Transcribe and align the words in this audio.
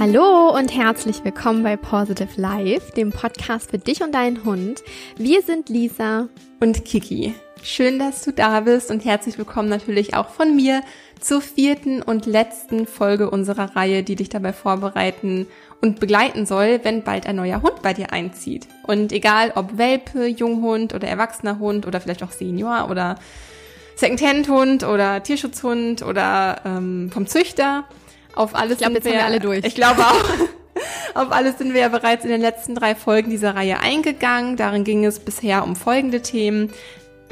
Hallo 0.00 0.56
und 0.56 0.74
herzlich 0.74 1.22
willkommen 1.24 1.62
bei 1.62 1.76
Positive 1.76 2.40
Life, 2.40 2.90
dem 2.96 3.10
Podcast 3.10 3.70
für 3.70 3.76
dich 3.76 4.02
und 4.02 4.14
deinen 4.14 4.46
Hund. 4.46 4.80
Wir 5.18 5.42
sind 5.42 5.68
Lisa 5.68 6.30
und 6.58 6.86
Kiki. 6.86 7.34
Schön, 7.62 7.98
dass 7.98 8.24
du 8.24 8.32
da 8.32 8.60
bist 8.60 8.90
und 8.90 9.04
herzlich 9.04 9.36
willkommen 9.36 9.68
natürlich 9.68 10.14
auch 10.14 10.30
von 10.30 10.56
mir 10.56 10.80
zur 11.20 11.42
vierten 11.42 12.00
und 12.00 12.24
letzten 12.24 12.86
Folge 12.86 13.28
unserer 13.28 13.76
Reihe, 13.76 14.02
die 14.02 14.16
dich 14.16 14.30
dabei 14.30 14.54
vorbereiten 14.54 15.46
und 15.82 16.00
begleiten 16.00 16.46
soll, 16.46 16.80
wenn 16.82 17.02
bald 17.02 17.26
ein 17.26 17.36
neuer 17.36 17.60
Hund 17.60 17.82
bei 17.82 17.92
dir 17.92 18.10
einzieht. 18.10 18.68
Und 18.84 19.12
egal 19.12 19.52
ob 19.54 19.76
Welpe, 19.76 20.24
Junghund 20.24 20.94
oder 20.94 21.08
erwachsener 21.08 21.58
Hund 21.58 21.86
oder 21.86 22.00
vielleicht 22.00 22.22
auch 22.22 22.32
Senior 22.32 22.88
oder 22.90 23.16
Secondhand-Hund 23.96 24.82
oder 24.82 25.22
Tierschutzhund 25.22 26.00
oder 26.00 26.62
ähm, 26.64 27.10
vom 27.12 27.26
Züchter, 27.26 27.84
auf 28.34 28.54
alles 28.54 28.74
ich 28.74 28.78
glaub, 28.78 28.92
sind 28.92 29.04
wir, 29.04 29.12
wir 29.12 29.24
alle 29.24 29.40
durch. 29.40 29.64
Ich 29.64 29.74
glaube 29.74 30.02
auch. 30.02 30.24
Auf 31.14 31.32
alles 31.32 31.58
sind 31.58 31.74
wir 31.74 31.80
ja 31.80 31.88
bereits 31.88 32.24
in 32.24 32.30
den 32.30 32.40
letzten 32.40 32.74
drei 32.74 32.94
Folgen 32.94 33.30
dieser 33.30 33.56
Reihe 33.56 33.80
eingegangen. 33.80 34.56
Darin 34.56 34.84
ging 34.84 35.04
es 35.04 35.18
bisher 35.18 35.64
um 35.64 35.74
folgende 35.74 36.22
Themen. 36.22 36.70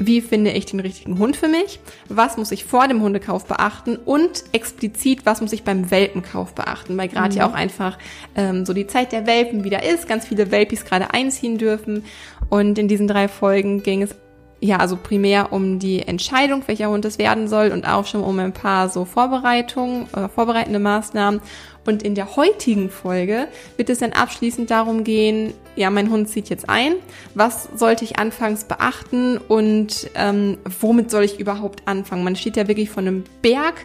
Wie 0.01 0.21
finde 0.21 0.51
ich 0.51 0.65
den 0.65 0.79
richtigen 0.79 1.19
Hund 1.19 1.35
für 1.35 1.49
mich? 1.49 1.81
Was 2.07 2.37
muss 2.37 2.53
ich 2.53 2.63
vor 2.63 2.87
dem 2.87 3.01
Hundekauf 3.01 3.45
beachten? 3.45 3.97
Und 3.97 4.45
explizit, 4.53 5.25
was 5.25 5.41
muss 5.41 5.51
ich 5.51 5.63
beim 5.63 5.91
Welpenkauf 5.91 6.53
beachten? 6.55 6.97
Weil 6.97 7.09
gerade 7.09 7.31
mhm. 7.31 7.37
ja 7.37 7.49
auch 7.49 7.53
einfach 7.53 7.97
ähm, 8.35 8.65
so 8.65 8.73
die 8.73 8.87
Zeit 8.87 9.11
der 9.11 9.27
Welpen 9.27 9.65
wieder 9.65 9.83
ist, 9.83 10.07
ganz 10.07 10.25
viele 10.25 10.51
Welpis 10.51 10.85
gerade 10.85 11.13
einziehen 11.13 11.57
dürfen. 11.57 12.05
Und 12.49 12.79
in 12.79 12.87
diesen 12.87 13.09
drei 13.09 13.27
Folgen 13.27 13.83
ging 13.83 14.01
es 14.01 14.15
ja, 14.61 14.77
also 14.77 14.97
primär 14.97 15.53
um 15.53 15.79
die 15.79 16.01
Entscheidung, 16.01 16.63
welcher 16.67 16.89
Hund 16.89 17.05
es 17.05 17.17
werden 17.17 17.47
soll 17.47 17.71
und 17.71 17.87
auch 17.87 18.05
schon 18.05 18.21
um 18.21 18.39
ein 18.39 18.51
paar 18.51 18.89
so 18.89 19.05
Vorbereitungen, 19.05 20.07
äh, 20.13 20.27
vorbereitende 20.27 20.79
Maßnahmen. 20.79 21.41
Und 21.85 22.03
in 22.03 22.13
der 22.13 22.35
heutigen 22.35 22.89
Folge 22.89 23.47
wird 23.77 23.89
es 23.89 23.99
dann 23.99 24.11
abschließend 24.11 24.69
darum 24.69 25.03
gehen, 25.03 25.53
ja, 25.75 25.89
mein 25.89 26.11
Hund 26.11 26.29
zieht 26.29 26.49
jetzt 26.49 26.69
ein. 26.69 26.93
Was 27.35 27.69
sollte 27.73 28.03
ich 28.03 28.19
anfangs 28.19 28.65
beachten 28.65 29.37
und 29.37 30.09
ähm, 30.15 30.57
womit 30.81 31.09
soll 31.09 31.23
ich 31.23 31.39
überhaupt 31.39 31.87
anfangen? 31.87 32.23
Man 32.23 32.35
steht 32.35 32.57
ja 32.57 32.67
wirklich 32.67 32.89
von 32.89 33.07
einem 33.07 33.23
Berg 33.41 33.75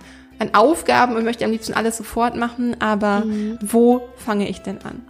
an 0.40 0.54
Aufgaben 0.54 1.14
und 1.14 1.24
möchte 1.24 1.44
am 1.44 1.52
liebsten 1.52 1.74
alles 1.74 1.96
sofort 1.96 2.36
machen, 2.36 2.76
aber 2.80 3.20
mhm. 3.24 3.58
wo 3.62 4.08
fange 4.16 4.48
ich 4.48 4.60
denn 4.60 4.78
an? 4.82 5.02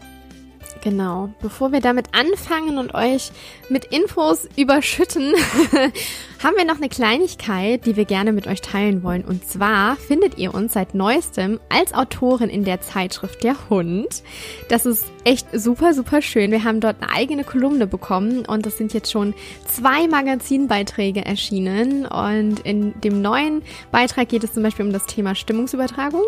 Genau. 0.85 1.31
Bevor 1.41 1.73
wir 1.73 1.81
damit 1.81 2.09
anfangen 2.13 2.77
und 2.77 2.95
euch 2.95 3.33
mit 3.71 3.87
Infos 3.87 4.47
überschütten, 4.55 5.33
haben 6.43 6.57
wir 6.59 6.67
noch 6.67 6.77
eine 6.77 6.91
Kleinigkeit, 6.91 7.87
die 7.87 7.97
wir 7.97 8.05
gerne 8.05 8.33
mit 8.33 8.47
euch 8.47 8.61
teilen 8.61 9.03
wollen. 9.03 9.25
Und 9.25 9.49
zwar 9.49 9.97
findet 9.97 10.37
ihr 10.37 10.53
uns 10.53 10.75
seit 10.75 10.95
neuestem 10.95 11.59
als 11.71 11.95
Autorin 11.95 12.51
in 12.51 12.65
der 12.65 12.83
Zeitschrift 12.83 13.43
Der 13.43 13.71
Hund. 13.71 14.23
Das 14.69 14.85
ist 14.85 15.07
echt 15.25 15.47
super, 15.55 15.95
super 15.95 16.21
schön. 16.21 16.51
Wir 16.51 16.65
haben 16.65 16.81
dort 16.81 17.03
eine 17.03 17.11
eigene 17.11 17.45
Kolumne 17.45 17.87
bekommen 17.87 18.45
und 18.45 18.67
das 18.67 18.77
sind 18.77 18.93
jetzt 18.93 19.11
schon 19.11 19.33
zwei 19.67 20.07
Magazinbeiträge 20.07 21.25
erschienen. 21.25 22.05
Und 22.05 22.61
in 22.61 23.01
dem 23.01 23.23
neuen 23.23 23.63
Beitrag 23.91 24.29
geht 24.29 24.45
es 24.45 24.53
zum 24.53 24.63
Beispiel 24.63 24.85
um 24.85 24.93
das 24.93 25.07
Thema 25.07 25.35
Stimmungsübertragung. 25.35 26.25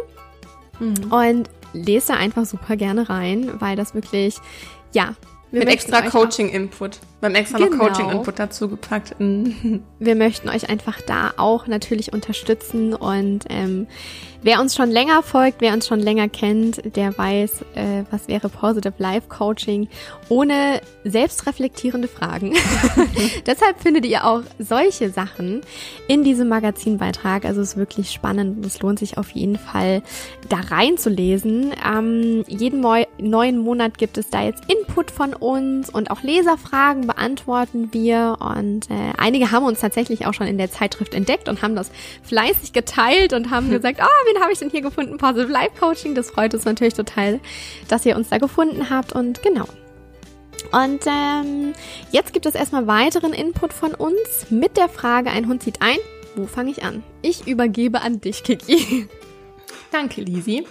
Mhm. 0.81 1.13
Und 1.13 1.51
lest 1.85 2.11
da 2.11 2.15
einfach 2.15 2.45
super 2.47 2.77
gerne 2.77 3.09
rein, 3.09 3.61
weil 3.61 3.77
das 3.77 3.95
wirklich, 3.95 4.37
ja. 4.93 5.15
Mit 5.53 5.69
extra 5.69 6.03
Coaching-Input. 6.03 6.99
Beim 7.21 7.35
extra 7.35 7.59
genau. 7.59 7.87
Coaching-Input 7.87 8.39
dazu 8.39 8.69
gepackt. 8.69 9.15
wir 9.19 10.15
möchten 10.17 10.49
euch 10.49 10.69
einfach 10.69 11.01
da 11.01 11.35
auch 11.37 11.67
natürlich 11.67 12.13
unterstützen 12.13 12.95
und 12.95 13.45
ähm, 13.49 13.87
Wer 14.47 14.61
uns 14.61 14.77
schon 14.77 14.93
länger 14.93 15.25
folgt, 15.25 15.61
wer 15.61 15.73
uns 15.73 15.89
schon 15.89 15.99
länger 15.99 16.29
kennt, 16.29 16.95
der 16.95 17.19
weiß, 17.19 17.63
äh, 17.75 18.05
was 18.13 18.29
wäre 18.29 18.49
Positive 18.49 18.95
Life 18.97 19.27
Coaching 19.27 19.89
ohne 20.29 20.81
selbstreflektierende 21.03 22.07
Fragen. 22.07 22.55
Deshalb 23.47 23.81
findet 23.81 24.07
ihr 24.07 24.25
auch 24.25 24.43
solche 24.61 25.11
Sachen 25.11 25.63
in 26.07 26.23
diesem 26.23 26.47
Magazinbeitrag. 26.47 27.45
Also 27.45 27.61
es 27.61 27.71
ist 27.71 27.77
wirklich 27.77 28.13
spannend 28.13 28.59
und 28.59 28.67
es 28.67 28.81
lohnt 28.81 29.01
sich 29.01 29.19
auf 29.19 29.31
jeden 29.33 29.59
Fall 29.59 30.01
da 30.49 30.59
reinzulesen. 30.59 31.73
Ähm, 31.85 32.45
jeden 32.47 32.87
neuen 33.19 33.59
Monat 33.59 33.99
gibt 33.99 34.17
es 34.17 34.31
da 34.31 34.45
jetzt 34.45 34.63
Input 34.71 35.11
von 35.11 35.35
uns 35.35 35.91
und 35.91 36.13
auch 36.13 36.23
Leserfragen 36.23 37.09
beantworten 37.09 37.89
wir 37.91 38.37
und 38.39 38.89
äh, 38.91 39.13
einige 39.19 39.51
haben 39.51 39.67
uns 39.67 39.81
tatsächlich 39.81 40.25
auch 40.27 40.35
schon 40.35 40.47
in 40.47 40.57
der 40.57 40.71
Zeitschrift 40.71 41.15
entdeckt 41.15 41.49
und 41.49 41.63
haben 41.63 41.75
das 41.75 41.91
fleißig 42.23 42.73
geteilt 42.73 43.33
und 43.33 43.51
haben 43.51 43.71
gesagt, 43.73 43.99
oh, 44.01 44.27
wen 44.37 44.43
habe 44.43 44.53
ich 44.53 44.59
denn 44.59 44.71
hier 44.71 44.83
gefunden? 44.83 45.17
Positive 45.17 45.51
Life 45.51 45.73
Coaching. 45.79 46.15
Das 46.15 46.31
freut 46.31 46.55
uns 46.55 46.65
natürlich 46.65 46.95
total, 46.95 47.41
dass 47.89 48.07
ihr 48.07 48.17
uns 48.17 48.29
da 48.29 48.39
gefunden 48.39 48.91
habt. 48.91 49.13
Und 49.13 49.43
genau. 49.43 49.67
Und 50.73 51.05
ähm, 51.07 51.73
jetzt 52.11 52.33
gibt 52.33 52.47
es 52.47 52.55
erstmal 52.55 52.87
weiteren 52.87 53.33
Input 53.33 53.73
von 53.73 53.95
uns 53.95 54.51
mit 54.51 54.77
der 54.77 54.89
Frage, 54.89 55.31
ein 55.31 55.49
Hund 55.49 55.63
zieht 55.63 55.81
ein. 55.81 55.99
Wo 56.35 56.47
fange 56.47 56.71
ich 56.71 56.83
an? 56.83 57.03
Ich 57.23 57.47
übergebe 57.47 58.03
an 58.03 58.21
dich, 58.21 58.43
Kiki. 58.43 59.09
Danke, 59.93 60.21
Lisi. 60.23 60.67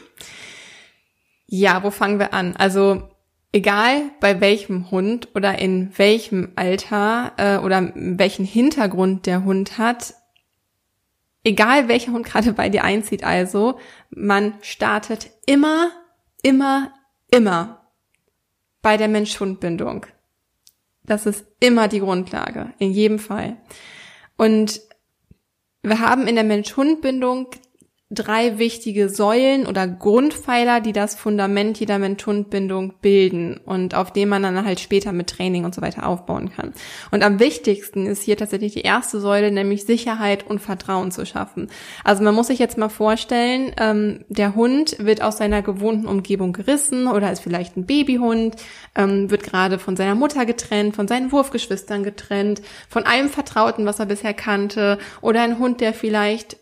Ja, 1.48 1.84
wo 1.84 1.92
fangen 1.92 2.20
wir 2.20 2.34
an? 2.34 2.56
Also 2.56 3.10
egal 3.52 4.12
bei 4.20 4.42
welchem 4.42 4.92
Hund 4.92 5.30
oder 5.34 5.58
in 5.58 5.92
welchem 5.98 6.52
Alter 6.56 7.32
äh, 7.38 7.58
oder 7.58 7.92
welchen 7.96 8.46
Hintergrund 8.46 9.26
der 9.26 9.44
Hund 9.44 9.78
hat, 9.78 10.14
egal 11.46 11.88
welcher 11.88 12.12
Hund 12.12 12.26
gerade 12.26 12.52
bei 12.52 12.68
dir 12.68 12.84
einzieht, 12.84 13.24
also, 13.24 13.80
man 14.10 14.56
startet 14.62 15.30
immer, 15.46 15.92
immer, 16.42 16.92
immer 17.32 17.92
bei 18.82 18.98
der 18.98 19.08
Mensch-Hund-Bindung. 19.08 20.06
Das 21.04 21.26
ist 21.26 21.46
immer 21.60 21.88
die 21.88 22.00
Grundlage, 22.00 22.74
in 22.80 22.92
jedem 22.92 23.20
Fall. 23.20 23.58
Und 24.38 24.82
wir 25.84 26.00
haben 26.00 26.28
in 26.28 26.36
der 26.36 26.44
Mensch-Hund-Bindung 26.44 27.48
drei 28.16 28.58
wichtige 28.58 29.10
Säulen 29.10 29.68
oder 29.68 29.88
Grundpfeiler, 29.88 30.82
die 30.82 30.94
das 30.94 31.16
Fundament 31.16 31.80
jeder 31.80 32.00
Mensch-Hund-Bindung 32.00 32.94
bilden 33.02 33.60
und 33.66 33.94
auf 33.96 34.12
dem 34.12 34.30
man 34.30 34.44
dann 34.44 34.66
halt 34.66 34.80
später 34.80 35.12
mit 35.12 35.28
Training 35.28 35.66
und 35.66 35.76
so 35.76 35.82
weiter 35.82 36.08
aufbauen 36.08 36.52
kann. 36.52 36.74
Und 37.12 37.24
am 37.24 37.40
wichtigsten 37.40 38.06
ist 38.06 38.24
hier 38.24 38.38
tatsächlich 38.38 38.74
die 38.74 38.82
erste 38.82 39.20
Säule, 39.20 39.52
nämlich 39.52 39.86
Sicherheit 39.86 40.48
und 40.48 40.60
Vertrauen 40.60 41.12
zu 41.12 41.26
schaffen. 41.26 41.70
Also 42.04 42.24
man 42.24 42.34
muss 42.34 42.48
sich 42.48 42.60
jetzt 42.60 42.78
mal 42.78 42.90
vorstellen, 42.90 43.72
ähm, 43.78 44.26
der 44.30 44.56
Hund 44.56 44.98
wird 45.00 45.22
aus 45.22 45.38
seiner 45.38 45.62
gewohnten 45.62 46.08
Umgebung 46.08 46.54
gerissen 46.54 47.08
oder 47.08 47.32
ist 47.32 47.42
vielleicht 47.42 47.78
ein 47.78 47.86
Babyhund, 47.86 48.56
ähm, 48.96 49.30
wird 49.30 49.44
gerade 49.44 49.80
von 49.80 49.96
seiner 49.96 50.16
Mutter 50.16 50.46
getrennt, 50.46 50.96
von 50.96 51.08
seinen 51.08 51.32
Wurfgeschwistern 51.32 52.04
getrennt, 52.04 52.62
von 52.90 53.04
allem 53.04 53.30
Vertrauten, 53.30 53.86
was 53.86 54.00
er 54.00 54.06
bisher 54.06 54.34
kannte 54.34 54.98
oder 55.22 55.42
ein 55.42 55.60
Hund, 55.60 55.82
der 55.82 55.94
vielleicht 55.94 56.58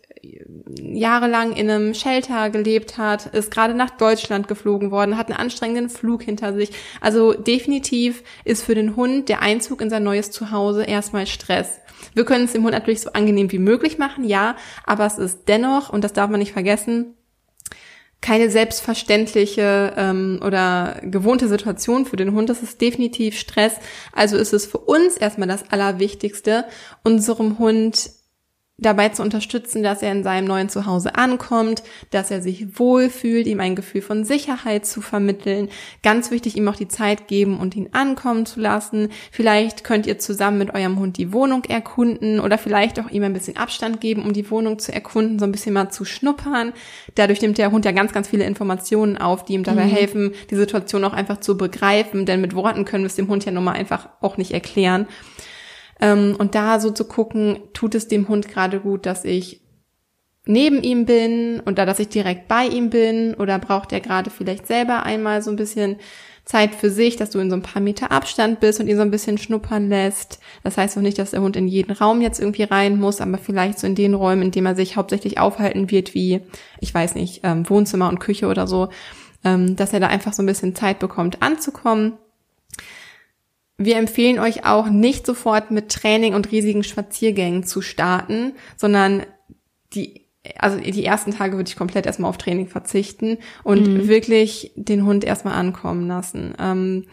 jahrelang 0.79 1.53
in 1.53 1.69
einem 1.69 1.93
Shelter 1.93 2.49
gelebt 2.49 2.97
hat, 2.97 3.27
ist 3.27 3.51
gerade 3.51 3.73
nach 3.73 3.91
Deutschland 3.91 4.47
geflogen 4.47 4.91
worden, 4.91 5.17
hat 5.17 5.29
einen 5.29 5.39
anstrengenden 5.39 5.89
Flug 5.89 6.23
hinter 6.23 6.53
sich. 6.53 6.71
Also 7.01 7.33
definitiv 7.33 8.23
ist 8.45 8.63
für 8.63 8.75
den 8.75 8.95
Hund 8.95 9.29
der 9.29 9.41
Einzug 9.41 9.81
in 9.81 9.89
sein 9.89 10.03
neues 10.03 10.31
Zuhause 10.31 10.83
erstmal 10.83 11.27
Stress. 11.27 11.79
Wir 12.13 12.25
können 12.25 12.45
es 12.45 12.53
dem 12.53 12.63
Hund 12.63 12.73
natürlich 12.73 13.01
so 13.01 13.11
angenehm 13.13 13.51
wie 13.51 13.59
möglich 13.59 13.97
machen, 13.97 14.23
ja, 14.23 14.55
aber 14.85 15.05
es 15.05 15.17
ist 15.17 15.47
dennoch, 15.47 15.89
und 15.89 16.03
das 16.03 16.13
darf 16.13 16.29
man 16.29 16.39
nicht 16.39 16.53
vergessen, 16.53 17.15
keine 18.21 18.49
selbstverständliche 18.49 19.93
ähm, 19.97 20.39
oder 20.43 21.01
gewohnte 21.03 21.49
Situation 21.49 22.05
für 22.05 22.15
den 22.15 22.31
Hund. 22.31 22.49
Das 22.49 22.63
ist 22.63 22.79
definitiv 22.79 23.37
Stress. 23.37 23.73
Also 24.13 24.37
ist 24.37 24.53
es 24.53 24.65
für 24.65 24.77
uns 24.77 25.17
erstmal 25.17 25.49
das 25.49 25.69
Allerwichtigste, 25.69 26.63
unserem 27.03 27.59
Hund 27.59 28.09
dabei 28.79 29.09
zu 29.09 29.21
unterstützen, 29.21 29.83
dass 29.83 30.01
er 30.01 30.11
in 30.11 30.23
seinem 30.23 30.45
neuen 30.47 30.67
Zuhause 30.67 31.13
ankommt, 31.13 31.83
dass 32.09 32.31
er 32.31 32.41
sich 32.41 32.79
wohlfühlt, 32.79 33.45
ihm 33.45 33.59
ein 33.59 33.75
Gefühl 33.75 34.01
von 34.01 34.25
Sicherheit 34.25 34.87
zu 34.87 34.99
vermitteln. 34.99 35.69
Ganz 36.01 36.31
wichtig, 36.31 36.57
ihm 36.57 36.67
auch 36.67 36.75
die 36.75 36.87
Zeit 36.87 37.27
geben 37.27 37.59
und 37.59 37.75
ihn 37.75 37.89
ankommen 37.91 38.47
zu 38.47 38.59
lassen. 38.59 39.09
Vielleicht 39.31 39.83
könnt 39.83 40.07
ihr 40.07 40.17
zusammen 40.17 40.57
mit 40.57 40.73
eurem 40.73 40.97
Hund 40.97 41.17
die 41.17 41.31
Wohnung 41.31 41.63
erkunden 41.65 42.39
oder 42.39 42.57
vielleicht 42.57 42.99
auch 42.99 43.11
ihm 43.11 43.23
ein 43.23 43.33
bisschen 43.33 43.57
Abstand 43.57 44.01
geben, 44.01 44.23
um 44.23 44.33
die 44.33 44.49
Wohnung 44.49 44.79
zu 44.79 44.91
erkunden, 44.91 45.37
so 45.37 45.45
ein 45.45 45.51
bisschen 45.51 45.73
mal 45.73 45.89
zu 45.89 46.03
schnuppern. 46.03 46.73
Dadurch 47.13 47.43
nimmt 47.43 47.59
der 47.59 47.71
Hund 47.71 47.85
ja 47.85 47.91
ganz, 47.91 48.11
ganz 48.11 48.27
viele 48.27 48.45
Informationen 48.45 49.19
auf, 49.19 49.45
die 49.45 49.53
ihm 49.53 49.63
dabei 49.63 49.85
mhm. 49.85 49.91
helfen, 49.91 50.31
die 50.49 50.55
Situation 50.55 51.03
auch 51.03 51.13
einfach 51.13 51.39
zu 51.39 51.57
begreifen, 51.57 52.25
denn 52.25 52.41
mit 52.41 52.55
Worten 52.55 52.85
können 52.85 53.03
wir 53.03 53.07
es 53.07 53.15
dem 53.15 53.27
Hund 53.27 53.45
ja 53.45 53.51
nun 53.51 53.63
mal 53.63 53.73
einfach 53.73 54.09
auch 54.19 54.37
nicht 54.37 54.51
erklären. 54.51 55.07
Ähm, 55.99 56.35
und 56.37 56.55
da 56.55 56.79
so 56.79 56.91
zu 56.91 57.05
gucken, 57.05 57.59
tut 57.73 57.95
es 57.95 58.07
dem 58.07 58.27
Hund 58.27 58.47
gerade 58.47 58.79
gut, 58.79 59.05
dass 59.05 59.25
ich 59.25 59.61
neben 60.45 60.83
ihm 60.83 61.05
bin 61.05 61.61
und 61.61 61.77
da, 61.77 61.85
dass 61.85 61.99
ich 61.99 62.09
direkt 62.09 62.47
bei 62.47 62.65
ihm 62.65 62.89
bin 62.89 63.33
oder 63.35 63.59
braucht 63.59 63.93
er 63.93 64.01
gerade 64.01 64.29
vielleicht 64.29 64.67
selber 64.67 65.03
einmal 65.03 65.41
so 65.41 65.49
ein 65.49 65.55
bisschen 65.55 65.97
Zeit 66.45 66.75
für 66.75 66.89
sich, 66.89 67.15
dass 67.15 67.29
du 67.29 67.39
in 67.39 67.49
so 67.49 67.55
ein 67.55 67.61
paar 67.61 67.81
Meter 67.81 68.11
Abstand 68.11 68.59
bist 68.59 68.81
und 68.81 68.87
ihn 68.87 68.97
so 68.97 69.01
ein 69.01 69.11
bisschen 69.11 69.37
schnuppern 69.37 69.87
lässt. 69.87 70.39
Das 70.63 70.77
heißt 70.77 70.97
auch 70.97 71.01
nicht, 71.01 71.17
dass 71.17 71.31
der 71.31 71.41
Hund 71.41 71.55
in 71.55 71.69
jeden 71.69 71.91
Raum 71.93 72.19
jetzt 72.19 72.39
irgendwie 72.39 72.63
rein 72.63 72.99
muss, 72.99 73.21
aber 73.21 73.37
vielleicht 73.37 73.79
so 73.79 73.87
in 73.87 73.95
den 73.95 74.13
Räumen, 74.13 74.41
in 74.41 74.51
denen 74.51 74.67
er 74.67 74.75
sich 74.75 74.97
hauptsächlich 74.97 75.39
aufhalten 75.39 75.89
wird, 75.89 76.13
wie, 76.13 76.41
ich 76.81 76.93
weiß 76.93 77.15
nicht, 77.15 77.41
ähm, 77.43 77.69
Wohnzimmer 77.69 78.09
und 78.09 78.19
Küche 78.19 78.47
oder 78.47 78.67
so, 78.67 78.89
ähm, 79.45 79.77
dass 79.77 79.93
er 79.93 80.01
da 80.01 80.07
einfach 80.07 80.33
so 80.33 80.43
ein 80.43 80.47
bisschen 80.47 80.75
Zeit 80.75 80.99
bekommt 80.99 81.41
anzukommen. 81.41 82.13
Wir 83.77 83.97
empfehlen 83.97 84.39
euch 84.39 84.65
auch 84.65 84.87
nicht 84.87 85.25
sofort 85.25 85.71
mit 85.71 85.89
Training 85.89 86.35
und 86.35 86.51
riesigen 86.51 86.83
Spaziergängen 86.83 87.63
zu 87.63 87.81
starten, 87.81 88.53
sondern 88.77 89.23
die 89.93 90.23
also 90.57 90.77
die 90.77 91.05
ersten 91.05 91.31
Tage 91.31 91.55
würde 91.55 91.69
ich 91.69 91.77
komplett 91.77 92.05
erstmal 92.05 92.29
auf 92.29 92.37
Training 92.37 92.67
verzichten 92.67 93.37
und 93.63 93.87
mhm. 93.87 94.07
wirklich 94.07 94.73
den 94.75 95.05
Hund 95.05 95.23
erstmal 95.23 95.53
ankommen 95.53 96.07
lassen. 96.07 96.53
Ähm, 96.59 97.05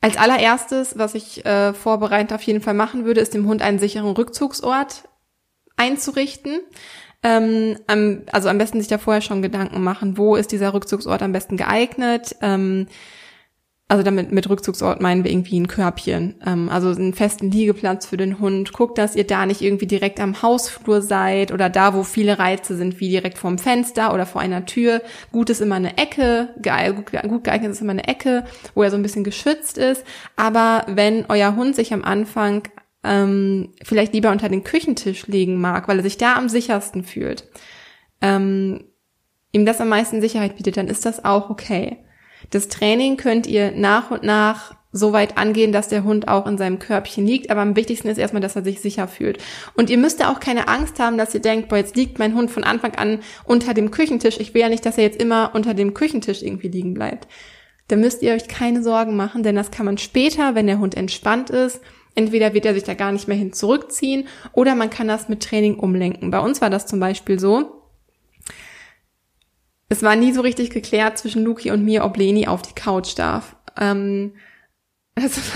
als 0.00 0.16
allererstes, 0.16 0.98
was 0.98 1.14
ich 1.14 1.44
äh, 1.44 1.72
vorbereitend 1.72 2.32
auf 2.32 2.42
jeden 2.42 2.60
Fall 2.60 2.74
machen 2.74 3.04
würde, 3.04 3.20
ist 3.20 3.34
dem 3.34 3.46
Hund 3.46 3.62
einen 3.62 3.78
sicheren 3.78 4.12
Rückzugsort 4.12 5.08
einzurichten. 5.76 6.60
Ähm, 7.22 7.78
also 8.30 8.48
am 8.48 8.58
besten 8.58 8.80
sich 8.80 8.88
da 8.88 8.98
vorher 8.98 9.22
schon 9.22 9.42
Gedanken 9.42 9.82
machen, 9.82 10.18
wo 10.18 10.36
ist 10.36 10.52
dieser 10.52 10.74
Rückzugsort 10.74 11.22
am 11.22 11.32
besten 11.32 11.56
geeignet. 11.56 12.36
Ähm, 12.42 12.86
also 13.86 14.02
damit 14.02 14.32
mit 14.32 14.48
Rückzugsort 14.48 15.02
meinen 15.02 15.24
wir 15.24 15.30
irgendwie 15.30 15.60
ein 15.60 15.68
Körbchen, 15.68 16.36
ähm, 16.46 16.70
also 16.70 16.88
einen 16.88 17.12
festen 17.12 17.50
Liegeplatz 17.50 18.06
für 18.06 18.16
den 18.16 18.40
Hund. 18.40 18.72
Guckt, 18.72 18.96
dass 18.96 19.14
ihr 19.14 19.26
da 19.26 19.44
nicht 19.44 19.60
irgendwie 19.60 19.86
direkt 19.86 20.20
am 20.20 20.40
Hausflur 20.40 21.02
seid 21.02 21.52
oder 21.52 21.68
da, 21.68 21.92
wo 21.92 22.02
viele 22.02 22.38
Reize 22.38 22.76
sind, 22.76 22.98
wie 23.00 23.10
direkt 23.10 23.36
vorm 23.36 23.58
Fenster 23.58 24.14
oder 24.14 24.24
vor 24.24 24.40
einer 24.40 24.64
Tür. 24.64 25.02
Gut 25.32 25.50
ist 25.50 25.60
immer 25.60 25.74
eine 25.74 25.98
Ecke, 25.98 26.54
gut 27.28 27.44
geeignet 27.44 27.72
ist 27.72 27.82
immer 27.82 27.92
eine 27.92 28.08
Ecke, 28.08 28.44
wo 28.74 28.82
er 28.82 28.90
so 28.90 28.96
ein 28.96 29.02
bisschen 29.02 29.22
geschützt 29.22 29.76
ist. 29.76 30.02
Aber 30.34 30.86
wenn 30.88 31.26
euer 31.28 31.54
Hund 31.54 31.76
sich 31.76 31.92
am 31.92 32.04
Anfang 32.04 32.62
ähm, 33.02 33.74
vielleicht 33.82 34.14
lieber 34.14 34.30
unter 34.30 34.48
den 34.48 34.64
Küchentisch 34.64 35.26
legen 35.26 35.60
mag, 35.60 35.88
weil 35.88 35.98
er 35.98 36.04
sich 36.04 36.16
da 36.16 36.36
am 36.36 36.48
sichersten 36.48 37.04
fühlt, 37.04 37.46
ähm, 38.22 38.84
ihm 39.52 39.66
das 39.66 39.82
am 39.82 39.90
meisten 39.90 40.22
Sicherheit 40.22 40.56
bietet, 40.56 40.78
dann 40.78 40.88
ist 40.88 41.04
das 41.04 41.22
auch 41.22 41.50
okay. 41.50 42.03
Das 42.54 42.68
Training 42.68 43.16
könnt 43.16 43.48
ihr 43.48 43.72
nach 43.72 44.12
und 44.12 44.22
nach 44.22 44.76
so 44.92 45.12
weit 45.12 45.36
angehen, 45.36 45.72
dass 45.72 45.88
der 45.88 46.04
Hund 46.04 46.28
auch 46.28 46.46
in 46.46 46.56
seinem 46.56 46.78
Körbchen 46.78 47.26
liegt. 47.26 47.50
Aber 47.50 47.62
am 47.62 47.74
wichtigsten 47.74 48.06
ist 48.06 48.16
erstmal, 48.16 48.42
dass 48.42 48.54
er 48.54 48.62
sich 48.62 48.80
sicher 48.80 49.08
fühlt. 49.08 49.38
Und 49.76 49.90
ihr 49.90 49.98
müsst 49.98 50.20
ja 50.20 50.32
auch 50.32 50.38
keine 50.38 50.68
Angst 50.68 51.00
haben, 51.00 51.18
dass 51.18 51.34
ihr 51.34 51.40
denkt, 51.40 51.68
boah, 51.68 51.78
jetzt 51.78 51.96
liegt 51.96 52.20
mein 52.20 52.36
Hund 52.36 52.52
von 52.52 52.62
Anfang 52.62 52.94
an 52.94 53.18
unter 53.44 53.74
dem 53.74 53.90
Küchentisch. 53.90 54.38
Ich 54.38 54.54
will 54.54 54.60
ja 54.60 54.68
nicht, 54.68 54.86
dass 54.86 54.98
er 54.98 55.02
jetzt 55.02 55.20
immer 55.20 55.50
unter 55.52 55.74
dem 55.74 55.94
Küchentisch 55.94 56.42
irgendwie 56.42 56.68
liegen 56.68 56.94
bleibt. 56.94 57.26
Da 57.88 57.96
müsst 57.96 58.22
ihr 58.22 58.32
euch 58.32 58.46
keine 58.46 58.84
Sorgen 58.84 59.16
machen, 59.16 59.42
denn 59.42 59.56
das 59.56 59.72
kann 59.72 59.84
man 59.84 59.98
später, 59.98 60.54
wenn 60.54 60.68
der 60.68 60.78
Hund 60.78 60.96
entspannt 60.96 61.50
ist, 61.50 61.80
entweder 62.14 62.54
wird 62.54 62.66
er 62.66 62.74
sich 62.74 62.84
da 62.84 62.94
gar 62.94 63.10
nicht 63.10 63.26
mehr 63.26 63.36
hin 63.36 63.52
zurückziehen 63.52 64.28
oder 64.52 64.76
man 64.76 64.90
kann 64.90 65.08
das 65.08 65.28
mit 65.28 65.42
Training 65.42 65.74
umlenken. 65.74 66.30
Bei 66.30 66.38
uns 66.38 66.60
war 66.60 66.70
das 66.70 66.86
zum 66.86 67.00
Beispiel 67.00 67.40
so, 67.40 67.83
es 69.88 70.02
war 70.02 70.16
nie 70.16 70.32
so 70.32 70.40
richtig 70.40 70.70
geklärt 70.70 71.18
zwischen 71.18 71.44
Luki 71.44 71.70
und 71.70 71.84
mir, 71.84 72.04
ob 72.04 72.16
Leni 72.16 72.46
auf 72.46 72.62
die 72.62 72.74
Couch 72.74 73.18
darf. 73.18 73.56
Ähm, 73.78 74.32
das 75.14 75.52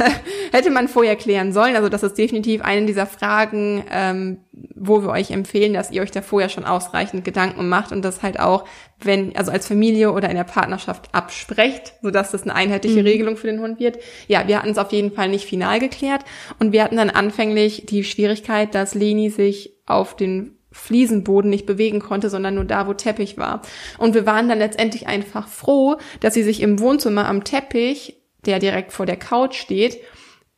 hätte 0.53 0.71
man 0.71 0.87
vorher 0.87 1.17
klären 1.17 1.53
sollen. 1.53 1.75
Also 1.75 1.89
das 1.89 2.05
ist 2.05 2.17
definitiv 2.17 2.63
eine 2.63 2.87
dieser 2.87 3.07
Fragen, 3.07 3.85
ähm, 3.91 4.39
wo 4.53 5.03
wir 5.03 5.09
euch 5.09 5.33
empfehlen, 5.33 5.75
dass 5.75 5.91
ihr 5.91 6.03
euch 6.03 6.13
da 6.13 6.23
vorher 6.23 6.49
schon 6.49 6.65
ausreichend 6.65 7.25
Gedanken 7.25 7.69
macht 7.69 7.91
und 7.91 8.03
das 8.03 8.23
halt 8.23 8.39
auch, 8.39 8.67
wenn, 9.01 9.35
also 9.35 9.51
als 9.51 9.67
Familie 9.67 10.13
oder 10.13 10.31
in 10.31 10.37
der 10.37 10.45
Partnerschaft 10.45 11.13
absprecht, 11.13 11.95
sodass 12.03 12.31
das 12.31 12.45
eine 12.45 12.55
einheitliche 12.55 13.01
mhm. 13.01 13.07
Regelung 13.07 13.37
für 13.37 13.49
den 13.49 13.61
Hund 13.61 13.81
wird. 13.81 13.99
Ja, 14.29 14.47
wir 14.47 14.59
hatten 14.59 14.71
es 14.71 14.79
auf 14.79 14.93
jeden 14.93 15.11
Fall 15.11 15.29
nicht 15.29 15.45
final 15.45 15.81
geklärt 15.81 16.25
und 16.61 16.71
wir 16.71 16.85
hatten 16.85 16.97
dann 16.97 17.11
anfänglich 17.11 17.85
die 17.87 18.05
Schwierigkeit, 18.05 18.77
dass 18.77 18.95
Leni 18.95 19.29
sich 19.29 19.73
auf 19.87 20.15
den 20.15 20.58
Fliesenboden 20.79 21.51
nicht 21.51 21.67
bewegen 21.67 22.01
konnte, 22.01 22.31
sondern 22.31 22.55
nur 22.55 22.65
da, 22.65 22.87
wo 22.87 22.95
Teppich 22.95 23.39
war. 23.39 23.63
Und 23.99 24.15
wir 24.15 24.27
waren 24.27 24.49
dann 24.49 24.59
letztendlich 24.59 25.07
einfach 25.07 25.49
froh, 25.49 25.97
dass 26.21 26.35
sie 26.35 26.43
sich 26.43 26.61
im 26.61 26.79
Wohnzimmer 26.81 27.27
am 27.27 27.45
Teppich, 27.45 28.17
der 28.47 28.59
direkt 28.59 28.93
vor 28.93 29.07
der 29.07 29.17
Couch 29.17 29.57
steht, 29.57 29.99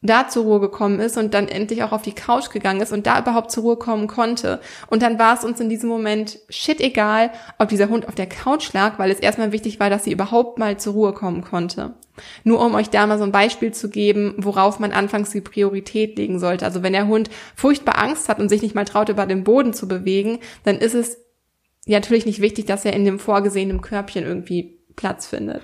da 0.02 0.28
zur 0.28 0.44
Ruhe 0.44 0.60
gekommen 0.60 0.98
ist 0.98 1.18
und 1.18 1.34
dann 1.34 1.48
endlich 1.48 1.82
auch 1.82 1.92
auf 1.92 2.02
die 2.02 2.14
Couch 2.14 2.50
gegangen 2.50 2.80
ist 2.80 2.92
und 2.92 3.06
da 3.06 3.20
überhaupt 3.20 3.50
zur 3.50 3.64
Ruhe 3.64 3.76
kommen 3.76 4.06
konnte. 4.06 4.60
Und 4.88 5.02
dann 5.02 5.18
war 5.18 5.34
es 5.34 5.44
uns 5.44 5.60
in 5.60 5.68
diesem 5.68 5.90
Moment 5.90 6.38
shit 6.48 6.80
egal, 6.80 7.30
ob 7.58 7.68
dieser 7.68 7.90
Hund 7.90 8.08
auf 8.08 8.14
der 8.14 8.28
Couch 8.28 8.72
lag, 8.72 8.98
weil 8.98 9.10
es 9.10 9.20
erstmal 9.20 9.52
wichtig 9.52 9.78
war, 9.78 9.90
dass 9.90 10.04
sie 10.04 10.12
überhaupt 10.12 10.58
mal 10.58 10.78
zur 10.78 10.94
Ruhe 10.94 11.12
kommen 11.12 11.42
konnte. 11.42 11.94
Nur 12.44 12.64
um 12.64 12.74
euch 12.74 12.90
da 12.90 13.06
mal 13.06 13.18
so 13.18 13.24
ein 13.24 13.32
Beispiel 13.32 13.72
zu 13.72 13.90
geben, 13.90 14.34
worauf 14.38 14.78
man 14.78 14.92
anfangs 14.92 15.30
die 15.30 15.40
Priorität 15.40 16.16
legen 16.18 16.38
sollte. 16.38 16.64
Also 16.64 16.82
wenn 16.82 16.92
der 16.92 17.06
Hund 17.06 17.30
furchtbar 17.54 17.98
Angst 17.98 18.28
hat 18.28 18.38
und 18.38 18.48
sich 18.48 18.62
nicht 18.62 18.74
mal 18.74 18.84
traut, 18.84 19.08
über 19.08 19.26
den 19.26 19.44
Boden 19.44 19.72
zu 19.72 19.88
bewegen, 19.88 20.38
dann 20.64 20.78
ist 20.78 20.94
es 20.94 21.18
ja 21.86 21.98
natürlich 21.98 22.26
nicht 22.26 22.40
wichtig, 22.40 22.66
dass 22.66 22.84
er 22.84 22.92
in 22.92 23.04
dem 23.04 23.18
vorgesehenen 23.18 23.80
Körbchen 23.80 24.24
irgendwie 24.24 24.78
Platz 24.96 25.26
findet. 25.26 25.62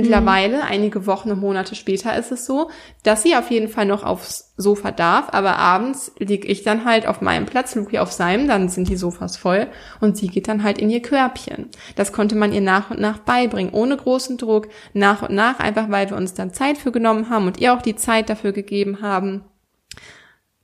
Mittlerweile, 0.00 0.58
mhm. 0.58 0.62
einige 0.68 1.06
Wochen 1.06 1.32
und 1.32 1.40
Monate 1.40 1.74
später, 1.74 2.16
ist 2.16 2.30
es 2.30 2.46
so, 2.46 2.70
dass 3.02 3.24
sie 3.24 3.34
auf 3.34 3.50
jeden 3.50 3.68
Fall 3.68 3.84
noch 3.84 4.04
aufs 4.04 4.54
Sofa 4.56 4.92
darf, 4.92 5.28
aber 5.32 5.56
abends 5.56 6.12
lieg 6.18 6.48
ich 6.48 6.62
dann 6.62 6.84
halt 6.84 7.06
auf 7.06 7.20
meinem 7.20 7.46
Platz, 7.46 7.74
Luki 7.74 7.98
auf 7.98 8.12
seinem, 8.12 8.46
dann 8.46 8.68
sind 8.68 8.88
die 8.88 8.96
Sofas 8.96 9.36
voll 9.36 9.66
und 10.00 10.16
sie 10.16 10.28
geht 10.28 10.46
dann 10.46 10.62
halt 10.62 10.78
in 10.78 10.88
ihr 10.88 11.02
Körbchen. 11.02 11.66
Das 11.96 12.12
konnte 12.12 12.36
man 12.36 12.52
ihr 12.52 12.60
nach 12.60 12.90
und 12.90 13.00
nach 13.00 13.18
beibringen, 13.18 13.72
ohne 13.72 13.96
großen 13.96 14.36
Druck, 14.36 14.68
nach 14.92 15.22
und 15.22 15.34
nach, 15.34 15.58
einfach 15.58 15.90
weil 15.90 16.10
wir 16.10 16.16
uns 16.16 16.34
dann 16.34 16.54
Zeit 16.54 16.78
für 16.78 16.92
genommen 16.92 17.28
haben 17.28 17.46
und 17.46 17.58
ihr 17.58 17.74
auch 17.74 17.82
die 17.82 17.96
Zeit 17.96 18.30
dafür 18.30 18.52
gegeben 18.52 19.02
haben. 19.02 19.42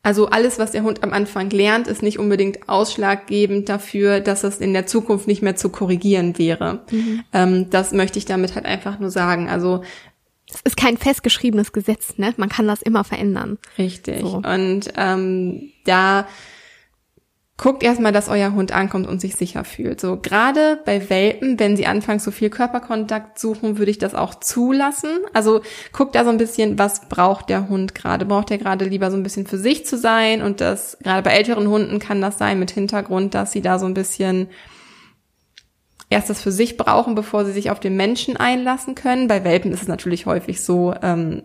Also 0.04 0.28
alles, 0.28 0.58
was 0.58 0.72
der 0.72 0.82
Hund 0.82 1.02
am 1.02 1.14
Anfang 1.14 1.48
lernt, 1.48 1.88
ist 1.88 2.02
nicht 2.02 2.18
unbedingt 2.18 2.68
ausschlaggebend 2.68 3.70
dafür, 3.70 4.20
dass 4.20 4.44
es 4.44 4.58
in 4.58 4.74
der 4.74 4.86
Zukunft 4.86 5.26
nicht 5.26 5.40
mehr 5.42 5.56
zu 5.56 5.70
korrigieren 5.70 6.38
wäre. 6.38 6.82
Mhm. 6.90 7.24
Ähm, 7.32 7.70
das 7.70 7.92
möchte 7.92 8.18
ich 8.18 8.26
damit 8.26 8.54
halt 8.54 8.66
einfach 8.66 8.98
nur 9.00 9.10
sagen. 9.10 9.48
Also 9.48 9.82
es 10.48 10.60
ist 10.62 10.76
kein 10.76 10.98
festgeschriebenes 10.98 11.72
Gesetz, 11.72 12.18
ne? 12.18 12.34
Man 12.36 12.50
kann 12.50 12.68
das 12.68 12.82
immer 12.82 13.02
verändern. 13.02 13.58
Richtig. 13.78 14.20
So. 14.20 14.42
Und 14.46 14.92
ähm, 14.96 15.72
da 15.84 16.28
guckt 17.56 17.84
erstmal, 17.84 18.10
dass 18.10 18.28
euer 18.28 18.52
Hund 18.52 18.72
ankommt 18.72 19.06
und 19.06 19.20
sich 19.20 19.36
sicher 19.36 19.64
fühlt. 19.64 20.00
So 20.00 20.16
gerade 20.16 20.80
bei 20.84 21.08
Welpen, 21.08 21.60
wenn 21.60 21.76
sie 21.76 21.86
anfangs 21.86 22.24
so 22.24 22.32
viel 22.32 22.50
Körperkontakt 22.50 23.38
suchen, 23.38 23.78
würde 23.78 23.92
ich 23.92 23.98
das 23.98 24.16
auch 24.16 24.34
zulassen. 24.34 25.10
Also 25.32 25.60
guckt 25.92 26.16
da 26.16 26.24
so 26.24 26.30
ein 26.30 26.36
bisschen, 26.36 26.78
was 26.80 27.08
braucht 27.08 27.48
der 27.50 27.68
Hund 27.68 27.94
gerade? 27.94 28.24
Braucht 28.24 28.50
er 28.50 28.58
gerade 28.58 28.84
lieber 28.84 29.10
so 29.12 29.16
ein 29.16 29.22
bisschen 29.22 29.46
für 29.46 29.58
sich 29.58 29.86
zu 29.86 29.96
sein? 29.96 30.42
Und 30.42 30.60
das 30.60 30.98
gerade 31.02 31.22
bei 31.22 31.30
älteren 31.30 31.68
Hunden 31.68 32.00
kann 32.00 32.20
das 32.20 32.38
sein 32.38 32.58
mit 32.58 32.72
Hintergrund, 32.72 33.34
dass 33.34 33.52
sie 33.52 33.62
da 33.62 33.78
so 33.78 33.86
ein 33.86 33.94
bisschen 33.94 34.48
erst 36.10 36.30
das 36.30 36.42
für 36.42 36.52
sich 36.52 36.76
brauchen, 36.76 37.14
bevor 37.14 37.44
sie 37.44 37.52
sich 37.52 37.70
auf 37.70 37.78
den 37.78 37.96
Menschen 37.96 38.36
einlassen 38.36 38.96
können. 38.96 39.28
Bei 39.28 39.44
Welpen 39.44 39.72
ist 39.72 39.82
es 39.82 39.88
natürlich 39.88 40.26
häufig 40.26 40.60
so, 40.60 40.92
ähm, 41.02 41.44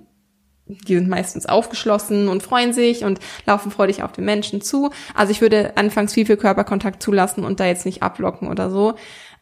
die 0.70 0.96
sind 0.96 1.10
meistens 1.10 1.48
aufgeschlossen 1.48 2.28
und 2.28 2.44
freuen 2.44 2.74
sich 2.74 3.04
und 3.04 3.20
laufen 3.46 3.72
freudig 3.72 4.04
auf 4.04 4.12
den 4.12 4.26
Menschen 4.26 4.62
zu. 4.62 4.92
Also 5.16 5.32
ich 5.32 5.42
würde 5.42 5.76
anfangs 5.76 6.14
viel, 6.14 6.26
viel 6.26 6.38
Körperkontakt 6.38 7.02
zulassen 7.02 7.44
und 7.44 7.60
da 7.60 7.66
jetzt 7.66 7.86
nicht 7.86 8.04
ablocken 8.04 8.48
oder 8.48 8.70
so. 8.70 8.94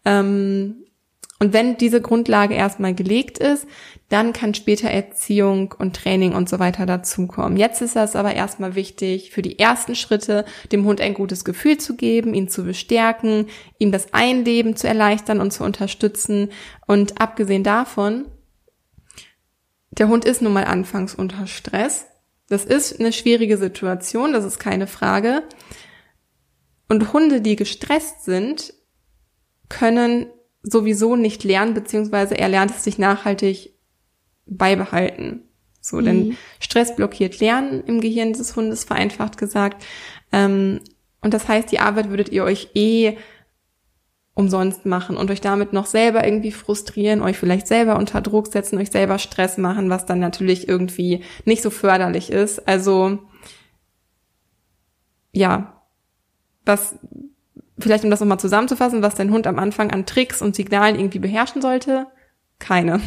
Ähm, 0.06 0.84
und 1.40 1.54
wenn 1.54 1.78
diese 1.78 2.02
Grundlage 2.02 2.56
erstmal 2.56 2.96
gelegt 2.96 3.38
ist, 3.38 3.68
dann 4.10 4.34
kann 4.34 4.56
später 4.56 4.90
Erziehung 4.90 5.76
und 5.78 5.96
Training 5.96 6.34
und 6.34 6.50
so 6.50 6.58
weiter 6.58 6.88
dazukommen. 6.88 7.58
Jetzt 7.58 7.82
ist 7.82 7.96
es 7.96 8.16
aber 8.16 8.34
erstmal 8.34 8.74
wichtig, 8.74 9.32
für 9.32 9.44
die 9.44 9.60
ersten 9.60 9.94
Schritte 9.94 10.46
dem 10.72 10.86
Hund 10.86 11.00
ein 11.00 11.14
gutes 11.14 11.46
Gefühl 11.46 11.78
zu 11.78 11.96
geben, 11.96 12.34
ihn 12.34 12.50
zu 12.50 12.64
bestärken, 12.64 13.48
ihm 13.78 13.92
das 13.92 14.14
Einleben 14.14 14.76
zu 14.76 14.88
erleichtern 14.88 15.40
und 15.40 15.52
zu 15.52 15.64
unterstützen. 15.64 16.50
Und 16.88 17.22
abgesehen 17.22 17.64
davon 17.64 18.26
der 19.98 20.08
Hund 20.08 20.26
ist 20.26 20.42
nun 20.42 20.54
mal 20.54 20.66
anfangs 20.66 21.16
unter 21.16 21.48
Stress. 21.48 22.06
Das 22.50 22.64
ist 22.66 23.00
eine 23.00 23.12
schwierige 23.12 23.58
Situation, 23.58 24.34
das 24.34 24.46
ist 24.46 24.60
keine 24.60 24.88
Frage. 24.88 25.44
Und 26.88 27.12
Hunde, 27.12 27.42
die 27.42 27.56
gestresst 27.56 28.24
sind, 28.24 28.74
können 29.70 30.28
sowieso 30.64 31.16
nicht 31.16 31.44
lernen, 31.44 31.74
beziehungsweise 31.74 32.38
er 32.38 32.48
lernt 32.48 32.72
es 32.72 32.84
sich 32.84 32.98
nachhaltig 32.98 33.74
beibehalten. 34.46 35.42
So, 35.82 35.98
mhm. 35.98 36.06
denn 36.06 36.38
Stress 36.60 36.96
blockiert 36.96 37.40
Lernen 37.40 37.84
im 37.84 38.02
Gehirn 38.02 38.34
des 38.34 38.56
Hundes, 38.56 38.84
vereinfacht 38.84 39.38
gesagt. 39.38 39.84
Ähm, 40.32 40.82
und 41.22 41.34
das 41.34 41.48
heißt, 41.48 41.72
die 41.72 41.80
Arbeit 41.80 42.10
würdet 42.10 42.30
ihr 42.30 42.44
euch 42.44 42.70
eh 42.76 43.18
umsonst 44.38 44.86
machen 44.86 45.18
und 45.18 45.32
euch 45.32 45.42
damit 45.42 45.74
noch 45.74 45.88
selber 45.88 46.24
irgendwie 46.24 46.52
frustrieren, 46.52 47.24
euch 47.24 47.38
vielleicht 47.38 47.68
selber 47.68 47.98
unter 47.98 48.22
Druck 48.22 48.48
setzen, 48.48 48.78
euch 48.78 48.92
selber 48.92 49.18
Stress 49.18 49.58
machen, 49.58 49.90
was 49.90 50.06
dann 50.06 50.20
natürlich 50.20 50.70
irgendwie 50.70 51.24
nicht 51.46 51.64
so 51.64 51.72
förderlich 51.72 52.32
ist. 52.32 52.68
Also 52.68 53.18
ja, 55.32 55.82
was 56.66 57.00
vielleicht 57.80 58.04
um 58.04 58.12
das 58.12 58.20
nochmal 58.20 58.40
zusammenzufassen, 58.40 59.02
was 59.02 59.16
dein 59.16 59.32
Hund 59.32 59.48
am 59.48 59.58
Anfang 59.58 59.90
an 59.90 60.06
Tricks 60.06 60.42
und 60.44 60.56
Signalen 60.56 61.00
irgendwie 61.00 61.20
beherrschen 61.20 61.64
sollte, 61.64 62.06
keine. 62.60 63.02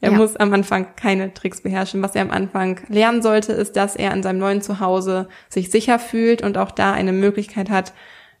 Er 0.00 0.10
ja. 0.10 0.18
muss 0.18 0.34
am 0.36 0.52
Anfang 0.52 0.96
keine 0.96 1.32
Tricks 1.34 1.62
beherrschen. 1.62 2.02
Was 2.02 2.16
er 2.16 2.22
am 2.22 2.30
Anfang 2.30 2.80
lernen 2.88 3.22
sollte, 3.22 3.52
ist, 3.52 3.76
dass 3.76 3.94
er 3.94 4.12
in 4.12 4.22
seinem 4.24 4.38
neuen 4.38 4.60
Zuhause 4.60 5.28
sich 5.48 5.70
sicher 5.70 5.98
fühlt 6.00 6.42
und 6.42 6.58
auch 6.58 6.72
da 6.72 6.92
eine 6.92 7.12
Möglichkeit 7.12 7.70
hat, 7.70 7.94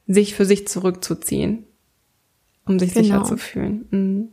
sich 0.06 0.34
für 0.34 0.44
sich 0.44 0.68
zurückzuziehen. 0.68 1.64
um 2.66 2.78
sich 2.78 2.94
genau. 2.94 3.04
sicher 3.04 3.24
zu 3.24 3.36
fühlen. 3.36 3.86
Mhm. 3.90 4.28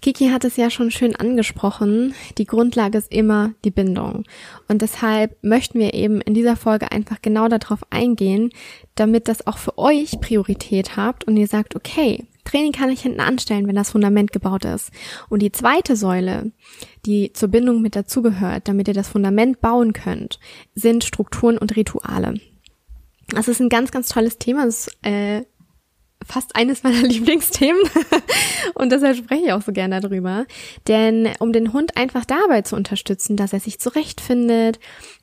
Kiki 0.00 0.28
hat 0.28 0.44
es 0.44 0.56
ja 0.56 0.70
schon 0.70 0.92
schön 0.92 1.16
angesprochen. 1.16 2.14
Die 2.36 2.44
Grundlage 2.44 2.98
ist 2.98 3.10
immer 3.10 3.54
die 3.64 3.72
Bindung. 3.72 4.24
Und 4.68 4.80
deshalb 4.82 5.36
möchten 5.42 5.80
wir 5.80 5.92
eben 5.92 6.20
in 6.20 6.34
dieser 6.34 6.54
Folge 6.54 6.92
einfach 6.92 7.20
genau 7.20 7.48
darauf 7.48 7.80
eingehen, 7.90 8.50
damit 8.94 9.26
das 9.26 9.46
auch 9.46 9.58
für 9.58 9.76
euch 9.76 10.20
Priorität 10.20 10.96
habt 10.96 11.24
und 11.24 11.36
ihr 11.36 11.48
sagt, 11.48 11.74
okay, 11.74 12.24
Training 12.44 12.72
kann 12.72 12.90
ich 12.90 13.02
hinten 13.02 13.20
anstellen, 13.20 13.66
wenn 13.66 13.74
das 13.74 13.90
Fundament 13.90 14.32
gebaut 14.32 14.64
ist. 14.64 14.90
Und 15.28 15.42
die 15.42 15.52
zweite 15.52 15.96
Säule, 15.96 16.52
die 17.04 17.32
zur 17.32 17.48
Bindung 17.48 17.82
mit 17.82 17.96
dazugehört, 17.96 18.68
damit 18.68 18.88
ihr 18.88 18.94
das 18.94 19.08
Fundament 19.08 19.60
bauen 19.60 19.92
könnt, 19.92 20.38
sind 20.74 21.04
Strukturen 21.04 21.58
und 21.58 21.76
Rituale. 21.76 22.34
Das 23.28 23.48
ist 23.48 23.60
ein 23.60 23.68
ganz, 23.68 23.90
ganz 23.90 24.08
tolles 24.08 24.38
Thema. 24.38 24.64
Das 24.64 24.88
äh, 25.02 25.42
fast 26.26 26.56
eines 26.56 26.82
meiner 26.82 27.02
Lieblingsthemen 27.08 27.80
und 28.74 28.92
deshalb 28.92 29.16
spreche 29.16 29.46
ich 29.46 29.52
auch 29.52 29.62
so 29.62 29.72
gerne 29.72 30.00
darüber. 30.00 30.46
Denn 30.86 31.28
um 31.38 31.52
den 31.52 31.72
Hund 31.72 31.96
einfach 31.96 32.24
dabei 32.24 32.62
zu 32.62 32.76
unterstützen, 32.76 33.36
dass 33.36 33.52
er 33.52 33.60
sich 33.60 33.78
zurechtfindet, 33.78 34.78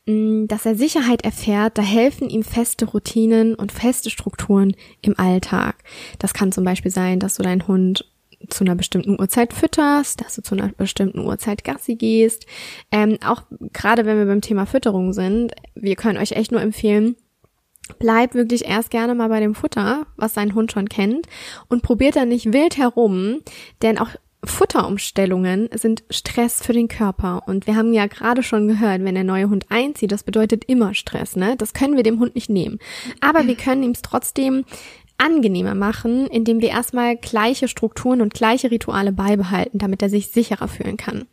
mm, 0.05 0.47
dass 0.47 0.65
er 0.65 0.75
Sicherheit 0.75 1.23
erfährt, 1.23 1.77
da 1.77 1.81
helfen 1.81 2.29
ihm 2.29 2.43
feste 2.43 2.85
Routinen 2.85 3.55
und 3.55 3.71
feste 3.71 4.09
Strukturen 4.09 4.75
im 5.01 5.17
Alltag. 5.19 5.75
Das 6.19 6.33
kann 6.33 6.51
zum 6.51 6.63
Beispiel 6.63 6.91
sein, 6.91 7.19
dass 7.19 7.35
du 7.35 7.43
deinen 7.43 7.67
Hund 7.67 8.05
zu 8.49 8.63
einer 8.63 8.75
bestimmten 8.75 9.19
Uhrzeit 9.19 9.53
fütterst, 9.53 10.21
dass 10.21 10.35
du 10.35 10.43
zu 10.43 10.55
einer 10.55 10.69
bestimmten 10.69 11.19
Uhrzeit 11.19 11.63
Gassi 11.63 11.95
gehst. 11.95 12.45
Ähm, 12.91 13.17
auch 13.25 13.43
gerade 13.73 14.05
wenn 14.05 14.17
wir 14.17 14.25
beim 14.25 14.41
Thema 14.41 14.65
Fütterung 14.65 15.13
sind, 15.13 15.53
wir 15.73 15.95
können 15.95 16.19
euch 16.19 16.33
echt 16.33 16.51
nur 16.51 16.61
empfehlen, 16.61 17.15
Bleib 17.99 18.33
wirklich 18.33 18.65
erst 18.65 18.89
gerne 18.89 19.13
mal 19.15 19.29
bei 19.29 19.39
dem 19.39 19.55
Futter, 19.55 20.07
was 20.17 20.33
dein 20.33 20.55
Hund 20.55 20.71
schon 20.71 20.89
kennt, 20.89 21.27
und 21.67 21.83
probiert 21.83 22.15
da 22.15 22.25
nicht 22.25 22.51
wild 22.51 22.77
herum, 22.77 23.41
denn 23.81 23.97
auch 23.99 24.09
Futterumstellungen 24.43 25.69
sind 25.73 26.03
Stress 26.09 26.61
für 26.61 26.73
den 26.73 26.87
Körper. 26.87 27.43
Und 27.47 27.67
wir 27.67 27.75
haben 27.75 27.93
ja 27.93 28.05
gerade 28.07 28.43
schon 28.43 28.67
gehört, 28.67 29.03
wenn 29.03 29.15
der 29.15 29.23
neue 29.23 29.49
Hund 29.49 29.65
einzieht, 29.69 30.11
das 30.11 30.23
bedeutet 30.23 30.65
immer 30.65 30.93
Stress, 30.93 31.35
ne? 31.35 31.55
Das 31.57 31.73
können 31.73 31.95
wir 31.95 32.03
dem 32.03 32.19
Hund 32.19 32.35
nicht 32.35 32.49
nehmen. 32.49 32.79
Aber 33.21 33.47
wir 33.47 33.55
können 33.55 33.83
ihm 33.83 33.91
es 33.91 34.01
trotzdem 34.01 34.65
angenehmer 35.17 35.75
machen, 35.75 36.27
indem 36.27 36.61
wir 36.61 36.69
erstmal 36.69 37.15
gleiche 37.15 37.67
Strukturen 37.67 38.21
und 38.21 38.33
gleiche 38.33 38.69
Rituale 38.69 39.11
beibehalten, 39.11 39.79
damit 39.79 40.01
er 40.01 40.09
sich 40.09 40.27
sicherer 40.27 40.67
fühlen 40.67 40.97
kann. 40.97 41.25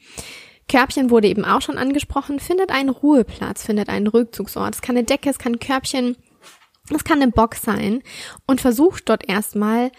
Körbchen 0.68 1.10
wurde 1.10 1.28
eben 1.28 1.44
auch 1.44 1.60
schon 1.60 1.78
angesprochen, 1.78 2.38
findet 2.38 2.70
einen 2.70 2.88
Ruheplatz, 2.88 3.64
findet 3.64 3.88
einen 3.88 4.06
Rückzugsort. 4.06 4.74
Es 4.74 4.82
kann 4.82 4.96
eine 4.96 5.04
Decke, 5.04 5.28
es 5.28 5.38
kann 5.38 5.54
ein 5.54 5.58
Körbchen 5.58 6.16
es 6.90 7.04
kann 7.04 7.22
eine 7.22 7.30
Box 7.30 7.62
sein 7.62 8.02
und 8.46 8.60
versucht 8.60 9.08
dort 9.08 9.28
erstmal 9.28 9.92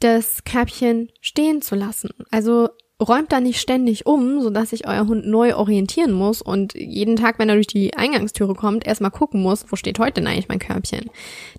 das 0.00 0.44
Körbchen 0.44 1.10
stehen 1.20 1.62
zu 1.62 1.74
lassen. 1.74 2.10
Also 2.30 2.68
räumt 3.00 3.32
da 3.32 3.40
nicht 3.40 3.60
ständig 3.60 4.06
um, 4.06 4.42
sodass 4.42 4.70
sich 4.70 4.86
euer 4.86 5.06
Hund 5.06 5.26
neu 5.26 5.56
orientieren 5.56 6.12
muss 6.12 6.42
und 6.42 6.74
jeden 6.74 7.16
Tag, 7.16 7.38
wenn 7.38 7.48
er 7.48 7.54
durch 7.54 7.66
die 7.66 7.96
Eingangstüre 7.96 8.54
kommt, 8.54 8.86
erstmal 8.86 9.10
gucken 9.10 9.42
muss, 9.42 9.64
wo 9.68 9.76
steht 9.76 9.98
heute 9.98 10.20
denn 10.20 10.26
eigentlich 10.26 10.48
mein 10.48 10.58
Körbchen. 10.58 11.10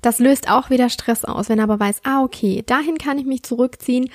Das 0.01 0.19
löst 0.19 0.49
auch 0.49 0.69
wieder 0.69 0.89
Stress 0.89 1.25
aus, 1.25 1.49
wenn 1.49 1.59
er 1.59 1.63
aber 1.63 1.79
weiß, 1.79 2.01
ah, 2.03 2.23
okay, 2.23 2.63
dahin 2.65 2.97
kann 2.97 3.17
ich 3.17 3.25
mich 3.25 3.43
zurückziehen 3.43 4.09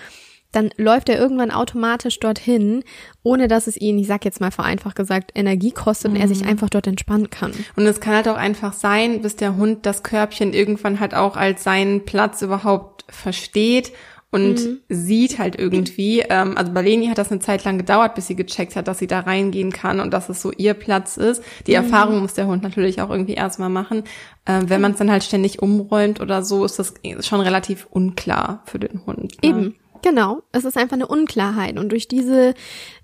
dann 0.52 0.70
läuft 0.76 1.08
er 1.08 1.18
irgendwann 1.18 1.50
automatisch 1.50 2.18
dorthin, 2.20 2.82
ohne 3.22 3.48
dass 3.48 3.66
es 3.66 3.76
ihn, 3.76 3.98
ich 3.98 4.06
sag 4.06 4.24
jetzt 4.24 4.40
mal 4.40 4.50
vereinfacht 4.50 4.96
gesagt, 4.96 5.32
Energie 5.34 5.72
kostet 5.72 6.10
mhm. 6.10 6.16
und 6.16 6.22
er 6.22 6.28
sich 6.28 6.42
mhm. 6.42 6.48
einfach 6.48 6.70
dort 6.70 6.86
entspannen 6.86 7.30
kann. 7.30 7.52
Und 7.76 7.86
es 7.86 8.00
kann 8.00 8.14
halt 8.14 8.28
auch 8.28 8.36
einfach 8.36 8.72
sein, 8.72 9.22
bis 9.22 9.36
der 9.36 9.56
Hund 9.56 9.84
das 9.84 10.02
Körbchen 10.02 10.52
irgendwann 10.52 11.00
halt 11.00 11.14
auch 11.14 11.36
als 11.36 11.64
seinen 11.64 12.04
Platz 12.04 12.42
überhaupt 12.42 13.04
versteht 13.08 13.92
und 14.36 14.56
mhm. 14.56 14.80
sieht 14.88 15.38
halt 15.38 15.58
irgendwie, 15.58 16.20
ähm, 16.20 16.58
also 16.58 16.72
bei 16.72 16.82
Leni 16.82 17.06
hat 17.06 17.16
das 17.18 17.30
eine 17.30 17.40
Zeit 17.40 17.64
lang 17.64 17.78
gedauert, 17.78 18.14
bis 18.14 18.26
sie 18.26 18.34
gecheckt 18.34 18.76
hat, 18.76 18.88
dass 18.88 18.98
sie 18.98 19.06
da 19.06 19.20
reingehen 19.20 19.72
kann 19.72 20.00
und 20.00 20.12
dass 20.12 20.28
es 20.28 20.42
so 20.42 20.52
ihr 20.52 20.74
Platz 20.74 21.16
ist. 21.16 21.42
Die 21.66 21.70
mhm. 21.70 21.84
Erfahrung 21.84 22.20
muss 22.20 22.34
der 22.34 22.46
Hund 22.46 22.62
natürlich 22.62 23.00
auch 23.00 23.10
irgendwie 23.10 23.34
erstmal 23.34 23.68
machen. 23.68 24.02
Ähm, 24.46 24.68
wenn 24.68 24.80
man 24.80 24.92
es 24.92 24.98
dann 24.98 25.10
halt 25.10 25.24
ständig 25.24 25.62
umräumt 25.62 26.20
oder 26.20 26.42
so, 26.42 26.64
ist 26.64 26.78
das 26.78 26.94
schon 27.20 27.40
relativ 27.40 27.86
unklar 27.90 28.62
für 28.66 28.78
den 28.78 29.06
Hund. 29.06 29.42
Ne? 29.42 29.48
Eben. 29.48 29.74
Genau, 30.06 30.44
es 30.52 30.64
ist 30.64 30.76
einfach 30.76 30.94
eine 30.94 31.08
Unklarheit 31.08 31.76
und 31.76 31.88
durch 31.88 32.06
diese 32.06 32.54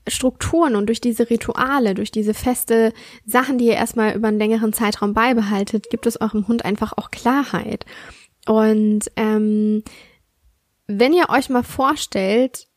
Strukturen 0.07 0.77
und 0.77 0.87
durch 0.87 1.01
diese 1.01 1.31
Rituale, 1.31 1.95
durch 1.95 2.13
diese 2.13 2.33
feste 2.33 2.93
Sachen, 3.27 3.59
die 3.59 3.65
ihr 3.65 3.75
erstmal 3.75 4.15
über 4.15 4.29
einen 4.29 4.39
längeren 4.39 4.73
Zeitraum 4.73 5.13
beibehaltet, 5.13 5.91
gibt 5.91 6.07
es 6.07 6.21
eurem 6.21 6.47
Hund 6.47 6.65
einfach 6.65 6.93
auch 6.97 7.11
Klarheit. 7.11 7.87
Und 8.47 9.11
ähm, 9.17 9.83
wenn 10.87 11.13
ihr 11.13 11.29
euch 11.29 11.49
mal 11.49 11.65
vorstellt, 11.65 12.69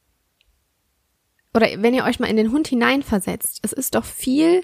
oder 1.54 1.68
wenn 1.78 1.94
ihr 1.94 2.06
euch 2.06 2.20
mal 2.20 2.26
in 2.26 2.38
den 2.38 2.52
Hund 2.52 2.68
hineinversetzt, 2.68 3.60
es 3.62 3.74
ist 3.74 3.94
doch 3.94 4.06
viel 4.06 4.64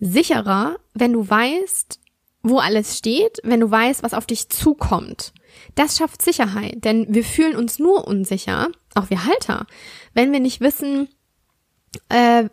sicherer, 0.00 0.80
wenn 0.92 1.12
du 1.12 1.30
weißt, 1.30 2.00
wo 2.42 2.58
alles 2.58 2.98
steht, 2.98 3.38
wenn 3.44 3.60
du 3.60 3.70
weißt, 3.70 4.02
was 4.02 4.12
auf 4.12 4.26
dich 4.26 4.48
zukommt. 4.48 5.32
Das 5.74 5.96
schafft 5.96 6.22
Sicherheit, 6.22 6.84
denn 6.84 7.06
wir 7.08 7.24
fühlen 7.24 7.56
uns 7.56 7.78
nur 7.78 8.06
unsicher, 8.06 8.68
auch 8.94 9.10
wir 9.10 9.24
Halter, 9.24 9.66
wenn 10.14 10.32
wir 10.32 10.40
nicht 10.40 10.60
wissen, 10.60 11.08
äh, 12.08 12.48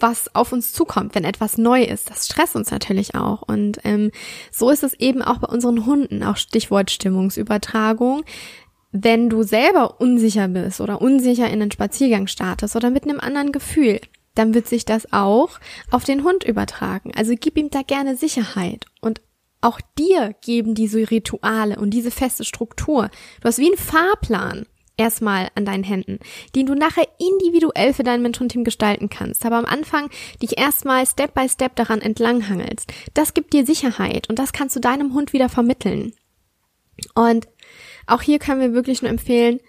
was 0.00 0.34
auf 0.34 0.52
uns 0.52 0.72
zukommt, 0.72 1.14
wenn 1.14 1.24
etwas 1.24 1.58
neu 1.58 1.82
ist. 1.82 2.10
Das 2.10 2.26
stresst 2.26 2.56
uns 2.56 2.70
natürlich 2.70 3.14
auch. 3.14 3.42
Und 3.42 3.78
ähm, 3.84 4.10
so 4.52 4.70
ist 4.70 4.82
es 4.82 4.94
eben 4.94 5.22
auch 5.22 5.38
bei 5.38 5.48
unseren 5.48 5.86
Hunden, 5.86 6.22
auch 6.22 6.36
Stichwort 6.36 6.90
Stimmungsübertragung. 6.90 8.24
Wenn 8.92 9.28
du 9.28 9.42
selber 9.42 10.00
unsicher 10.00 10.48
bist 10.48 10.80
oder 10.80 11.00
unsicher 11.00 11.50
in 11.50 11.60
den 11.60 11.70
Spaziergang 11.70 12.26
startest 12.26 12.74
oder 12.76 12.90
mit 12.90 13.04
einem 13.04 13.20
anderen 13.20 13.52
Gefühl, 13.52 14.00
dann 14.34 14.54
wird 14.54 14.68
sich 14.68 14.84
das 14.84 15.12
auch 15.12 15.58
auf 15.90 16.04
den 16.04 16.22
Hund 16.22 16.44
übertragen. 16.44 17.12
Also 17.16 17.34
gib 17.38 17.56
ihm 17.58 17.70
da 17.70 17.82
gerne 17.82 18.16
Sicherheit 18.16 18.86
und 19.00 19.20
auch 19.60 19.80
dir 19.98 20.34
geben 20.40 20.74
diese 20.74 21.10
Rituale 21.10 21.76
und 21.76 21.90
diese 21.90 22.10
feste 22.10 22.44
Struktur. 22.44 23.10
Du 23.40 23.48
hast 23.48 23.58
wie 23.58 23.66
einen 23.66 23.76
Fahrplan 23.76 24.66
erstmal 24.96 25.48
an 25.54 25.64
deinen 25.64 25.84
Händen, 25.84 26.18
den 26.54 26.66
du 26.66 26.74
nachher 26.74 27.08
individuell 27.18 27.94
für 27.94 28.02
dein 28.02 28.20
Mentorenteam 28.20 28.64
gestalten 28.64 29.08
kannst. 29.08 29.46
Aber 29.46 29.56
am 29.56 29.64
Anfang 29.64 30.10
dich 30.42 30.58
erstmal 30.58 31.06
Step 31.06 31.34
by 31.34 31.48
Step 31.48 31.76
daran 31.76 32.02
entlanghangelst. 32.02 32.92
Das 33.14 33.32
gibt 33.32 33.52
dir 33.52 33.64
Sicherheit 33.64 34.28
und 34.28 34.38
das 34.38 34.52
kannst 34.52 34.76
du 34.76 34.80
deinem 34.80 35.14
Hund 35.14 35.32
wieder 35.32 35.48
vermitteln. 35.48 36.12
Und 37.14 37.48
auch 38.06 38.22
hier 38.22 38.38
können 38.38 38.60
wir 38.60 38.72
wirklich 38.72 39.02
nur 39.02 39.10
empfehlen, 39.10 39.60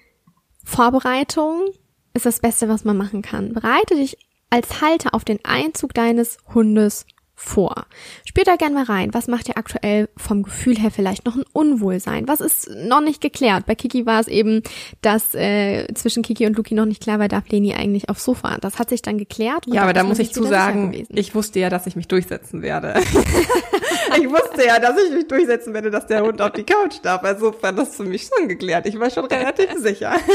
Vorbereitung 0.63 1.69
ist 2.13 2.25
das 2.25 2.39
Beste, 2.39 2.67
was 2.67 2.84
man 2.84 2.98
machen 2.98 3.22
kann. 3.22 3.53
Bereite 3.53 3.96
dich 3.96 4.17
als 4.50 4.81
Halter 4.81 5.13
auf 5.13 5.24
den 5.24 5.43
Einzug 5.46 5.93
deines 5.93 6.38
Hundes 6.53 7.05
vor. 7.39 7.86
Spürt 8.25 8.48
da 8.48 8.58
gerne 8.58 8.75
mal 8.75 8.84
rein. 8.84 9.13
Was 9.13 9.27
macht 9.27 9.48
ihr 9.48 9.58
aktuell 9.58 10.10
vom 10.17 10.43
Gefühl 10.43 10.77
her 10.77 10.91
vielleicht 10.91 11.25
noch 11.25 11.36
ein 11.36 11.46
Unwohlsein? 11.53 12.27
Was 12.27 12.41
ist 12.41 12.69
noch 12.69 13.00
nicht 13.01 13.22
geklärt? 13.22 13.65
Bei 13.65 13.75
Kiki 13.75 14.05
war 14.05 14.19
es 14.19 14.27
eben, 14.27 14.62
dass 15.01 15.34
äh, 15.36 15.88
zwischen 15.93 16.22
Kiki 16.22 16.46
und 16.46 16.58
Luki 16.58 16.75
noch 16.75 16.86
nicht 16.86 17.01
klar 17.01 17.17
war, 17.17 17.29
darf 17.29 17.48
Leni 17.50 17.74
eigentlich 17.74 18.10
aufs 18.10 18.25
Sofa. 18.25 18.58
Das 18.60 18.77
hat 18.77 18.89
sich 18.89 19.01
dann 19.01 19.17
geklärt. 19.17 19.65
ja, 19.67 19.84
aber 19.84 19.93
da 19.93 20.03
muss 20.03 20.19
ich 20.19 20.34
zu 20.34 20.43
sagen, 20.43 21.05
ich 21.10 21.34
wusste 21.34 21.60
ja, 21.60 21.69
dass 21.69 21.88
ich 21.88 21.96
mich 21.96 22.10
durchsetzen 22.10 22.62
werde. 22.62 22.96
ich 24.19 24.29
wusste 24.29 24.65
ja, 24.65 24.79
dass 24.79 25.01
ich 25.01 25.12
mich 25.12 25.27
durchsetzen 25.27 25.74
werde, 25.74 25.91
dass 25.91 26.08
der 26.08 26.24
Hund 26.24 26.41
auf 26.41 26.51
die 26.51 26.65
Couch 26.65 26.98
darf. 27.03 27.24
Also 27.24 27.55
war 27.62 27.72
das 27.72 27.96
für 27.96 28.03
mich 28.03 28.29
schon 28.36 28.50
geklärt. 28.50 28.86
Ich 28.86 29.00
war 29.00 29.10
schon 29.10 29.25
relativ 29.25 29.72
sicher. 29.77 30.15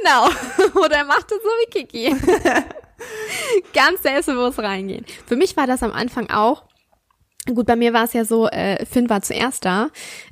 Genau. 0.00 0.28
Oder 0.84 0.98
er 0.98 1.04
macht 1.04 1.30
es 1.30 1.38
so 1.42 1.48
wie 1.48 1.70
Kiki. 1.70 2.16
Ganz 3.74 4.02
selbstbewusst 4.02 4.58
reingehen. 4.58 5.04
Für 5.26 5.36
mich 5.36 5.56
war 5.56 5.66
das 5.66 5.82
am 5.82 5.92
Anfang 5.92 6.30
auch. 6.30 6.64
Gut, 7.46 7.66
bei 7.66 7.74
mir 7.74 7.92
war 7.92 8.04
es 8.04 8.12
ja 8.12 8.24
so, 8.24 8.46
äh, 8.46 8.86
Finn 8.86 9.10
war 9.10 9.20
zuerst 9.20 9.64
da, 9.64 9.88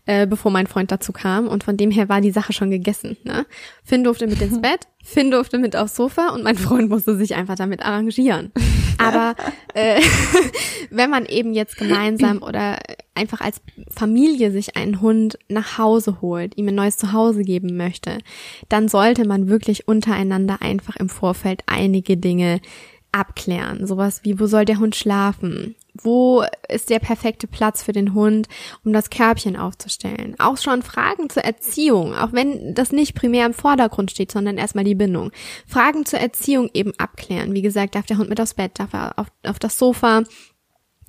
äh, 0.06 0.28
bevor 0.28 0.52
mein 0.52 0.68
Freund 0.68 0.92
dazu 0.92 1.10
kam 1.10 1.48
und 1.48 1.64
von 1.64 1.76
dem 1.76 1.90
her 1.90 2.08
war 2.08 2.20
die 2.20 2.30
Sache 2.30 2.52
schon 2.52 2.70
gegessen. 2.70 3.16
Ne? 3.24 3.46
Finn 3.82 4.04
durfte 4.04 4.28
mit 4.28 4.40
ins 4.40 4.60
Bett, 4.62 4.86
Finn 5.02 5.32
durfte 5.32 5.58
mit 5.58 5.74
aufs 5.74 5.96
Sofa 5.96 6.28
und 6.28 6.44
mein 6.44 6.56
Freund 6.56 6.88
musste 6.88 7.16
sich 7.16 7.34
einfach 7.34 7.56
damit 7.56 7.82
arrangieren. 7.84 8.52
Aber 8.98 9.34
äh, 9.74 10.00
wenn 10.90 11.10
man 11.10 11.26
eben 11.26 11.52
jetzt 11.52 11.76
gemeinsam 11.78 12.42
oder 12.42 12.78
einfach 13.14 13.40
als 13.40 13.60
Familie 13.90 14.52
sich 14.52 14.76
einen 14.76 15.00
Hund 15.00 15.36
nach 15.48 15.78
Hause 15.78 16.20
holt, 16.20 16.56
ihm 16.56 16.68
ein 16.68 16.76
neues 16.76 16.96
Zuhause 16.96 17.42
geben 17.42 17.76
möchte, 17.76 18.18
dann 18.68 18.86
sollte 18.88 19.26
man 19.26 19.48
wirklich 19.48 19.88
untereinander 19.88 20.62
einfach 20.62 20.94
im 20.94 21.08
Vorfeld 21.08 21.62
einige 21.66 22.16
Dinge 22.16 22.60
abklären. 23.10 23.86
Sowas 23.86 24.20
wie, 24.22 24.38
wo 24.38 24.46
soll 24.46 24.64
der 24.64 24.78
Hund 24.78 24.94
schlafen? 24.94 25.74
Wo 25.94 26.44
ist 26.68 26.90
der 26.90 26.98
perfekte 26.98 27.46
Platz 27.46 27.82
für 27.82 27.92
den 27.92 28.14
Hund, 28.14 28.48
um 28.84 28.92
das 28.92 29.10
Körbchen 29.10 29.56
aufzustellen? 29.56 30.36
Auch 30.38 30.56
schon 30.56 30.82
Fragen 30.82 31.30
zur 31.30 31.44
Erziehung, 31.44 32.14
auch 32.14 32.32
wenn 32.32 32.74
das 32.74 32.92
nicht 32.92 33.14
primär 33.14 33.46
im 33.46 33.54
Vordergrund 33.54 34.10
steht, 34.10 34.32
sondern 34.32 34.58
erstmal 34.58 34.84
die 34.84 34.94
Bindung. 34.94 35.32
Fragen 35.66 36.06
zur 36.06 36.20
Erziehung 36.20 36.70
eben 36.74 36.92
abklären. 36.98 37.54
Wie 37.54 37.62
gesagt, 37.62 37.94
darf 37.94 38.06
der 38.06 38.18
Hund 38.18 38.28
mit 38.28 38.40
aufs 38.40 38.54
Bett, 38.54 38.78
darf 38.78 38.92
er 38.92 39.18
auf, 39.18 39.26
auf 39.46 39.58
das 39.58 39.78
Sofa? 39.78 40.22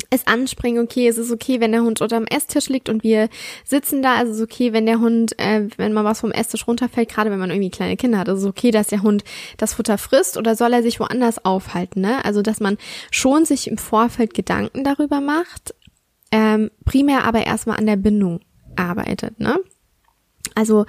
Es 0.09 0.27
anspringen, 0.27 0.83
okay, 0.83 1.07
es 1.07 1.17
ist 1.17 1.31
okay, 1.31 1.59
wenn 1.59 1.71
der 1.71 1.83
Hund 1.83 2.01
unter 2.01 2.17
dem 2.17 2.27
Esstisch 2.27 2.69
liegt 2.69 2.89
und 2.89 3.03
wir 3.03 3.29
sitzen 3.63 4.01
da, 4.01 4.15
also 4.15 4.31
es 4.31 4.37
ist 4.37 4.43
okay, 4.43 4.73
wenn 4.73 4.85
der 4.85 4.99
Hund, 4.99 5.37
äh, 5.39 5.67
wenn 5.77 5.93
mal 5.93 6.03
was 6.03 6.21
vom 6.21 6.31
Esstisch 6.31 6.67
runterfällt, 6.67 7.09
gerade 7.09 7.31
wenn 7.31 7.39
man 7.39 7.49
irgendwie 7.49 7.69
kleine 7.69 7.97
Kinder 7.97 8.19
hat, 8.19 8.29
also 8.29 8.39
es 8.39 8.43
ist 8.45 8.49
okay, 8.49 8.71
dass 8.71 8.87
der 8.87 9.03
Hund 9.03 9.23
das 9.57 9.73
Futter 9.73 9.97
frisst 9.97 10.37
oder 10.37 10.55
soll 10.55 10.73
er 10.73 10.83
sich 10.83 10.99
woanders 10.99 11.45
aufhalten, 11.45 12.01
ne? 12.01 12.23
Also 12.25 12.41
dass 12.41 12.59
man 12.59 12.77
schon 13.11 13.45
sich 13.45 13.67
im 13.67 13.77
Vorfeld 13.77 14.33
Gedanken 14.33 14.83
darüber 14.83 15.21
macht, 15.21 15.73
ähm, 16.31 16.71
primär 16.85 17.23
aber 17.25 17.45
erstmal 17.45 17.77
an 17.77 17.85
der 17.85 17.97
Bindung 17.97 18.41
arbeitet, 18.75 19.39
ne? 19.39 19.57
Also 20.55 20.85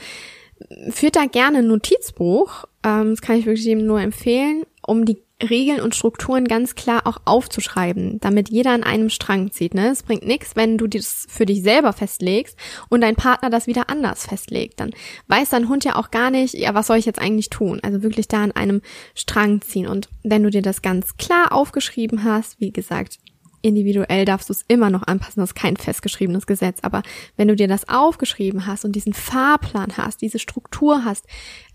führt 0.91 1.17
da 1.17 1.27
gerne 1.27 1.59
ein 1.59 1.67
Notizbuch, 1.67 2.65
ähm, 2.85 3.11
das 3.11 3.21
kann 3.21 3.37
ich 3.37 3.47
wirklich 3.47 3.65
jedem 3.65 3.87
nur 3.87 4.01
empfehlen, 4.01 4.63
um 4.87 5.05
die 5.05 5.23
Regeln 5.49 5.81
und 5.81 5.95
Strukturen 5.95 6.47
ganz 6.47 6.75
klar 6.75 7.07
auch 7.07 7.19
aufzuschreiben, 7.25 8.21
damit 8.21 8.51
jeder 8.51 8.73
an 8.73 8.83
einem 8.83 9.11
Strang 9.11 9.51
zieht. 9.51 9.75
Ne? 9.75 9.91
Es 9.91 10.03
bringt 10.03 10.27
nichts, 10.27 10.57
wenn 10.57 10.79
du 10.79 10.87
das 10.87 11.27
für 11.29 11.47
dich 11.47 11.63
selber 11.63 11.93
festlegst 11.93 12.57
und 12.89 13.01
dein 13.01 13.17
Partner 13.17 13.51
das 13.51 13.67
wieder 13.67 13.91
anders 13.91 14.27
festlegt. 14.27 14.81
Dann 14.81 14.93
weiß 15.29 15.51
dein 15.51 15.69
Hund 15.69 15.85
ja 15.85 15.97
auch 15.97 16.11
gar 16.11 16.31
nicht, 16.31 16.55
ja, 16.55 16.75
was 16.75 16.87
soll 16.87 16.99
ich 16.99 17.07
jetzt 17.07 17.21
eigentlich 17.21 17.51
tun? 17.51 17.81
Also 17.83 18.03
wirklich 18.03 18.29
da 18.29 18.43
an 18.43 18.53
einem 18.53 18.83
Strang 19.15 19.61
ziehen. 19.61 19.87
Und 19.87 20.09
wenn 20.23 20.43
du 20.43 20.51
dir 20.51 20.63
das 20.63 20.83
ganz 20.83 21.17
klar 21.17 21.53
aufgeschrieben 21.53 22.25
hast, 22.25 22.61
wie 22.61 22.73
gesagt, 22.73 23.19
individuell 23.63 24.25
darfst 24.25 24.49
du 24.49 24.53
es 24.53 24.65
immer 24.69 24.91
noch 24.91 25.05
anpassen, 25.05 25.41
das 25.41 25.51
ist 25.51 25.55
kein 25.55 25.77
festgeschriebenes 25.77 26.47
Gesetz. 26.47 26.81
Aber 26.83 27.03
wenn 27.37 27.49
du 27.49 27.57
dir 27.57 27.69
das 27.69 27.89
aufgeschrieben 27.89 28.67
hast 28.67 28.85
und 28.85 28.93
diesen 28.93 29.15
Fahrplan 29.15 29.97
hast, 29.97 30.21
diese 30.21 30.39
Struktur 30.39 31.05
hast, 31.05 31.25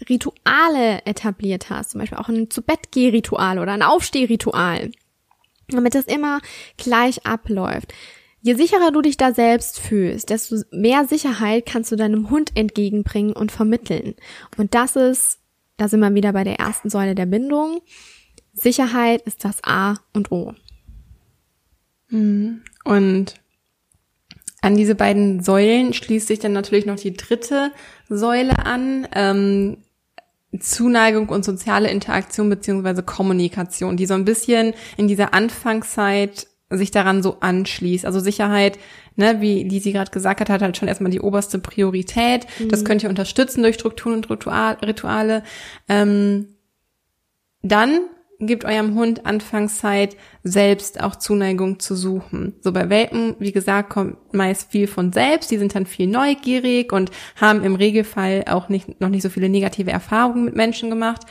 Rituale 0.07 1.05
etabliert 1.05 1.69
hast, 1.69 1.91
zum 1.91 1.99
Beispiel 1.99 2.17
auch 2.17 2.29
ein 2.29 2.49
zu 2.49 2.61
Bett 2.61 2.89
ritual 2.95 3.59
oder 3.59 3.71
ein 3.71 3.81
Aufstehritual, 3.81 4.91
damit 5.69 5.95
das 5.95 6.05
immer 6.05 6.41
gleich 6.77 7.25
abläuft. 7.25 7.93
Je 8.41 8.53
sicherer 8.53 8.91
du 8.91 9.01
dich 9.01 9.17
da 9.17 9.33
selbst 9.33 9.79
fühlst, 9.79 10.29
desto 10.29 10.57
mehr 10.71 11.05
Sicherheit 11.05 11.65
kannst 11.65 11.91
du 11.91 11.95
deinem 11.95 12.29
Hund 12.29 12.51
entgegenbringen 12.55 13.33
und 13.33 13.51
vermitteln. 13.51 14.15
Und 14.57 14.75
das 14.75 14.95
ist, 14.95 15.39
da 15.77 15.87
sind 15.87 15.99
wir 16.01 16.13
wieder 16.13 16.33
bei 16.33 16.43
der 16.43 16.59
ersten 16.59 16.89
Säule 16.89 17.15
der 17.15 17.25
Bindung. 17.25 17.81
Sicherheit 18.53 19.21
ist 19.23 19.43
das 19.43 19.63
A 19.63 19.95
und 20.13 20.31
O. 20.31 20.53
Mhm. 22.09 22.61
Und 22.83 23.35
an 24.61 24.75
diese 24.75 24.95
beiden 24.95 25.43
Säulen 25.43 25.93
schließt 25.93 26.27
sich 26.27 26.39
dann 26.39 26.53
natürlich 26.53 26.85
noch 26.85 26.97
die 26.97 27.13
dritte 27.13 27.71
Säule 28.09 28.65
an. 28.65 29.07
Ähm, 29.13 29.77
Zuneigung 30.59 31.29
und 31.29 31.43
soziale 31.43 31.89
Interaktion 31.89 32.49
beziehungsweise 32.49 33.03
Kommunikation, 33.03 33.97
die 33.97 34.05
so 34.05 34.13
ein 34.13 34.25
bisschen 34.25 34.73
in 34.95 35.07
dieser 35.07 35.33
Anfangszeit 35.33 36.47
sich 36.69 36.91
daran 36.91 37.23
so 37.23 37.37
anschließt. 37.39 38.05
Also 38.05 38.19
Sicherheit, 38.19 38.77
ne, 39.15 39.39
wie 39.39 39.65
die 39.65 39.79
sie 39.79 39.93
gerade 39.93 40.11
gesagt 40.11 40.39
hat, 40.41 40.49
hat 40.49 40.61
halt 40.61 40.77
schon 40.77 40.87
erstmal 40.87 41.11
die 41.11 41.21
oberste 41.21 41.59
Priorität. 41.59 42.45
Mhm. 42.59 42.69
Das 42.69 42.83
könnt 42.83 43.03
ihr 43.03 43.09
unterstützen 43.09 43.61
durch 43.61 43.75
Strukturen 43.75 44.15
und 44.15 44.29
Rituale. 44.29 45.43
Ähm, 45.87 46.55
dann 47.61 47.99
gebt 48.39 48.65
eurem 48.65 48.95
Hund 48.95 49.25
Anfangszeit 49.25 50.15
selbst 50.47 51.01
auch 51.01 51.15
Zuneigung 51.15 51.79
zu 51.79 51.95
suchen. 51.95 52.53
So 52.61 52.71
bei 52.71 52.89
Welpen, 52.89 53.35
wie 53.39 53.51
gesagt, 53.51 53.89
kommt 53.89 54.17
meist 54.33 54.71
viel 54.71 54.87
von 54.87 55.11
selbst. 55.11 55.51
Die 55.51 55.57
sind 55.57 55.75
dann 55.75 55.85
viel 55.85 56.07
neugierig 56.07 56.93
und 56.93 57.11
haben 57.35 57.63
im 57.63 57.75
Regelfall 57.75 58.45
auch 58.47 58.69
nicht, 58.69 59.01
noch 59.01 59.09
nicht 59.09 59.23
so 59.23 59.29
viele 59.29 59.49
negative 59.49 59.91
Erfahrungen 59.91 60.45
mit 60.45 60.55
Menschen 60.55 60.89
gemacht. 60.89 61.21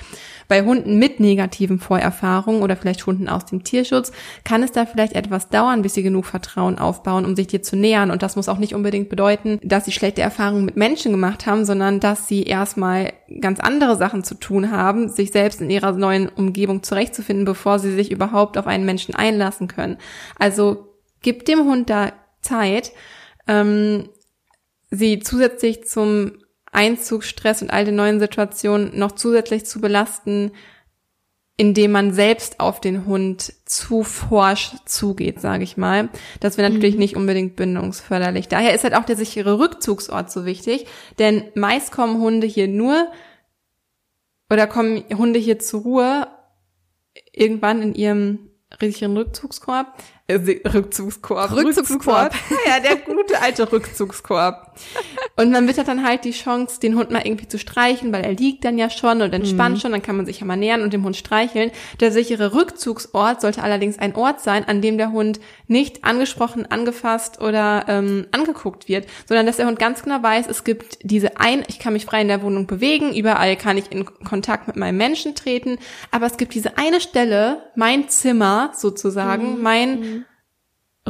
Bei 0.49 0.63
Hunden 0.63 0.99
mit 0.99 1.19
negativen 1.19 1.81
Vorerfahrungen 1.81 2.63
oder 2.63 2.77
vielleicht 2.77 3.05
Hunden 3.07 3.29
aus 3.29 3.47
dem 3.47 3.65
Tierschutz 3.65 4.13
kann 4.45 4.63
es 4.63 4.71
da 4.71 4.87
vielleicht 4.87 5.15
etwas 5.15 5.49
dauern, 5.49 5.83
bis 5.83 5.95
sie 5.95 6.05
genug 6.05 6.25
Vertrauen 6.27 6.79
aufbauen, 6.79 7.25
um 7.25 7.35
sich 7.35 7.49
dir 7.49 7.63
zu 7.63 7.77
nähern. 7.77 8.13
Und 8.13 8.23
das 8.23 8.37
muss 8.37 8.49
auch 8.49 8.59
nicht 8.59 8.75
unbedingt 8.75 9.09
bedeuten, 9.09 9.59
dass 9.65 9.87
sie 9.87 9.93
schlechte 9.93 10.23
Erfahrungen 10.23 10.65
mit 10.65 10.77
Menschen 10.77 11.11
gemacht 11.11 11.47
haben, 11.47 11.65
sondern 11.65 11.99
dass 11.99 12.29
sie 12.29 12.45
erstmal 12.45 13.13
ganz 13.41 13.59
andere 13.59 13.97
Sachen 13.97 14.23
zu 14.23 14.37
tun 14.37 14.71
haben, 14.71 15.09
sich 15.09 15.33
selbst 15.33 15.61
in 15.61 15.71
ihrer 15.71 15.93
neuen 15.93 16.29
Umgebung 16.29 16.85
zurechtzufinden, 16.85 17.45
bevor 17.45 17.81
sie 17.81 17.93
sich 17.93 18.13
überhaupt 18.13 18.57
auf 18.57 18.69
einen 18.69 18.87
Menschen 18.87 19.06
einlassen 19.15 19.69
können. 19.69 19.99
Also 20.39 20.95
gib 21.23 21.45
dem 21.45 21.61
Hund 21.61 21.89
da 21.91 22.13
Zeit, 22.41 22.93
ähm, 23.47 24.09
sie 24.91 25.21
zusätzlich 25.21 25.87
zum 25.87 26.33
Einzugsstress 26.73 27.63
und 27.63 27.71
all 27.71 27.85
den 27.85 27.97
neuen 27.97 28.21
Situationen 28.21 28.99
noch 28.99 29.13
zusätzlich 29.13 29.65
zu 29.65 29.81
belasten, 29.81 30.53
indem 31.57 31.93
man 31.93 32.13
selbst 32.13 32.61
auf 32.61 32.81
den 32.81 33.07
Hund 33.07 33.55
zu 33.65 34.03
forsch 34.03 34.73
zugeht, 34.85 35.41
sage 35.41 35.65
ich 35.65 35.79
mal. 35.79 36.11
Das 36.41 36.59
wäre 36.59 36.71
natürlich 36.71 36.97
mhm. 36.97 37.01
nicht 37.01 37.17
unbedingt 37.17 37.57
bindungsförderlich. 37.57 38.49
Daher 38.49 38.75
ist 38.75 38.85
halt 38.85 38.95
auch 38.95 39.05
der 39.05 39.17
sichere 39.17 39.59
Rückzugsort 39.59 40.31
so 40.31 40.45
wichtig, 40.45 40.87
denn 41.19 41.45
meist 41.55 41.93
kommen 41.93 42.21
Hunde 42.21 42.47
hier 42.47 42.69
nur 42.69 43.11
oder 44.51 44.67
kommen 44.67 45.05
Hunde 45.17 45.39
hier 45.39 45.59
zur 45.59 45.81
Ruhe 45.81 46.27
irgendwann 47.33 47.81
in 47.81 47.95
ihrem 47.95 48.46
sicheren 48.81 49.17
Rückzugskorb, 49.17 49.87
Rückzugskorb. 50.29 51.53
Rückzugskorb. 51.53 52.35
ja, 52.67 52.81
der 52.81 52.97
gute 52.97 53.41
alte 53.41 53.71
Rückzugskorb. 53.71 54.77
Und 55.37 55.53
man 55.53 55.69
wird 55.69 55.79
dann 55.87 56.05
halt 56.05 56.25
die 56.25 56.33
Chance, 56.33 56.81
den 56.81 56.97
Hund 56.97 57.13
mal 57.13 57.25
irgendwie 57.25 57.47
zu 57.47 57.59
streichen, 57.59 58.13
weil 58.13 58.25
er 58.25 58.33
liegt 58.33 58.65
dann 58.65 58.77
ja 58.77 58.91
schon 58.91 59.23
und 59.23 59.33
entspannt 59.33 59.77
mhm. 59.77 59.81
schon, 59.81 59.93
dann 59.93 60.03
kann 60.03 60.17
man 60.17 60.27
sich 60.27 60.41
ja 60.41 60.47
mal 60.47 60.57
nähern 60.57 60.83
und 60.83 60.93
dem 60.93 61.05
Hund 61.05 61.17
streicheln. 61.17 61.71
Der 62.01 62.11
sichere 62.11 62.55
Rückzugsort 62.55 63.41
sollte 63.41 63.63
allerdings 63.63 64.01
ein 64.01 64.17
Ort 64.17 64.41
sein, 64.41 64.67
an 64.67 64.83
dem 64.83 64.99
der 64.99 65.13
Hund 65.13 65.39
nicht 65.69 66.05
angesprochen, 66.05 66.67
angefasst 66.67 67.41
oder 67.41 67.85
ähm, 67.87 68.27
angeguckt 68.33 68.89
wird, 68.89 69.07
sondern 69.27 69.47
dass 69.47 69.59
der 69.59 69.67
Hund 69.67 69.79
ganz 69.79 70.03
genau 70.03 70.23
weiß, 70.23 70.47
es 70.49 70.65
gibt 70.65 70.99
diese 71.03 71.39
ein, 71.39 71.63
ich 71.69 71.79
kann 71.79 71.93
mich 71.93 72.05
frei 72.05 72.23
in 72.23 72.29
der 72.29 72.43
Wohnung 72.43 72.67
bewegen, 72.67 73.15
überall 73.15 73.57
kann 73.57 73.79
ich 73.79 73.93
in 73.93 74.05
Kontakt 74.05 74.67
mit 74.67 74.77
meinem 74.77 74.97
Menschen 74.97 75.37
treten, 75.37 75.79
aber 76.11 76.27
es 76.27 76.37
gibt 76.37 76.55
diese 76.55 76.79
eine 76.79 77.01
Stelle, 77.01 77.63
mein 77.77 78.09
Zimmer 78.09 78.73
sozusagen, 78.75 79.57
mhm. 79.57 79.63
mein 79.63 80.01
mhm. 80.01 80.16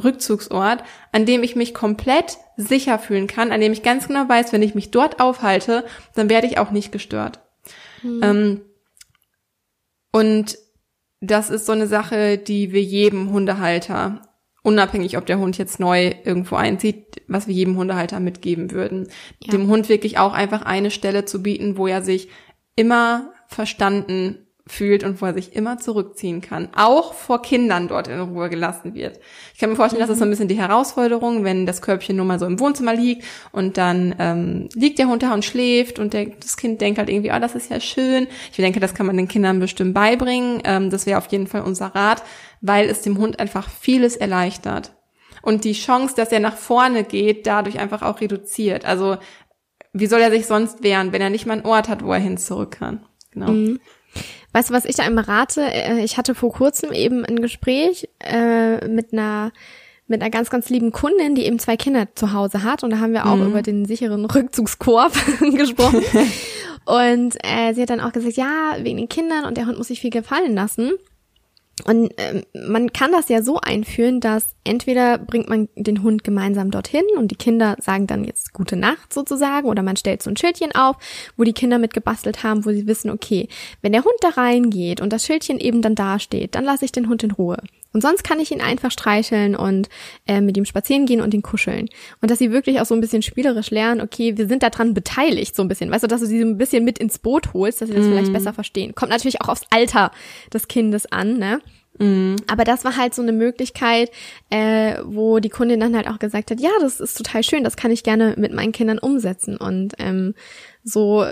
Rückzugsort, 0.02 0.82
an 1.12 1.26
dem 1.26 1.42
ich 1.42 1.56
mich 1.56 1.74
komplett 1.74 2.38
sicher 2.56 2.98
fühlen 2.98 3.26
kann, 3.26 3.52
an 3.52 3.60
dem 3.60 3.72
ich 3.72 3.82
ganz 3.82 4.08
genau 4.08 4.28
weiß, 4.28 4.52
wenn 4.52 4.62
ich 4.62 4.74
mich 4.74 4.90
dort 4.90 5.20
aufhalte, 5.20 5.84
dann 6.14 6.28
werde 6.28 6.46
ich 6.46 6.58
auch 6.58 6.70
nicht 6.70 6.92
gestört. 6.92 7.40
Mhm. 8.02 8.20
Ähm, 8.22 8.60
und 10.12 10.58
das 11.20 11.50
ist 11.50 11.66
so 11.66 11.72
eine 11.72 11.86
Sache, 11.86 12.38
die 12.38 12.72
wir 12.72 12.82
jedem 12.82 13.32
Hundehalter, 13.32 14.22
unabhängig 14.62 15.16
ob 15.16 15.26
der 15.26 15.38
Hund 15.38 15.58
jetzt 15.58 15.80
neu 15.80 16.14
irgendwo 16.24 16.56
einzieht, 16.56 17.22
was 17.26 17.46
wir 17.46 17.54
jedem 17.54 17.76
Hundehalter 17.76 18.20
mitgeben 18.20 18.70
würden, 18.70 19.08
ja. 19.42 19.52
dem 19.52 19.68
Hund 19.68 19.88
wirklich 19.88 20.18
auch 20.18 20.32
einfach 20.32 20.62
eine 20.62 20.90
Stelle 20.90 21.24
zu 21.24 21.42
bieten, 21.42 21.76
wo 21.76 21.86
er 21.86 22.02
sich 22.02 22.28
immer 22.76 23.32
verstanden 23.48 24.45
fühlt 24.68 25.04
und 25.04 25.22
wo 25.22 25.26
er 25.26 25.34
sich 25.34 25.54
immer 25.54 25.78
zurückziehen 25.78 26.40
kann. 26.40 26.68
Auch 26.74 27.14
vor 27.14 27.40
Kindern 27.40 27.86
dort 27.86 28.08
in 28.08 28.18
Ruhe 28.18 28.50
gelassen 28.50 28.94
wird. 28.94 29.20
Ich 29.54 29.60
kann 29.60 29.70
mir 29.70 29.76
vorstellen, 29.76 30.02
mhm. 30.02 30.08
das 30.08 30.14
ist 30.14 30.18
so 30.18 30.24
ein 30.24 30.30
bisschen 30.30 30.48
die 30.48 30.58
Herausforderung, 30.58 31.44
wenn 31.44 31.66
das 31.66 31.82
Körbchen 31.82 32.16
nur 32.16 32.24
mal 32.24 32.40
so 32.40 32.46
im 32.46 32.58
Wohnzimmer 32.58 32.94
liegt 32.94 33.24
und 33.52 33.76
dann 33.76 34.14
ähm, 34.18 34.68
liegt 34.74 34.98
der 34.98 35.06
Hund 35.06 35.22
da 35.22 35.32
und 35.32 35.44
schläft 35.44 35.98
und 35.98 36.14
der, 36.14 36.26
das 36.26 36.56
Kind 36.56 36.80
denkt 36.80 36.98
halt 36.98 37.08
irgendwie, 37.08 37.30
oh, 37.30 37.38
das 37.38 37.54
ist 37.54 37.70
ja 37.70 37.78
schön. 37.78 38.26
Ich 38.50 38.56
denke, 38.56 38.80
das 38.80 38.94
kann 38.94 39.06
man 39.06 39.16
den 39.16 39.28
Kindern 39.28 39.60
bestimmt 39.60 39.94
beibringen. 39.94 40.60
Ähm, 40.64 40.90
das 40.90 41.06
wäre 41.06 41.18
auf 41.18 41.28
jeden 41.28 41.46
Fall 41.46 41.62
unser 41.62 41.94
Rat, 41.94 42.24
weil 42.60 42.88
es 42.88 43.02
dem 43.02 43.18
Hund 43.18 43.38
einfach 43.38 43.68
vieles 43.70 44.16
erleichtert. 44.16 44.92
Und 45.42 45.62
die 45.62 45.74
Chance, 45.74 46.14
dass 46.16 46.32
er 46.32 46.40
nach 46.40 46.56
vorne 46.56 47.04
geht, 47.04 47.46
dadurch 47.46 47.78
einfach 47.78 48.02
auch 48.02 48.20
reduziert. 48.20 48.84
Also 48.84 49.16
wie 49.92 50.06
soll 50.06 50.20
er 50.20 50.32
sich 50.32 50.46
sonst 50.46 50.82
wehren, 50.82 51.12
wenn 51.12 51.22
er 51.22 51.30
nicht 51.30 51.46
mal 51.46 51.54
einen 51.54 51.66
Ort 51.66 51.88
hat, 51.88 52.04
wo 52.04 52.12
er 52.12 52.18
hin 52.18 52.36
zurück 52.36 52.72
kann? 52.72 53.06
Genau. 53.30 53.52
Mhm. 53.52 53.80
Weißt 54.56 54.70
du, 54.70 54.74
was 54.74 54.86
ich 54.86 54.96
da 54.96 55.04
immer 55.04 55.28
rate? 55.28 55.70
Äh, 55.70 56.02
ich 56.02 56.16
hatte 56.16 56.34
vor 56.34 56.50
kurzem 56.50 56.90
eben 56.90 57.26
ein 57.26 57.42
Gespräch 57.42 58.08
äh, 58.20 58.88
mit 58.88 59.12
einer 59.12 59.52
mit 60.06 60.22
einer 60.22 60.30
ganz, 60.30 60.48
ganz 60.48 60.70
lieben 60.70 60.92
Kundin, 60.92 61.34
die 61.34 61.44
eben 61.44 61.58
zwei 61.58 61.76
Kinder 61.76 62.08
zu 62.14 62.32
Hause 62.32 62.62
hat. 62.62 62.82
Und 62.82 62.88
da 62.90 62.98
haben 62.98 63.12
wir 63.12 63.26
auch 63.26 63.36
mhm. 63.36 63.48
über 63.48 63.60
den 63.60 63.84
sicheren 63.84 64.24
Rückzugskorb 64.24 65.12
gesprochen. 65.40 66.02
und 66.86 67.36
äh, 67.44 67.74
sie 67.74 67.82
hat 67.82 67.90
dann 67.90 68.00
auch 68.00 68.12
gesagt, 68.12 68.38
ja, 68.38 68.76
wegen 68.80 68.96
den 68.96 69.10
Kindern 69.10 69.44
und 69.44 69.58
der 69.58 69.66
Hund 69.66 69.76
muss 69.76 69.88
sich 69.88 70.00
viel 70.00 70.08
gefallen 70.08 70.54
lassen. 70.54 70.92
Und 71.84 72.12
ähm, 72.16 72.42
man 72.54 72.92
kann 72.92 73.12
das 73.12 73.28
ja 73.28 73.42
so 73.42 73.60
einführen, 73.60 74.20
dass 74.20 74.54
entweder 74.64 75.18
bringt 75.18 75.48
man 75.48 75.68
den 75.76 76.02
Hund 76.02 76.24
gemeinsam 76.24 76.70
dorthin 76.70 77.04
und 77.18 77.30
die 77.30 77.36
Kinder 77.36 77.76
sagen 77.80 78.06
dann 78.06 78.24
jetzt 78.24 78.54
gute 78.54 78.76
Nacht 78.76 79.12
sozusagen 79.12 79.68
oder 79.68 79.82
man 79.82 79.96
stellt 79.96 80.22
so 80.22 80.30
ein 80.30 80.38
Schildchen 80.38 80.74
auf, 80.74 80.96
wo 81.36 81.44
die 81.44 81.52
Kinder 81.52 81.78
mit 81.78 81.92
gebastelt 81.92 82.42
haben, 82.42 82.64
wo 82.64 82.70
sie 82.70 82.86
wissen, 82.86 83.10
okay, 83.10 83.48
wenn 83.82 83.92
der 83.92 84.04
Hund 84.04 84.16
da 84.20 84.30
reingeht 84.30 85.02
und 85.02 85.12
das 85.12 85.26
Schildchen 85.26 85.58
eben 85.58 85.82
dann 85.82 85.94
dasteht, 85.94 86.54
dann 86.54 86.64
lasse 86.64 86.86
ich 86.86 86.92
den 86.92 87.08
Hund 87.08 87.22
in 87.22 87.32
Ruhe. 87.32 87.58
Und 87.96 88.02
sonst 88.02 88.24
kann 88.24 88.40
ich 88.40 88.50
ihn 88.50 88.60
einfach 88.60 88.90
streicheln 88.90 89.56
und 89.56 89.88
äh, 90.26 90.42
mit 90.42 90.54
ihm 90.58 90.66
spazieren 90.66 91.06
gehen 91.06 91.22
und 91.22 91.32
ihn 91.32 91.40
kuscheln. 91.40 91.88
Und 92.20 92.30
dass 92.30 92.38
sie 92.38 92.52
wirklich 92.52 92.78
auch 92.78 92.84
so 92.84 92.94
ein 92.94 93.00
bisschen 93.00 93.22
spielerisch 93.22 93.70
lernen, 93.70 94.02
okay, 94.02 94.36
wir 94.36 94.48
sind 94.48 94.62
daran 94.62 94.92
beteiligt, 94.92 95.56
so 95.56 95.62
ein 95.62 95.68
bisschen. 95.68 95.90
Weißt 95.90 96.04
du, 96.04 96.06
dass 96.06 96.20
du 96.20 96.26
sie 96.26 96.38
so 96.38 96.46
ein 96.46 96.58
bisschen 96.58 96.84
mit 96.84 96.98
ins 96.98 97.18
Boot 97.18 97.54
holst, 97.54 97.80
dass 97.80 97.88
sie 97.88 97.94
das 97.94 98.04
mm. 98.04 98.10
vielleicht 98.10 98.32
besser 98.34 98.52
verstehen. 98.52 98.94
Kommt 98.94 99.12
natürlich 99.12 99.40
auch 99.40 99.48
aufs 99.48 99.64
Alter 99.70 100.10
des 100.52 100.68
Kindes 100.68 101.10
an, 101.10 101.38
ne? 101.38 101.62
Mhm. 101.98 102.36
Aber 102.46 102.64
das 102.64 102.84
war 102.84 102.98
halt 102.98 103.14
so 103.14 103.22
eine 103.22 103.32
Möglichkeit, 103.32 104.10
äh, 104.50 104.98
wo 105.02 105.38
die 105.38 105.48
Kundin 105.48 105.80
dann 105.80 105.96
halt 105.96 106.06
auch 106.06 106.18
gesagt 106.18 106.50
hat, 106.50 106.60
ja, 106.60 106.72
das 106.82 107.00
ist 107.00 107.16
total 107.16 107.44
schön, 107.44 107.64
das 107.64 107.78
kann 107.78 107.90
ich 107.90 108.02
gerne 108.02 108.34
mit 108.36 108.52
meinen 108.52 108.72
Kindern 108.72 108.98
umsetzen. 108.98 109.56
Und 109.56 109.94
ähm, 109.96 110.34
so, 110.84 111.24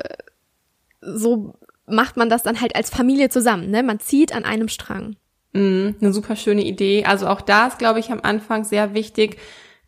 so 1.03 1.57
macht 1.87 2.17
man 2.17 2.31
das 2.31 2.43
dann 2.43 2.63
halt 2.63 2.75
als 2.75 2.89
Familie 2.89 3.29
zusammen. 3.29 3.71
Ne? 3.71 3.83
Man 3.83 4.01
zieht 4.01 4.35
an 4.35 4.47
einem 4.47 4.69
Strang. 4.69 5.17
Mhm, 5.55 5.97
eine 6.01 6.13
super 6.13 6.37
schöne 6.37 6.65
Idee. 6.65 7.05
Also 7.05 7.27
auch 7.29 7.41
da 7.41 7.69
ist, 7.69 7.79
glaube 7.79 8.01
ich, 8.01 8.11
am 8.11 8.21
Anfang 8.23 8.65
sehr 8.65 8.93
wichtig, 8.93 9.39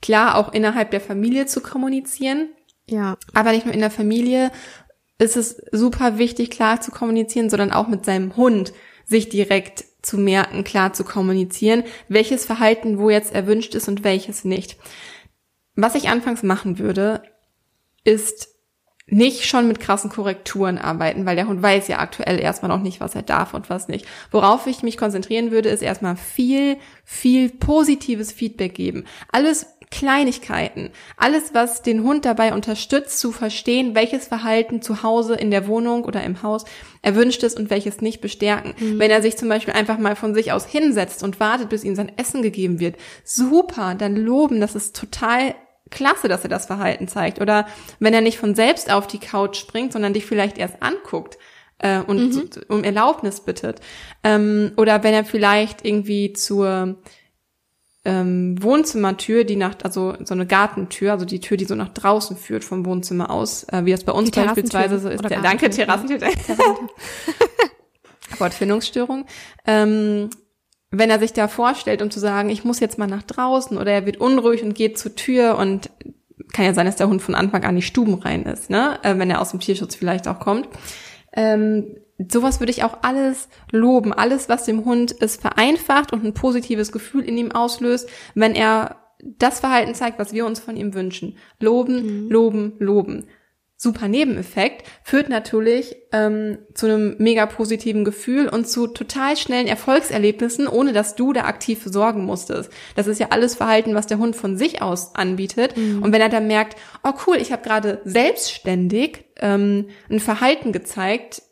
klar 0.01 0.37
auch 0.37 0.53
innerhalb 0.53 0.91
der 0.93 1.01
Familie 1.01 1.47
zu 1.47 1.61
kommunizieren. 1.61 2.51
Ja. 2.89 3.19
Aber 3.35 3.53
nicht 3.53 3.67
nur 3.67 3.75
in 3.75 3.81
der 3.81 3.91
Familie 3.91 4.53
ist 5.19 5.37
es 5.37 5.63
super 5.73 6.19
wichtig, 6.19 6.51
klar 6.51 6.81
zu 6.81 6.91
kommunizieren, 6.91 7.51
sondern 7.51 7.73
auch 7.73 7.89
mit 7.89 8.05
seinem 8.05 8.37
Hund 8.37 8.73
sich 9.05 9.29
direkt 9.29 9.85
zu 10.03 10.19
merken, 10.19 10.63
klar 10.63 10.93
zu 10.93 11.05
kommunizieren, 11.05 11.83
welches 12.09 12.45
Verhalten 12.45 12.99
wo 12.99 13.11
jetzt 13.11 13.35
erwünscht 13.35 13.75
ist 13.75 13.89
und 13.89 14.05
welches 14.05 14.45
nicht. 14.45 14.77
Was 15.75 15.95
ich 15.95 16.09
anfangs 16.09 16.43
machen 16.43 16.79
würde, 16.79 17.23
ist 18.05 18.56
nicht 19.09 19.47
schon 19.47 19.69
mit 19.69 19.79
krassen 19.79 20.11
Korrekturen 20.11 20.79
arbeiten, 20.79 21.27
weil 21.27 21.37
der 21.37 21.47
Hund 21.47 21.63
weiß 21.63 21.87
ja 21.87 22.01
aktuell 22.01 22.41
erstmal 22.41 22.71
noch 22.71 22.83
nicht, 22.83 23.01
was 23.01 23.15
er 23.15 23.23
darf 23.23 23.55
und 23.55 23.71
was 23.71 23.87
nicht. 23.87 24.05
Worauf 24.33 24.67
ich 24.67 24.83
mich 24.83 24.97
konzentrieren 24.97 25.53
würde, 25.53 25.69
ist 25.69 25.83
erstmal 25.83 26.17
viel, 26.17 26.77
viel 27.05 27.51
positives 27.51 28.33
Feedback 28.33 28.75
geben. 28.75 29.05
Alles 29.31 29.67
Kleinigkeiten. 29.91 30.91
Alles, 31.17 31.55
was 31.55 31.83
den 31.83 32.03
Hund 32.03 32.25
dabei 32.25 32.53
unterstützt, 32.53 33.21
zu 33.21 33.31
verstehen, 33.31 33.95
welches 33.95 34.27
Verhalten 34.27 34.83
zu 34.83 35.05
Hause, 35.05 35.37
in 35.37 35.53
der 35.53 35.69
Wohnung 35.69 36.05
oder 36.05 36.25
im 36.25 36.43
Haus 36.43 36.65
erwünscht 37.03 37.45
ist 37.45 37.59
und 37.59 37.71
welches 37.71 38.01
nicht 38.01 38.21
bestärken. 38.21 38.75
Mhm. 38.79 38.99
Wenn 38.99 39.11
er 39.13 39.23
sich 39.23 39.37
zum 39.37 39.49
Beispiel 39.49 39.75
einfach 39.75 39.99
mal 39.99 40.17
von 40.17 40.35
sich 40.35 40.51
aus 40.51 40.67
hinsetzt 40.67 41.23
und 41.23 41.39
wartet, 41.39 41.69
bis 41.69 41.85
ihm 41.85 41.95
sein 41.95 42.11
Essen 42.17 42.43
gegeben 42.43 42.81
wird, 42.81 42.97
super, 43.23 43.95
dann 43.95 44.17
loben, 44.17 44.61
das 44.61 44.75
ist 44.75 44.97
total 44.97 45.55
klasse, 45.91 46.29
dass 46.29 46.43
er 46.43 46.49
das 46.49 46.67
Verhalten 46.67 47.09
zeigt. 47.09 47.41
Oder 47.41 47.67
wenn 47.99 48.15
er 48.15 48.21
nicht 48.21 48.39
von 48.39 48.55
selbst 48.55 48.91
auf 48.91 49.07
die 49.07 49.19
Couch 49.19 49.57
springt, 49.57 49.93
sondern 49.93 50.13
dich 50.13 50.27
vielleicht 50.27 50.59
erst 50.59 50.83
anguckt 50.83 51.39
äh, 51.79 52.01
und 52.01 52.35
mhm. 52.35 52.51
um 52.69 52.85
Erlaubnis 52.85 53.41
bittet. 53.41 53.81
Ähm, 54.25 54.73
oder 54.77 55.03
wenn 55.03 55.15
er 55.15 55.25
vielleicht 55.25 55.85
irgendwie 55.85 56.33
zur 56.33 56.97
ähm, 58.05 58.63
Wohnzimmertür, 58.63 59.45
die 59.45 59.57
nach, 59.57 59.75
also 59.83 60.15
so 60.25 60.35
eine 60.35 60.47
Gartentür, 60.47 61.13
also 61.13 61.25
die 61.25 61.41
Tür, 61.41 61.57
die 61.57 61.65
so 61.65 61.75
nach 61.75 61.89
draußen 61.89 62.37
führt 62.37 62.65
vom 62.65 62.87
Wohnzimmer 62.87 63.31
aus, 63.31 63.65
äh, 63.65 63.85
wie 63.85 63.91
das 63.91 64.05
bei 64.05 64.13
uns 64.13 64.31
beispielsweise 64.31 64.99
so 65.01 65.09
ist. 65.09 65.29
Der, 65.29 65.43
danke, 65.43 65.71
Terrassentür. 65.71 66.21
Wortfindungsstörung. 68.39 69.27
Ähm, 69.67 70.31
wenn 70.99 71.11
er 71.11 71.19
sich 71.19 71.33
da 71.33 71.49
vorstellt, 71.49 72.03
um 72.03 72.11
zu 72.11 72.21
sagen, 72.21 72.51
ich 72.51 72.65
muss 72.65 72.81
jetzt 72.81 72.99
mal 72.99 73.07
nach 73.07 73.23
draußen 73.23 73.79
oder 73.79 73.93
er 73.93 74.07
wird 74.07 74.19
unruhig 74.19 74.63
und 74.63 74.75
geht 74.75 74.99
zur 74.99 75.15
Tür 75.15 75.59
und 75.59 75.91
kann 76.53 76.65
ja 76.65 76.75
sein, 76.75 76.87
dass 76.87 76.97
der 76.97 77.09
Hund 77.09 77.23
von 77.23 77.35
Anfang 77.35 77.65
an 77.65 77.77
die 77.77 77.83
Stuben 77.83 78.15
rein 78.15 78.45
ist, 78.45 78.71
ne? 78.71 78.99
Äh, 79.03 79.19
wenn 79.19 79.31
er 79.31 79.41
aus 79.41 79.51
dem 79.51 79.61
Tierschutz 79.61 79.95
vielleicht 79.95 80.29
auch 80.29 80.39
kommt. 80.39 80.69
Ähm, 81.33 81.97
sowas 82.31 82.61
würde 82.61 82.71
ich 82.71 82.85
auch 82.85 82.99
alles 83.03 83.49
loben. 83.71 84.13
Alles, 84.13 84.49
was 84.49 84.65
dem 84.65 84.85
Hund 84.85 85.15
es 85.21 85.37
vereinfacht 85.37 86.13
und 86.13 86.25
ein 86.25 86.35
positives 86.35 86.93
Gefühl 86.93 87.23
in 87.23 87.37
ihm 87.37 87.53
auslöst, 87.53 88.09
wenn 88.35 88.55
er 88.55 88.97
das 89.39 89.61
Verhalten 89.61 89.95
zeigt, 89.95 90.19
was 90.19 90.33
wir 90.33 90.47
uns 90.47 90.61
von 90.61 90.77
ihm 90.77 90.95
wünschen. 90.95 91.37
Loben, 91.59 92.25
mhm. 92.25 92.31
loben, 92.31 92.73
loben 92.79 93.25
super 93.79 94.09
Nebeneffekt, 94.09 94.87
führt 95.03 95.29
natürlich 95.29 95.97
ähm, 96.13 96.59
zu 96.73 96.87
einem 96.87 97.17
mega 97.19 97.45
positiven 97.45 98.05
Gefühl 98.05 98.49
und 98.49 98.67
zu 98.67 98.87
total 98.87 99.37
schnellen 99.37 99.67
Erfolgserlebnissen, 99.67 100.67
ohne 100.67 100.95
dass 100.95 101.15
du 101.15 101.35
da 101.35 101.43
aktiv 101.43 101.83
sorgen 101.85 102.25
musstest. 102.25 102.71
Das 102.95 103.07
ist 103.07 103.21
ja 103.21 103.29
alles 103.31 103.55
Verhalten, 103.55 103.95
was 103.95 104.07
der 104.07 104.19
Hund 104.19 104.35
von 104.35 104.57
sich 104.57 104.81
aus 104.81 105.15
anbietet. 105.15 105.77
Mhm. 105.77 106.03
Und 106.03 106.13
wenn 106.13 106.23
er 106.23 106.31
dann 106.31 106.47
merkt, 106.47 106.77
oh 107.05 107.13
cool, 107.27 107.37
ich 107.37 107.53
habe 107.53 107.63
gerade 107.63 108.01
selbstständig 108.05 109.25
ähm, 109.41 109.89
ein 110.09 110.21
Verhalten 110.21 110.73
gezeigt, 110.73 111.43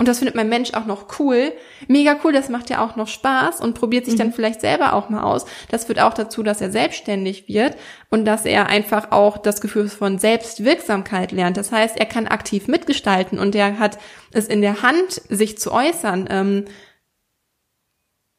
und 0.00 0.08
das 0.08 0.18
findet 0.18 0.34
mein 0.34 0.48
Mensch 0.48 0.72
auch 0.72 0.86
noch 0.86 1.18
cool. 1.18 1.52
Mega 1.86 2.16
cool, 2.24 2.32
das 2.32 2.48
macht 2.48 2.70
ja 2.70 2.82
auch 2.82 2.96
noch 2.96 3.06
Spaß 3.06 3.60
und 3.60 3.74
probiert 3.74 4.06
sich 4.06 4.14
mhm. 4.14 4.18
dann 4.18 4.32
vielleicht 4.32 4.62
selber 4.62 4.94
auch 4.94 5.10
mal 5.10 5.22
aus. 5.22 5.44
Das 5.68 5.84
führt 5.84 6.00
auch 6.00 6.14
dazu, 6.14 6.42
dass 6.42 6.62
er 6.62 6.70
selbstständig 6.70 7.48
wird 7.48 7.76
und 8.08 8.24
dass 8.24 8.46
er 8.46 8.68
einfach 8.68 9.12
auch 9.12 9.36
das 9.36 9.60
Gefühl 9.60 9.90
von 9.90 10.18
Selbstwirksamkeit 10.18 11.32
lernt. 11.32 11.58
Das 11.58 11.70
heißt, 11.70 11.98
er 11.98 12.06
kann 12.06 12.26
aktiv 12.26 12.66
mitgestalten 12.66 13.38
und 13.38 13.54
er 13.54 13.78
hat 13.78 13.98
es 14.32 14.48
in 14.48 14.62
der 14.62 14.80
Hand, 14.80 15.20
sich 15.28 15.58
zu 15.58 15.70
äußern, 15.70 16.28
ähm, 16.30 16.64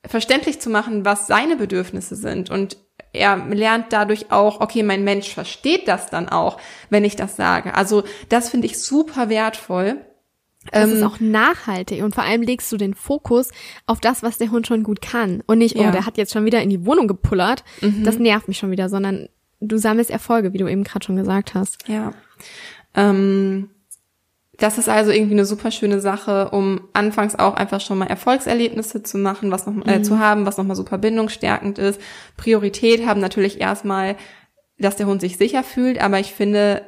verständlich 0.03 0.59
zu 0.59 0.71
machen, 0.71 1.05
was 1.05 1.27
seine 1.27 1.57
Bedürfnisse 1.57 2.15
sind. 2.15 2.49
Und 2.49 2.77
er 3.13 3.37
lernt 3.37 3.93
dadurch 3.93 4.31
auch, 4.31 4.61
okay, 4.61 4.81
mein 4.81 5.03
Mensch 5.03 5.31
versteht 5.31 5.87
das 5.87 6.09
dann 6.09 6.27
auch, 6.27 6.57
wenn 6.89 7.05
ich 7.05 7.15
das 7.15 7.35
sage. 7.35 7.75
Also 7.75 8.03
das 8.29 8.49
finde 8.49 8.65
ich 8.65 8.81
super 8.81 9.29
wertvoll. 9.29 10.03
Das 10.71 10.89
ähm, 10.89 10.97
ist 10.97 11.03
auch 11.03 11.19
nachhaltig 11.19 12.03
und 12.03 12.13
vor 12.13 12.23
allem 12.23 12.43
legst 12.43 12.71
du 12.71 12.77
den 12.77 12.93
Fokus 12.93 13.49
auf 13.87 13.99
das, 13.99 14.21
was 14.21 14.37
der 14.37 14.51
Hund 14.51 14.67
schon 14.67 14.83
gut 14.83 15.01
kann 15.01 15.41
und 15.47 15.57
nicht, 15.57 15.75
oh, 15.75 15.81
ja. 15.81 15.91
der 15.91 16.05
hat 16.05 16.17
jetzt 16.17 16.33
schon 16.33 16.45
wieder 16.45 16.61
in 16.61 16.69
die 16.69 16.85
Wohnung 16.85 17.07
gepullert, 17.07 17.63
mhm. 17.81 18.03
das 18.03 18.19
nervt 18.19 18.47
mich 18.47 18.59
schon 18.59 18.69
wieder, 18.69 18.87
sondern 18.87 19.27
du 19.59 19.77
sammelst 19.77 20.11
Erfolge, 20.11 20.53
wie 20.53 20.59
du 20.59 20.67
eben 20.67 20.83
gerade 20.83 21.05
schon 21.05 21.15
gesagt 21.15 21.55
hast. 21.55 21.87
Ja. 21.87 22.13
Ähm, 22.93 23.69
das 24.57 24.77
ist 24.77 24.89
also 24.89 25.09
irgendwie 25.09 25.33
eine 25.33 25.45
super 25.45 25.71
schöne 25.71 25.99
Sache, 25.99 26.49
um 26.51 26.81
anfangs 26.93 27.37
auch 27.37 27.55
einfach 27.55 27.81
schon 27.81 27.97
mal 27.97 28.05
Erfolgserlebnisse 28.05 29.01
zu 29.01 29.17
machen, 29.17 29.49
was 29.49 29.65
noch 29.65 29.85
äh, 29.87 29.97
mhm. 29.97 30.03
zu 30.03 30.19
haben, 30.19 30.45
was 30.45 30.57
nochmal 30.57 30.75
super 30.75 30.99
bindungsstärkend 30.99 31.79
ist. 31.79 31.99
Priorität 32.37 33.07
haben 33.07 33.19
natürlich 33.19 33.59
erstmal, 33.59 34.17
dass 34.77 34.97
der 34.97 35.07
Hund 35.07 35.21
sich 35.21 35.37
sicher 35.37 35.63
fühlt, 35.63 35.99
aber 35.99 36.19
ich 36.19 36.33
finde 36.33 36.83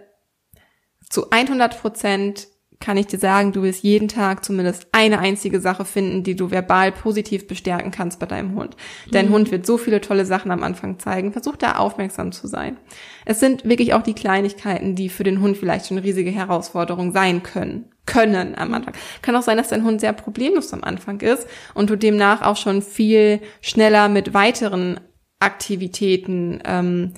zu 1.09 1.31
100 1.31 1.81
Prozent 1.81 2.47
kann 2.83 2.97
ich 2.97 3.07
dir 3.07 3.17
sagen, 3.17 3.53
du 3.53 3.63
wirst 3.63 3.81
jeden 3.81 4.09
Tag 4.09 4.43
zumindest 4.43 4.87
eine 4.91 5.19
einzige 5.19 5.61
Sache 5.61 5.85
finden, 5.85 6.23
die 6.23 6.35
du 6.35 6.51
verbal 6.51 6.91
positiv 6.91 7.47
bestärken 7.47 7.91
kannst 7.91 8.19
bei 8.19 8.25
deinem 8.25 8.55
Hund. 8.55 8.75
Dein 9.09 9.29
mhm. 9.29 9.33
Hund 9.33 9.51
wird 9.51 9.65
so 9.65 9.77
viele 9.77 10.01
tolle 10.01 10.25
Sachen 10.25 10.51
am 10.51 10.63
Anfang 10.63 10.99
zeigen. 10.99 11.31
Versuch 11.31 11.55
da 11.55 11.77
aufmerksam 11.77 12.33
zu 12.33 12.45
sein. 12.45 12.75
Es 13.23 13.39
sind 13.39 13.63
wirklich 13.63 13.93
auch 13.93 14.01
die 14.01 14.13
Kleinigkeiten, 14.13 14.95
die 14.95 15.07
für 15.07 15.23
den 15.23 15.39
Hund 15.39 15.55
vielleicht 15.55 15.87
schon 15.87 15.95
eine 15.95 16.05
riesige 16.05 16.29
Herausforderung 16.29 17.13
sein 17.13 17.41
können. 17.41 17.85
Können 18.05 18.53
am 18.55 18.73
Anfang. 18.73 18.93
Kann 19.21 19.37
auch 19.37 19.43
sein, 19.43 19.55
dass 19.55 19.69
dein 19.69 19.85
Hund 19.85 20.01
sehr 20.01 20.11
problemlos 20.11 20.73
am 20.73 20.83
Anfang 20.83 21.21
ist 21.21 21.47
und 21.73 21.89
du 21.89 21.95
demnach 21.95 22.41
auch 22.41 22.57
schon 22.57 22.81
viel 22.81 23.39
schneller 23.61 24.09
mit 24.09 24.33
weiteren 24.33 24.99
Aktivitäten 25.39 26.59
ähm, 26.65 27.13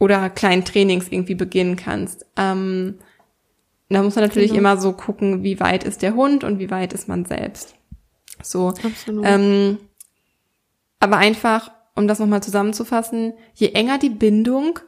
oder 0.00 0.28
kleinen 0.28 0.64
Trainings 0.64 1.06
irgendwie 1.08 1.36
beginnen 1.36 1.76
kannst. 1.76 2.26
Ähm, 2.36 2.98
da 3.88 4.02
muss 4.02 4.16
man 4.16 4.24
natürlich 4.24 4.50
genau. 4.50 4.60
immer 4.60 4.76
so 4.80 4.92
gucken, 4.92 5.42
wie 5.42 5.60
weit 5.60 5.84
ist 5.84 6.02
der 6.02 6.14
Hund 6.14 6.44
und 6.44 6.58
wie 6.58 6.70
weit 6.70 6.92
ist 6.92 7.08
man 7.08 7.24
selbst. 7.24 7.74
So. 8.42 8.68
Absolut. 8.68 9.24
Ähm, 9.26 9.78
aber 11.00 11.16
einfach, 11.16 11.70
um 11.94 12.06
das 12.06 12.18
nochmal 12.18 12.42
zusammenzufassen, 12.42 13.32
je 13.54 13.70
enger 13.70 13.98
die 13.98 14.10
Bindung, 14.10 14.78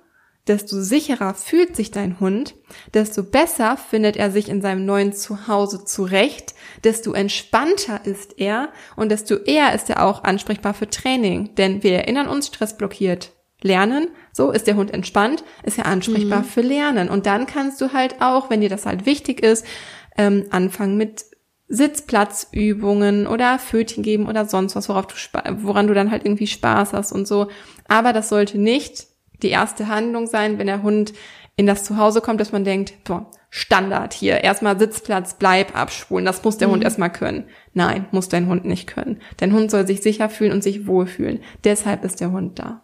desto 0.47 0.81
sicherer 0.81 1.35
fühlt 1.35 1.77
sich 1.77 1.91
dein 1.91 2.19
Hund, 2.19 2.55
desto 2.93 3.23
besser 3.23 3.77
findet 3.77 4.17
er 4.17 4.31
sich 4.31 4.49
in 4.49 4.63
seinem 4.63 4.85
neuen 4.85 5.13
Zuhause 5.13 5.85
zurecht, 5.85 6.55
desto 6.83 7.13
entspannter 7.13 8.05
ist 8.05 8.39
er 8.39 8.71
und 8.97 9.11
desto 9.11 9.37
eher 9.37 9.75
ist 9.75 9.91
er 9.91 10.05
auch 10.05 10.25
ansprechbar 10.25 10.75
für 10.75 10.89
Training. 10.89 11.55
Denn 11.55 11.83
wir 11.83 11.93
erinnern 11.93 12.29
uns, 12.29 12.49
Stress 12.49 12.77
blockiert 12.77 13.33
Lernen. 13.63 14.09
So 14.33 14.51
ist 14.51 14.67
der 14.67 14.77
Hund 14.77 14.93
entspannt, 14.93 15.45
ist 15.65 15.79
er 15.79 15.87
ansprechbar 15.87 16.41
mhm. 16.41 16.45
für 16.45 16.61
Lernen. 16.61 17.09
Und 17.09 17.27
dann 17.27 17.47
kannst 17.47 17.81
du 17.81 17.93
halt 17.93 18.21
auch, 18.21 18.51
wenn 18.51 18.61
dir 18.61 18.69
das 18.69 18.87
halt 18.87 19.07
wichtig 19.07 19.43
ist, 19.43 19.67
ähm, 20.17 20.47
anfangen 20.51 20.97
mit 20.97 21.25
Sitzplatzübungen 21.69 23.27
oder 23.27 23.59
Fötchen 23.59 24.03
geben 24.03 24.27
oder 24.27 24.45
sonst 24.45 24.75
was, 24.75 24.89
worauf 24.89 25.07
du 25.07 25.15
woran 25.63 25.87
du 25.87 25.95
dann 25.95 26.11
halt 26.11 26.25
irgendwie 26.25 26.49
Spaß 26.49 26.93
hast 26.93 27.13
und 27.13 27.29
so. 27.29 27.49
Aber 27.87 28.13
das 28.13 28.29
sollte 28.29 28.59
nicht 28.59 29.07
die 29.43 29.51
erste 29.51 29.89
Handlung 29.89 30.27
sein, 30.27 30.59
wenn 30.59 30.67
der 30.67 30.83
Hund 30.83 31.13
in 31.57 31.67
das 31.67 31.85
Zuhause 31.85 32.21
kommt, 32.21 32.41
dass 32.41 32.53
man 32.53 32.65
denkt, 32.65 33.05
boah, 33.05 33.31
Standard 33.51 34.15
hier, 34.15 34.43
erstmal 34.43 34.79
Sitzplatz, 34.79 35.35
bleib 35.35 35.77
abspulen, 35.77 36.25
das 36.25 36.43
muss 36.45 36.59
der 36.59 36.69
mhm. 36.69 36.73
Hund 36.73 36.85
erstmal 36.85 37.13
können. 37.13 37.45
Nein, 37.75 38.07
muss 38.13 38.29
dein 38.29 38.47
Hund 38.49 38.65
nicht 38.65 38.87
können. 38.87 39.21
Dein 39.37 39.53
Hund 39.53 39.71
soll 39.71 39.87
sich 39.87 40.03
sicher 40.03 40.29
fühlen 40.29 40.53
und 40.53 40.63
sich 40.63 40.87
wohlfühlen. 40.87 41.41
Deshalb 41.65 42.05
ist 42.05 42.21
der 42.21 42.33
Hund 42.33 42.59
da. 42.59 42.83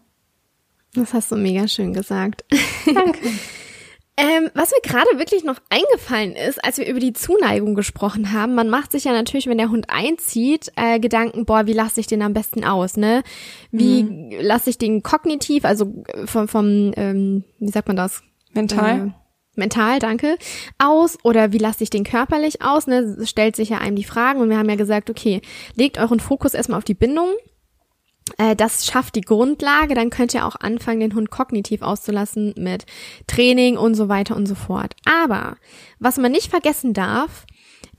Das 0.97 1.13
hast 1.13 1.31
du 1.31 1.37
mega 1.37 1.69
schön 1.69 1.93
gesagt. 1.93 2.45
Danke. 2.87 3.21
ähm, 4.17 4.51
was 4.55 4.71
mir 4.71 4.81
gerade 4.83 5.19
wirklich 5.19 5.45
noch 5.45 5.61
eingefallen 5.69 6.33
ist, 6.33 6.65
als 6.65 6.79
wir 6.79 6.89
über 6.89 7.01
die 7.01 7.13
Zuneigung 7.13 7.75
gesprochen 7.75 8.33
haben, 8.33 8.55
man 8.55 8.71
macht 8.71 8.93
sich 8.93 9.05
ja 9.05 9.13
natürlich, 9.13 9.47
wenn 9.47 9.59
der 9.59 9.71
Hund 9.71 9.91
einzieht, 9.91 10.73
äh, 10.77 10.99
Gedanken, 10.99 11.45
boah, 11.45 11.67
wie 11.67 11.75
lasse 11.75 12.01
ich 12.01 12.07
den 12.07 12.23
am 12.23 12.33
besten 12.33 12.65
aus, 12.65 12.97
ne? 12.97 13.23
Wie 13.71 14.05
mhm. 14.05 14.31
lasse 14.41 14.71
ich 14.71 14.79
den 14.79 15.03
kognitiv, 15.03 15.65
also 15.65 16.03
vom, 16.25 16.49
vom 16.49 16.93
ähm, 16.97 17.45
wie 17.59 17.71
sagt 17.71 17.89
man 17.89 17.97
das? 17.97 18.23
Mental. 18.55 19.09
Äh, 19.09 19.11
mental, 19.55 19.99
danke, 19.99 20.37
aus 20.79 21.19
oder 21.25 21.53
wie 21.53 21.59
lasse 21.59 21.83
ich 21.83 21.91
den 21.91 22.05
körperlich 22.05 22.63
aus? 22.63 22.87
Ne? 22.87 23.19
Stellt 23.25 23.57
sich 23.57 23.71
ja 23.71 23.79
einem 23.79 23.97
die 23.97 24.05
Fragen 24.05 24.41
und 24.41 24.51
wir 24.51 24.59
haben 24.59 24.69
ja 24.69 24.77
gesagt, 24.77 25.11
okay, 25.11 25.41
legt 25.75 25.99
euren 25.99 26.21
Fokus 26.21 26.55
erstmal 26.55 26.79
auf 26.79 26.85
die 26.85 26.95
Bindung 26.95 27.29
Äh, 27.29 27.56
das 28.57 28.85
schafft 28.85 29.15
die 29.15 29.21
Grundlage, 29.21 29.95
dann 29.95 30.11
könnt 30.11 30.35
ihr 30.35 30.47
auch 30.47 30.57
anfangen, 30.57 31.01
den 31.01 31.15
Hund 31.15 31.31
kognitiv 31.31 31.83
auszulassen 31.83 32.55
mit 32.57 32.85
Training 33.27 33.77
und 33.77 33.95
so 33.95 34.09
weiter 34.09 34.37
und 34.37 34.47
so 34.47 34.55
fort. 34.55 34.95
Aber 35.05 35.57
was 36.01 36.19
man 36.19 36.33
nicht 36.33 36.51
vergessen 36.51 36.93
darf, 36.93 37.47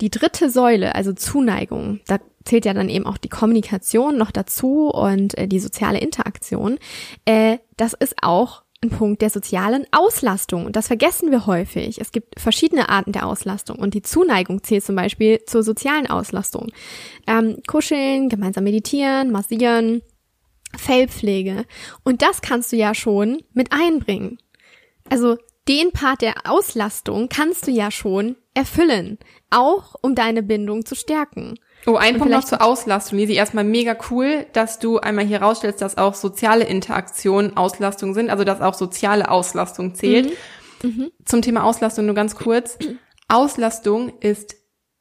die 0.02 0.12
dritte 0.12 0.50
Säule, 0.50 0.96
also 0.96 1.14
Zuneigung, 1.14 2.02
da 2.08 2.20
zählt 2.46 2.66
ja 2.66 2.74
dann 2.74 2.90
eben 2.90 3.06
auch 3.06 3.18
die 3.18 3.30
Kommunikation 3.30 4.18
noch 4.18 4.32
dazu 4.32 4.90
und 4.90 5.38
äh, 5.38 5.48
die 5.48 5.60
soziale 5.60 6.00
Interaktion. 6.00 6.80
Äh, 7.26 7.58
das 7.76 7.94
ist 7.94 8.16
auch 8.22 8.64
ein 8.84 8.90
Punkt 8.90 9.22
der 9.22 9.32
sozialen 9.32 9.86
Auslastung. 9.92 10.66
Und 10.66 10.76
das 10.76 10.88
vergessen 10.88 11.32
wir 11.32 11.48
häufig. 11.48 12.00
Es 12.00 12.12
gibt 12.12 12.40
verschiedene 12.40 12.90
Arten 12.90 13.12
der 13.12 13.26
Auslastung 13.26 13.80
und 13.80 13.96
die 13.96 14.04
Zuneigung 14.04 14.64
zählt 14.64 14.84
zum 14.84 14.96
Beispiel 14.96 15.44
zur 15.46 15.64
sozialen 15.64 16.08
Auslastung. 16.08 16.72
Ähm, 17.26 17.58
kuscheln, 17.68 18.30
gemeinsam 18.30 18.64
meditieren, 18.64 19.32
massieren, 19.32 20.04
Fellpflege. 20.78 21.66
Und 22.04 22.22
das 22.22 22.42
kannst 22.42 22.72
du 22.72 22.76
ja 22.76 22.94
schon 22.94 23.44
mit 23.54 23.72
einbringen. 23.72 24.38
Also 25.10 25.38
den 25.68 25.92
Part 25.92 26.22
der 26.22 26.36
Auslastung 26.46 27.30
kannst 27.30 27.68
du 27.68 27.72
ja 27.72 27.92
schon 27.92 28.38
erfüllen, 28.54 29.18
auch 29.50 29.96
um 30.02 30.16
deine 30.16 30.44
Bindung 30.44 30.86
zu 30.86 30.96
stärken. 30.96 31.60
Oh, 31.86 31.96
ein 31.96 32.16
Und 32.16 32.22
Punkt 32.22 32.34
noch 32.34 32.44
zur 32.44 32.62
Auslastung. 32.62 33.20
Lisi, 33.20 33.34
erstmal 33.34 33.64
mega 33.64 33.96
cool, 34.10 34.46
dass 34.54 34.80
du 34.80 35.00
einmal 35.00 35.26
hier 35.26 35.42
rausstellst, 35.42 35.82
dass 35.82 35.98
auch 35.98 36.16
soziale 36.16 36.66
Interaktionen 36.66 37.56
Auslastung 37.56 38.14
sind, 38.14 38.30
also 38.30 38.44
dass 38.44 38.62
auch 38.62 38.74
soziale 38.74 39.30
Auslastung 39.30 39.94
zählt. 39.96 40.38
Mhm. 40.84 40.90
Mhm. 40.90 41.12
Zum 41.26 41.42
Thema 41.42 41.64
Auslastung 41.64 42.06
nur 42.06 42.16
ganz 42.16 42.36
kurz. 42.36 42.78
Auslastung 43.28 44.14
ist, 44.20 44.56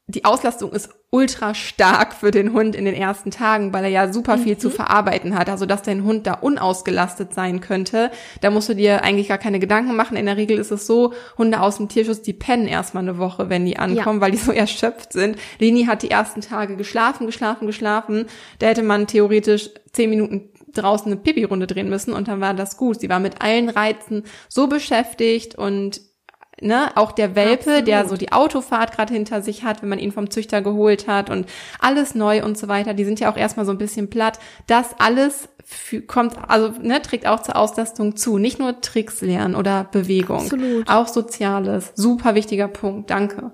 die 0.09 0.25
Auslastung 0.25 0.71
ist 0.73 0.91
ultra 1.11 1.53
stark 1.55 2.15
für 2.15 2.31
den 2.31 2.53
Hund 2.53 2.77
in 2.77 2.85
den 2.85 2.95
ersten 2.95 3.33
Tagen, 3.33 3.73
weil 3.73 3.85
er 3.85 3.91
ja 3.91 4.13
super 4.13 4.39
viel 4.39 4.55
mhm. 4.55 4.61
zu 4.61 4.71
verarbeiten 4.71 5.37
hat. 5.37 5.49
Also 5.49 5.67
dass 5.67 5.83
dein 5.83 6.05
Hund 6.05 6.29
da 6.29 6.35
unausgelastet 6.35 7.35
sein 7.35 7.61
könnte, 7.61 8.13
da 8.41 8.51
musst 8.51 8.69
du 8.69 8.75
dir 8.75 9.03
eigentlich 9.03 9.29
gar 9.29 9.39
keine 9.39 9.59
Gedanken 9.59 9.97
machen. 9.97 10.17
In 10.17 10.27
der 10.27 10.37
Regel 10.37 10.59
ist 10.59 10.71
es 10.71 10.87
so, 10.87 11.13
Hunde 11.39 11.61
aus 11.61 11.79
dem 11.79 11.89
Tierschutz, 11.89 12.23
die 12.23 12.35
pennen 12.35 12.69
erstmal 12.69 13.03
eine 13.03 13.19
Woche, 13.19 13.51
wenn 13.51 13.67
die 13.67 13.79
ankommen, 13.79 14.19
ja. 14.19 14.21
weil 14.21 14.31
die 14.31 14.37
so 14.37 14.53
erschöpft 14.53 15.13
sind. 15.13 15.39
Leni 15.59 15.87
hat 15.87 16.03
die 16.03 16.11
ersten 16.11 16.41
Tage 16.41 16.77
geschlafen, 16.77 17.27
geschlafen, 17.27 17.67
geschlafen. 17.67 18.27
Da 18.61 18.67
hätte 18.67 18.85
man 18.85 19.09
theoretisch 19.09 19.71
zehn 19.93 20.11
Minuten 20.11 20.51
draußen 20.73 21.11
eine 21.11 21.21
Pipi-Runde 21.21 21.67
drehen 21.67 21.89
müssen 21.89 22.13
und 22.13 22.29
dann 22.29 22.41
war 22.41 22.55
das 22.55 22.77
gut. 22.77 23.01
Sie 23.01 23.09
war 23.09 23.19
mit 23.19 23.43
allen 23.43 23.69
Reizen 23.69 24.23
so 24.49 24.69
beschäftigt 24.69 25.57
und 25.57 26.01
ne, 26.61 26.91
auch 26.97 27.13
der 27.13 27.35
Welpe, 27.35 27.71
Absolut. 27.71 27.87
der 27.89 28.09
so 28.09 28.17
die 28.17 28.33
Autofahrt 28.33 28.93
gerade 28.93 29.13
hinter 29.13 29.43
sich 29.43 29.65
hat, 29.65 29.83
wenn 29.83 29.89
man 29.89 29.99
ihn 29.99 30.13
vom 30.13 30.31
Züchter 30.31 30.63
geholt 30.63 31.07
hat 31.07 31.31
und 31.31 31.47
alles 31.79 32.15
neu 32.15 32.43
und 32.45 32.57
so 32.57 32.69
weiter, 32.69 32.95
die 32.95 33.05
sind 33.05 33.21
ja 33.21 33.31
auch 33.31 33.37
erstmal 33.37 33.67
so 33.67 33.73
ein 33.73 33.79
bisschen 33.79 34.09
platt. 34.11 34.39
Das 34.67 34.99
alles 34.99 35.49
kommt, 36.07 36.37
also 36.49 36.73
ne, 36.81 37.03
trägt 37.03 37.27
auch 37.27 37.43
zur 37.43 37.57
Auslastung 37.57 38.17
zu. 38.17 38.39
Nicht 38.39 38.59
nur 38.59 38.81
Tricks 38.81 39.21
lernen 39.21 39.55
oder 39.55 39.85
Bewegung, 39.85 40.43
Absolut. 40.43 40.89
auch 40.89 41.09
Soziales. 41.09 41.93
Super 41.95 42.35
wichtiger 42.35 42.69
Punkt. 42.69 43.11
Danke. 43.11 43.53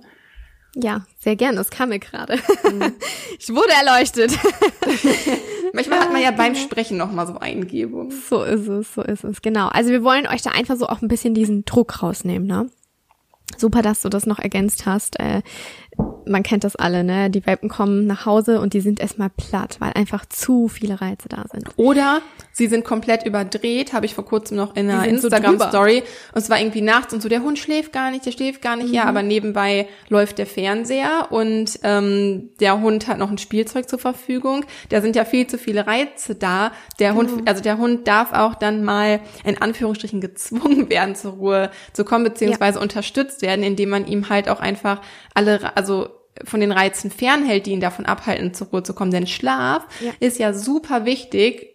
Ja, 0.74 1.04
sehr 1.18 1.36
gern, 1.36 1.56
das 1.56 1.70
kam 1.70 1.90
mir 1.90 1.98
gerade. 1.98 2.36
Mhm. 2.36 2.94
ich 3.38 3.50
wurde 3.50 3.72
erleuchtet. 3.72 4.32
Manchmal 5.74 6.00
hat 6.00 6.12
man 6.12 6.22
ja 6.22 6.30
beim 6.30 6.54
Sprechen 6.54 6.96
noch 6.96 7.12
mal 7.12 7.26
so 7.26 7.38
Eingebung. 7.38 8.10
So 8.10 8.42
ist 8.42 8.68
es, 8.68 8.94
so 8.94 9.02
ist 9.02 9.24
es, 9.24 9.42
genau. 9.42 9.68
Also 9.68 9.90
wir 9.90 10.02
wollen 10.02 10.26
euch 10.26 10.42
da 10.42 10.50
einfach 10.50 10.76
so 10.76 10.86
auch 10.86 11.02
ein 11.02 11.08
bisschen 11.08 11.34
diesen 11.34 11.64
Druck 11.64 12.02
rausnehmen, 12.02 12.46
ne? 12.46 12.70
Super, 13.56 13.82
dass 13.82 14.02
du 14.02 14.08
das 14.08 14.26
noch 14.26 14.38
ergänzt 14.38 14.86
hast. 14.86 15.18
Äh, 15.20 15.42
man 16.26 16.42
kennt 16.42 16.64
das 16.64 16.76
alle, 16.76 17.04
ne? 17.04 17.30
Die 17.30 17.44
Welpen 17.46 17.68
kommen 17.68 18.06
nach 18.06 18.26
Hause 18.26 18.60
und 18.60 18.74
die 18.74 18.80
sind 18.80 19.00
erstmal 19.00 19.30
platt, 19.30 19.76
weil 19.80 19.92
einfach 19.92 20.24
zu 20.26 20.68
viele 20.68 21.00
Reize 21.00 21.28
da 21.28 21.44
sind. 21.50 21.68
Oder 21.76 22.22
sie 22.52 22.66
sind 22.66 22.84
komplett 22.84 23.24
überdreht, 23.26 23.92
habe 23.92 24.06
ich 24.06 24.14
vor 24.14 24.24
kurzem 24.24 24.56
noch 24.56 24.76
in 24.76 24.90
einer 24.90 25.06
Instagram-Story. 25.06 26.02
und 26.34 26.38
es 26.38 26.50
war 26.50 26.60
irgendwie 26.60 26.82
nachts 26.82 27.12
und 27.14 27.22
so, 27.22 27.28
der 27.28 27.42
Hund 27.42 27.58
schläft 27.58 27.92
gar 27.92 28.10
nicht, 28.10 28.26
der 28.26 28.32
schläft 28.32 28.62
gar 28.62 28.76
nicht, 28.76 28.88
mhm. 28.88 28.94
ja, 28.94 29.04
aber 29.04 29.22
nebenbei 29.22 29.88
läuft 30.08 30.38
der 30.38 30.46
Fernseher 30.46 31.28
und 31.30 31.78
ähm, 31.82 32.50
der 32.60 32.80
Hund 32.80 33.08
hat 33.08 33.18
noch 33.18 33.30
ein 33.30 33.38
Spielzeug 33.38 33.88
zur 33.88 33.98
Verfügung. 33.98 34.64
Da 34.90 35.00
sind 35.00 35.16
ja 35.16 35.24
viel 35.24 35.46
zu 35.46 35.58
viele 35.58 35.86
Reize 35.86 36.34
da. 36.34 36.72
Der 36.98 37.14
Hund, 37.14 37.34
mhm. 37.34 37.42
also 37.46 37.62
der 37.62 37.78
Hund 37.78 38.06
darf 38.06 38.32
auch 38.32 38.54
dann 38.54 38.84
mal 38.84 39.20
in 39.44 39.60
Anführungsstrichen 39.60 40.20
gezwungen 40.20 40.88
werden, 40.90 41.14
zur 41.14 41.32
Ruhe 41.32 41.70
zu 41.92 42.04
kommen, 42.04 42.24
beziehungsweise 42.24 42.78
ja. 42.78 42.82
unterstützt 42.82 43.42
werden, 43.42 43.62
indem 43.62 43.88
man 43.88 44.06
ihm 44.06 44.28
halt 44.28 44.48
auch 44.48 44.60
einfach 44.60 45.00
alle, 45.34 45.74
also 45.76 45.81
von 46.44 46.60
den 46.60 46.72
Reizen 46.72 47.10
fernhält, 47.10 47.66
die 47.66 47.72
ihn 47.72 47.80
davon 47.80 48.06
abhalten, 48.06 48.54
zur 48.54 48.68
Ruhe 48.68 48.82
zu 48.82 48.94
kommen. 48.94 49.10
Denn 49.10 49.26
Schlaf 49.26 49.86
ja. 50.00 50.12
ist 50.20 50.38
ja 50.38 50.52
super 50.52 51.04
wichtig, 51.04 51.72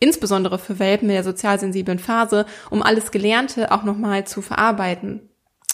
insbesondere 0.00 0.58
für 0.58 0.78
Welpen 0.78 1.08
in 1.08 1.14
der 1.14 1.24
sozialsensiblen 1.24 1.98
Phase, 1.98 2.46
um 2.70 2.82
alles 2.82 3.10
Gelernte 3.10 3.72
auch 3.72 3.82
nochmal 3.82 4.26
zu 4.26 4.42
verarbeiten. 4.42 5.28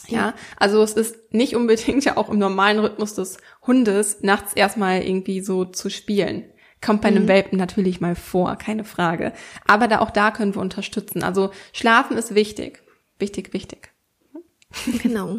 Ja, 0.08 0.34
also 0.58 0.82
es 0.82 0.92
ist 0.92 1.32
nicht 1.32 1.56
unbedingt 1.56 2.04
ja 2.04 2.16
auch 2.18 2.28
im 2.28 2.38
normalen 2.38 2.78
Rhythmus 2.78 3.14
des 3.14 3.38
Hundes, 3.66 4.18
nachts 4.22 4.52
erstmal 4.52 5.02
irgendwie 5.02 5.40
so 5.40 5.64
zu 5.64 5.88
spielen. 5.88 6.44
Kommt 6.84 7.00
bei 7.00 7.08
einem 7.08 7.22
mhm. 7.22 7.28
Welpen 7.28 7.58
natürlich 7.58 8.02
mal 8.02 8.14
vor, 8.14 8.56
keine 8.56 8.84
Frage. 8.84 9.32
Aber 9.66 9.88
da 9.88 10.00
auch 10.00 10.10
da 10.10 10.30
können 10.30 10.54
wir 10.54 10.60
unterstützen. 10.60 11.22
Also 11.22 11.50
schlafen 11.72 12.18
ist 12.18 12.34
wichtig. 12.34 12.82
Wichtig, 13.18 13.54
wichtig. 13.54 13.90
Genau. 15.02 15.38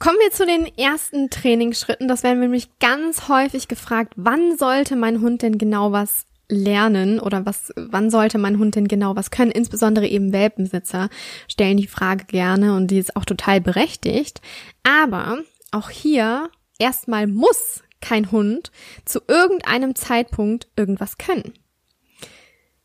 Kommen 0.00 0.16
wir 0.18 0.30
zu 0.30 0.46
den 0.46 0.64
ersten 0.78 1.28
Trainingsschritten. 1.28 2.08
Das 2.08 2.22
werden 2.22 2.40
wir 2.40 2.48
nämlich 2.48 2.78
ganz 2.78 3.28
häufig 3.28 3.68
gefragt. 3.68 4.14
Wann 4.16 4.56
sollte 4.56 4.96
mein 4.96 5.20
Hund 5.20 5.42
denn 5.42 5.58
genau 5.58 5.92
was 5.92 6.24
lernen 6.48 7.20
oder 7.20 7.44
was, 7.44 7.70
wann 7.76 8.10
sollte 8.10 8.38
mein 8.38 8.58
Hund 8.58 8.76
denn 8.76 8.88
genau 8.88 9.14
was 9.14 9.30
können? 9.30 9.50
Insbesondere 9.50 10.06
eben 10.06 10.32
Welpensitzer 10.32 11.10
stellen 11.48 11.76
die 11.76 11.86
Frage 11.86 12.24
gerne 12.24 12.74
und 12.76 12.86
die 12.86 12.96
ist 12.96 13.14
auch 13.14 13.26
total 13.26 13.60
berechtigt. 13.60 14.40
Aber 14.84 15.36
auch 15.70 15.90
hier 15.90 16.48
erstmal 16.78 17.26
muss 17.26 17.82
kein 18.00 18.30
Hund 18.30 18.72
zu 19.04 19.20
irgendeinem 19.28 19.94
Zeitpunkt 19.94 20.68
irgendwas 20.76 21.18
können. 21.18 21.52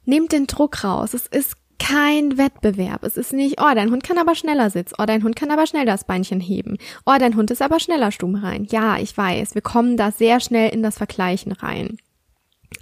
Nehmt 0.03 0.33
den 0.33 0.47
Druck 0.47 0.83
raus. 0.83 1.13
Es 1.13 1.27
ist 1.27 1.55
kein 1.79 2.37
Wettbewerb. 2.37 3.03
Es 3.03 3.17
ist 3.17 3.33
nicht, 3.33 3.61
oh, 3.61 3.73
dein 3.73 3.91
Hund 3.91 4.03
kann 4.03 4.17
aber 4.17 4.35
schneller 4.35 4.69
sitzen. 4.69 4.95
Oh, 4.99 5.05
dein 5.05 5.23
Hund 5.23 5.35
kann 5.35 5.51
aber 5.51 5.67
schnell 5.67 5.85
das 5.85 6.05
Beinchen 6.05 6.39
heben. 6.39 6.77
Oh, 7.05 7.15
dein 7.19 7.35
Hund 7.35 7.51
ist 7.51 7.61
aber 7.61 7.79
schneller 7.79 8.11
stumm 8.11 8.35
rein. 8.35 8.65
Ja, 8.69 8.97
ich 8.97 9.15
weiß, 9.15 9.55
wir 9.55 9.61
kommen 9.61 9.97
da 9.97 10.11
sehr 10.11 10.39
schnell 10.39 10.73
in 10.73 10.83
das 10.83 10.97
Vergleichen 10.97 11.51
rein. 11.51 11.97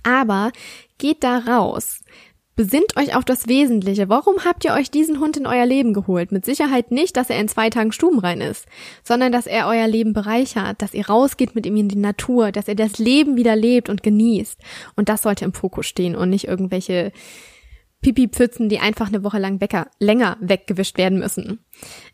Aber 0.04 0.52
geht 0.98 1.24
da 1.24 1.40
raus. 1.40 2.02
Besinnt 2.56 2.96
euch 2.98 3.16
auf 3.16 3.26
das 3.26 3.48
Wesentliche. 3.48 4.10
Warum 4.10 4.46
habt 4.46 4.64
ihr 4.64 4.74
euch 4.74 4.92
diesen 4.92 5.20
Hund 5.20 5.38
in 5.38 5.48
euer 5.48 5.66
Leben 5.66 5.92
geholt? 5.92 6.32
Mit 6.32 6.46
Sicherheit 6.46 6.92
nicht, 6.92 7.18
dass 7.18 7.32
er 7.32 7.40
in 7.40 7.48
zwei 7.48 7.72
Tagen 7.72 7.92
stubenrein 7.92 8.42
ist, 8.42 8.68
sondern 9.04 9.32
dass 9.32 9.48
er 9.48 9.68
euer 9.68 9.88
Leben 9.88 10.14
bereichert, 10.14 10.80
dass 10.80 10.94
ihr 10.94 11.08
rausgeht 11.08 11.56
mit 11.56 11.66
ihm 11.66 11.78
in 11.78 11.90
die 11.90 11.98
Natur, 11.98 12.52
dass 12.52 12.68
er 12.68 12.76
das 12.76 13.00
Leben 13.00 13.38
wieder 13.38 13.56
lebt 13.56 13.90
und 13.90 14.04
genießt. 14.04 14.60
Und 14.96 15.10
das 15.10 15.24
sollte 15.24 15.46
im 15.46 15.54
Fokus 15.54 15.88
stehen 15.88 16.16
und 16.16 16.30
nicht 16.30 16.48
irgendwelche 16.48 17.12
Pipi-Pfützen, 18.04 18.70
die 18.70 18.80
einfach 18.80 19.08
eine 19.08 19.24
Woche 19.24 19.40
lang 19.40 19.60
wecker, 19.60 19.88
länger 20.00 20.38
weggewischt 20.40 21.00
werden 21.00 21.18
müssen. 21.18 21.60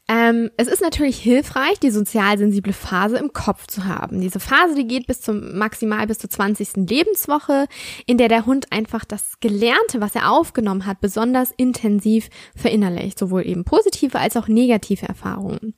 Ähm, 0.07 0.49
es 0.55 0.67
ist 0.67 0.81
natürlich 0.81 1.17
hilfreich, 1.17 1.79
die 1.79 1.91
sozial 1.91 2.37
sensible 2.37 2.71
Phase 2.71 3.17
im 3.17 3.33
Kopf 3.33 3.67
zu 3.67 3.85
haben. 3.85 4.21
Diese 4.21 4.39
Phase, 4.39 4.75
die 4.75 4.87
geht 4.87 5.07
bis 5.07 5.19
zum 5.19 5.57
maximal 5.57 6.07
bis 6.07 6.19
zur 6.19 6.29
20. 6.29 6.87
Lebenswoche, 6.89 7.65
in 8.05 8.17
der 8.17 8.29
der 8.29 8.45
Hund 8.45 8.71
einfach 8.71 9.03
das 9.03 9.39
Gelernte, 9.41 9.99
was 9.99 10.15
er 10.15 10.31
aufgenommen 10.31 10.85
hat, 10.85 11.01
besonders 11.01 11.51
intensiv 11.57 12.29
verinnerlicht, 12.55 13.19
sowohl 13.19 13.45
eben 13.45 13.65
positive 13.65 14.17
als 14.17 14.37
auch 14.37 14.47
negative 14.47 15.07
Erfahrungen. 15.07 15.73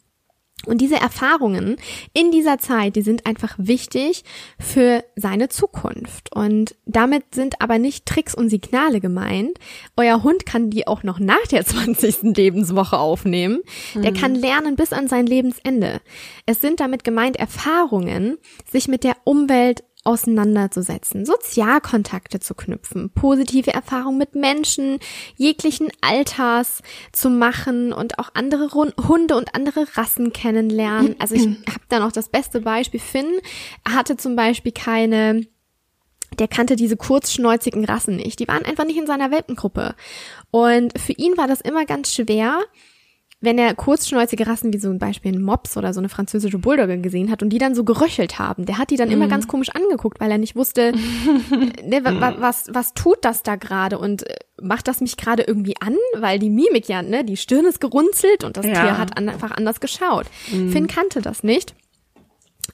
Und 0.65 0.79
diese 0.79 0.95
Erfahrungen 0.95 1.77
in 2.13 2.31
dieser 2.31 2.59
Zeit, 2.59 2.95
die 2.95 3.01
sind 3.01 3.25
einfach 3.25 3.55
wichtig 3.57 4.23
für 4.59 5.03
seine 5.15 5.49
Zukunft. 5.49 6.35
Und 6.35 6.75
damit 6.85 7.33
sind 7.33 7.61
aber 7.61 7.79
nicht 7.79 8.05
Tricks 8.05 8.35
und 8.35 8.49
Signale 8.49 8.99
gemeint. 8.99 9.57
Euer 9.97 10.23
Hund 10.23 10.45
kann 10.45 10.69
die 10.69 10.87
auch 10.87 11.03
noch 11.03 11.19
nach 11.19 11.45
der 11.49 11.65
20. 11.65 12.35
Lebenswoche 12.35 12.97
aufnehmen. 12.97 13.61
Der 13.95 14.11
mhm. 14.11 14.15
kann 14.15 14.35
lernen 14.35 14.75
bis 14.75 14.93
an 14.93 15.07
sein 15.07 15.25
Lebensende. 15.25 16.01
Es 16.45 16.61
sind 16.61 16.79
damit 16.79 17.03
gemeint 17.03 17.37
Erfahrungen, 17.37 18.37
sich 18.69 18.87
mit 18.87 19.03
der 19.03 19.15
Umwelt 19.23 19.83
auseinanderzusetzen, 20.03 21.25
Sozialkontakte 21.25 22.39
zu 22.39 22.55
knüpfen, 22.55 23.11
positive 23.11 23.71
Erfahrungen 23.73 24.17
mit 24.17 24.35
Menschen 24.35 24.99
jeglichen 25.35 25.89
Alters 26.01 26.81
zu 27.11 27.29
machen 27.29 27.93
und 27.93 28.17
auch 28.17 28.29
andere 28.33 28.69
Hunde 28.71 29.35
und 29.35 29.53
andere 29.53 29.85
Rassen 29.95 30.33
kennenlernen. 30.33 31.15
Also 31.19 31.35
ich 31.35 31.45
habe 31.69 31.85
da 31.89 31.99
noch 31.99 32.11
das 32.11 32.29
beste 32.29 32.61
Beispiel. 32.61 32.99
Finn 32.99 33.39
hatte 33.87 34.17
zum 34.17 34.35
Beispiel 34.35 34.71
keine 34.71 35.45
der 36.39 36.47
kannte 36.47 36.77
diese 36.77 36.95
kurzschnäuzigen 36.95 37.83
Rassen 37.83 38.15
nicht. 38.15 38.39
Die 38.39 38.47
waren 38.47 38.63
einfach 38.63 38.85
nicht 38.85 38.97
in 38.97 39.05
seiner 39.05 39.31
Welpengruppe. 39.31 39.95
Und 40.49 40.97
für 40.97 41.11
ihn 41.11 41.35
war 41.37 41.47
das 41.47 41.59
immer 41.59 41.85
ganz 41.85 42.13
schwer, 42.13 42.59
wenn 43.41 43.57
er 43.57 43.73
kurzschnäuzige 43.73 44.45
Rassen 44.45 44.71
wie 44.71 44.77
so 44.77 44.89
ein 44.89 44.99
Beispiel 44.99 45.33
ein 45.33 45.41
Mops 45.41 45.75
oder 45.75 45.93
so 45.93 45.99
eine 45.99 46.09
französische 46.09 46.59
Bulldogge 46.59 46.99
gesehen 46.99 47.31
hat 47.31 47.41
und 47.41 47.49
die 47.49 47.57
dann 47.57 47.73
so 47.73 47.83
geröchelt 47.83 48.37
haben, 48.37 48.65
der 48.65 48.77
hat 48.77 48.91
die 48.91 48.95
dann 48.95 49.09
mhm. 49.09 49.15
immer 49.15 49.27
ganz 49.27 49.47
komisch 49.47 49.69
angeguckt, 49.69 50.19
weil 50.19 50.31
er 50.31 50.37
nicht 50.37 50.55
wusste, 50.55 50.91
ne, 51.83 52.03
wa, 52.03 52.35
was, 52.37 52.69
was 52.71 52.93
tut 52.93 53.17
das 53.25 53.41
da 53.41 53.55
gerade 53.55 53.97
und 53.97 54.29
äh, 54.29 54.35
macht 54.61 54.87
das 54.87 55.01
mich 55.01 55.17
gerade 55.17 55.43
irgendwie 55.43 55.75
an, 55.81 55.95
weil 56.15 56.37
die 56.37 56.51
Mimik 56.51 56.87
ja, 56.87 57.01
ne, 57.01 57.25
die 57.25 57.35
Stirn 57.35 57.65
ist 57.65 57.81
gerunzelt 57.81 58.43
und 58.43 58.57
das 58.57 58.65
ja. 58.65 58.73
Tier 58.73 58.97
hat 58.97 59.17
an, 59.17 59.27
einfach 59.27 59.51
anders 59.51 59.79
geschaut. 59.79 60.27
Mhm. 60.51 60.71
Finn 60.71 60.87
kannte 60.87 61.21
das 61.21 61.43
nicht. 61.43 61.73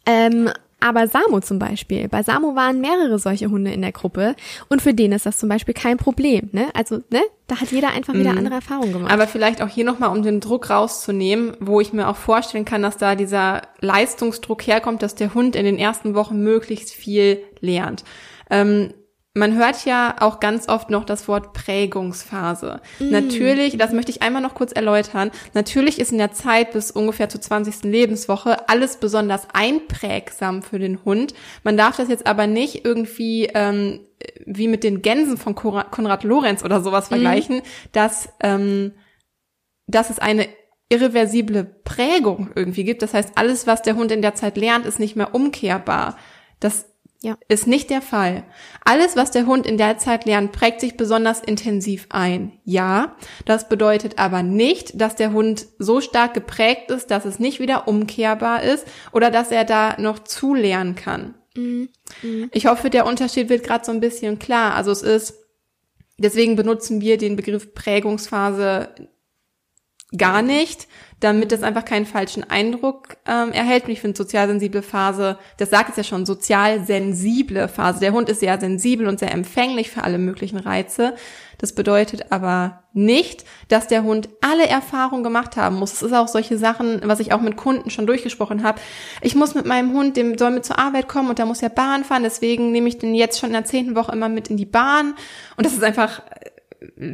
Ähm, 0.06 0.50
aber 0.80 1.08
Samu 1.08 1.40
zum 1.40 1.58
Beispiel, 1.58 2.08
bei 2.08 2.22
Samu 2.22 2.56
waren 2.56 2.82
mehrere 2.82 3.18
solche 3.18 3.50
Hunde 3.50 3.72
in 3.72 3.82
der 3.82 3.92
Gruppe 3.92 4.36
und 4.70 4.82
für 4.82 4.94
den 4.94 5.12
ist 5.12 5.26
das 5.26 5.38
zum 5.38 5.50
Beispiel 5.50 5.74
kein 5.74 5.98
Problem. 5.98 6.50
Ne? 6.52 6.68
Also 6.76 7.00
ne, 7.10 7.22
da 7.48 7.60
hat 7.60 7.72
jeder 7.72 7.90
einfach 7.90 8.14
wieder 8.14 8.34
mhm. 8.34 8.38
andere 8.40 8.56
Erfahrungen 8.56 8.94
gemacht. 8.94 9.12
Aber 9.12 9.26
vielleicht 9.26 9.62
auch 9.62 9.70
hier 9.70 9.86
nochmal, 9.86 10.16
um 10.16 10.22
den 10.22 10.40
Druck 10.40 10.70
rauszunehmen, 10.70 11.58
wo 11.60 11.82
ich 11.82 11.94
mir 11.94 12.08
auch 12.08 12.16
vorstellen 12.16 12.66
kann, 12.66 12.84
dass 12.84 12.98
da 12.98 13.16
dieser 13.16 13.64
Leistungsdruck 13.80 14.68
herkommt, 14.68 15.02
dass 15.02 15.16
der 15.16 15.34
Hund 15.34 15.56
in 15.56 15.66
den 15.66 15.80
ersten 15.80 16.14
Wochen 16.14 16.44
möglichst 16.44 16.94
viel 16.94 17.42
lernt. 17.60 18.04
Ähm, 18.52 18.94
man 19.38 19.56
hört 19.56 19.86
ja 19.86 20.16
auch 20.20 20.40
ganz 20.40 20.68
oft 20.68 20.90
noch 20.90 21.06
das 21.06 21.28
Wort 21.28 21.54
Prägungsphase. 21.54 22.82
Mm. 23.00 23.12
Natürlich, 23.12 23.78
das 23.78 23.94
möchte 23.94 24.12
ich 24.12 24.22
einmal 24.22 24.42
noch 24.42 24.56
kurz 24.56 24.72
erläutern, 24.72 25.32
natürlich 25.54 26.00
ist 26.00 26.12
in 26.12 26.18
der 26.18 26.32
Zeit 26.32 26.72
bis 26.72 26.92
ungefähr 26.92 27.30
zur 27.30 27.42
20. 27.42 27.84
Lebenswoche 27.84 28.68
alles 28.68 28.98
besonders 28.98 29.48
einprägsam 29.54 30.64
für 30.64 30.80
den 30.80 31.04
Hund. 31.06 31.34
Man 31.64 31.78
darf 31.78 31.98
das 31.98 32.10
jetzt 32.10 32.28
aber 32.28 32.48
nicht 32.48 32.84
irgendwie 32.86 33.50
ähm, 33.54 34.02
wie 34.46 34.68
mit 34.68 34.84
den 34.84 35.02
Gänsen 35.02 35.38
von 35.38 35.56
Konrad 35.56 36.24
Lorenz 36.24 36.64
oder 36.64 36.82
sowas 36.82 37.06
mm. 37.06 37.14
vergleichen, 37.14 37.62
dass, 37.92 38.30
ähm, 38.42 38.94
dass 39.86 40.10
es 40.10 40.20
eine 40.20 40.48
irreversible 40.90 41.64
Prägung 41.64 42.50
irgendwie 42.56 42.84
gibt. 42.84 43.02
Das 43.02 43.14
heißt, 43.14 43.34
alles, 43.36 43.68
was 43.68 43.82
der 43.82 43.96
Hund 43.96 44.12
in 44.12 44.22
der 44.22 44.36
Zeit 44.36 44.58
lernt, 44.58 44.86
ist 44.86 45.00
nicht 45.00 45.16
mehr 45.16 45.36
umkehrbar. 45.36 46.18
Das 46.60 46.86
ja. 47.22 47.36
Ist 47.48 47.66
nicht 47.66 47.90
der 47.90 48.02
Fall. 48.02 48.44
Alles, 48.86 49.16
was 49.16 49.32
der 49.32 49.48
Hund 49.48 49.66
in 49.66 49.78
der 49.78 49.98
Zeit 49.98 50.26
lernt, 50.26 50.52
prägt 50.52 50.82
sich 50.82 50.98
besonders 50.98 51.40
intensiv 51.40 52.06
ein. 52.10 52.60
Ja, 52.64 53.16
das 53.46 53.70
bedeutet 53.70 54.20
aber 54.20 54.44
nicht, 54.44 55.02
dass 55.02 55.16
der 55.16 55.34
Hund 55.34 55.66
so 55.80 56.00
stark 56.00 56.36
geprägt 56.36 56.92
ist, 56.92 57.10
dass 57.10 57.26
es 57.26 57.40
nicht 57.40 57.60
wieder 57.60 57.88
umkehrbar 57.88 58.62
ist 58.62 58.86
oder 59.12 59.32
dass 59.32 59.52
er 59.52 59.66
da 59.66 60.00
noch 60.00 60.20
zulernen 60.20 60.96
kann. 60.96 61.34
Mhm. 61.56 61.90
Mhm. 62.22 62.50
Ich 62.54 62.68
hoffe, 62.68 62.92
der 62.92 63.08
Unterschied 63.08 63.50
wird 63.50 63.64
gerade 63.64 63.84
so 63.84 63.92
ein 63.92 64.00
bisschen 64.00 64.38
klar. 64.38 64.76
Also 64.76 64.92
es 64.92 65.02
ist, 65.02 65.34
deswegen 66.20 66.56
benutzen 66.56 67.02
wir 67.02 67.18
den 67.18 67.36
Begriff 67.36 67.74
Prägungsphase 67.74 68.90
gar 70.16 70.44
nicht, 70.44 70.88
damit 71.20 71.52
das 71.52 71.64
einfach 71.64 71.86
keinen 71.86 72.06
falschen 72.06 72.48
Eindruck 72.50 73.18
ähm, 73.26 73.52
erhält. 73.52 73.86
Und 73.86 73.92
ich 73.92 74.02
finde 74.02 74.18
sozialsensible 74.18 74.84
Phase, 74.84 75.38
das 75.58 75.70
sagt 75.70 75.90
es 75.90 75.96
ja 75.98 76.04
schon, 76.04 76.26
sozialsensible 76.26 77.68
Phase. 77.68 78.00
Der 78.00 78.14
Hund 78.14 78.30
ist 78.30 78.42
sehr 78.42 78.60
sensibel 78.60 79.08
und 79.08 79.20
sehr 79.20 79.34
empfänglich 79.34 79.90
für 79.90 80.04
alle 80.04 80.20
möglichen 80.20 80.58
Reize. 80.58 81.16
Das 81.58 81.74
bedeutet 81.74 82.32
aber 82.32 82.84
nicht, 82.94 83.46
dass 83.68 83.88
der 83.88 84.04
Hund 84.04 84.30
alle 84.42 84.68
Erfahrungen 84.68 85.24
gemacht 85.24 85.58
haben 85.58 85.78
muss. 85.78 85.94
Es 85.94 86.04
ist 86.04 86.14
auch 86.14 86.28
solche 86.28 86.58
Sachen, 86.58 87.02
was 87.04 87.20
ich 87.20 87.34
auch 87.34 87.42
mit 87.42 87.58
Kunden 87.58 87.90
schon 87.90 88.06
durchgesprochen 88.06 88.62
habe. 88.62 88.80
Ich 89.22 89.34
muss 89.34 89.56
mit 89.56 89.66
meinem 89.66 89.94
Hund, 89.94 90.18
dem 90.18 90.38
soll 90.38 90.52
mit 90.52 90.66
zur 90.66 90.78
Arbeit 90.78 91.08
kommen 91.08 91.30
und 91.30 91.40
der 91.40 91.48
muss 91.48 91.62
ja 91.62 91.70
Bahn 91.70 92.04
fahren, 92.04 92.24
deswegen 92.24 92.72
nehme 92.72 92.90
ich 92.90 93.00
den 93.00 93.16
jetzt 93.16 93.40
schon 93.40 93.50
in 93.50 93.54
der 93.54 93.66
zehnten 93.66 93.96
Woche 93.96 94.12
immer 94.12 94.30
mit 94.30 94.50
in 94.50 94.58
die 94.58 94.66
Bahn. 94.66 95.16
Und 95.56 95.66
das 95.66 95.74
ist 95.74 95.84
einfach 95.84 96.22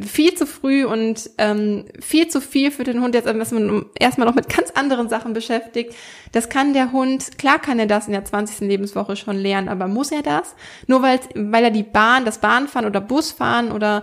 viel 0.02 0.34
zu 0.34 0.46
früh 0.46 0.84
und 0.84 1.30
ähm, 1.38 1.86
viel 2.00 2.28
zu 2.28 2.40
viel 2.40 2.70
für 2.70 2.84
den 2.84 3.00
Hund 3.02 3.14
jetzt, 3.14 3.26
man 3.26 3.86
erstmal 3.98 4.26
noch 4.26 4.34
mit 4.34 4.48
ganz 4.48 4.70
anderen 4.70 5.08
Sachen 5.08 5.32
beschäftigt. 5.32 5.94
Das 6.32 6.48
kann 6.48 6.72
der 6.72 6.92
Hund, 6.92 7.38
klar 7.38 7.58
kann 7.58 7.78
er 7.78 7.86
das 7.86 8.06
in 8.06 8.12
der 8.12 8.24
20. 8.24 8.60
Lebenswoche 8.68 9.16
schon 9.16 9.36
lernen, 9.36 9.68
aber 9.68 9.88
muss 9.88 10.12
er 10.12 10.22
das? 10.22 10.54
Nur 10.86 11.02
weil, 11.02 11.20
weil 11.34 11.64
er 11.64 11.70
die 11.70 11.82
Bahn, 11.82 12.24
das 12.24 12.38
Bahnfahren 12.38 12.86
oder 12.86 13.00
Busfahren 13.00 13.72
oder 13.72 14.02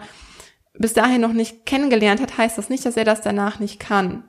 bis 0.74 0.94
dahin 0.94 1.22
noch 1.22 1.34
nicht 1.34 1.66
kennengelernt 1.66 2.22
hat, 2.22 2.38
heißt 2.38 2.58
das 2.58 2.70
nicht, 2.70 2.86
dass 2.86 2.98
er 2.98 3.06
das 3.06 3.22
danach 3.22 3.60
nicht 3.60 3.80
kann. 3.80 4.24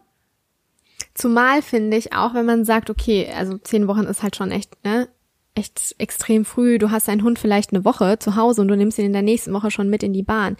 Zumal 1.14 1.62
finde 1.62 1.96
ich 1.96 2.12
auch, 2.14 2.34
wenn 2.34 2.46
man 2.46 2.64
sagt, 2.64 2.88
okay, 2.88 3.30
also 3.36 3.58
zehn 3.58 3.86
Wochen 3.86 4.04
ist 4.04 4.22
halt 4.22 4.36
schon 4.36 4.50
echt, 4.50 4.82
ne, 4.84 5.08
echt 5.54 5.94
extrem 5.98 6.44
früh, 6.44 6.78
du 6.78 6.90
hast 6.90 7.08
deinen 7.08 7.22
Hund 7.22 7.38
vielleicht 7.38 7.72
eine 7.72 7.84
Woche 7.84 8.18
zu 8.18 8.36
Hause 8.36 8.62
und 8.62 8.68
du 8.68 8.76
nimmst 8.76 8.98
ihn 8.98 9.06
in 9.06 9.12
der 9.12 9.22
nächsten 9.22 9.52
Woche 9.52 9.70
schon 9.70 9.90
mit 9.90 10.02
in 10.02 10.12
die 10.12 10.22
Bahn. 10.22 10.56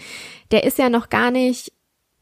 Der 0.51 0.65
ist 0.65 0.79
ja 0.79 0.91
noch 0.91 1.09
gar 1.09 1.31
nicht 1.31 1.73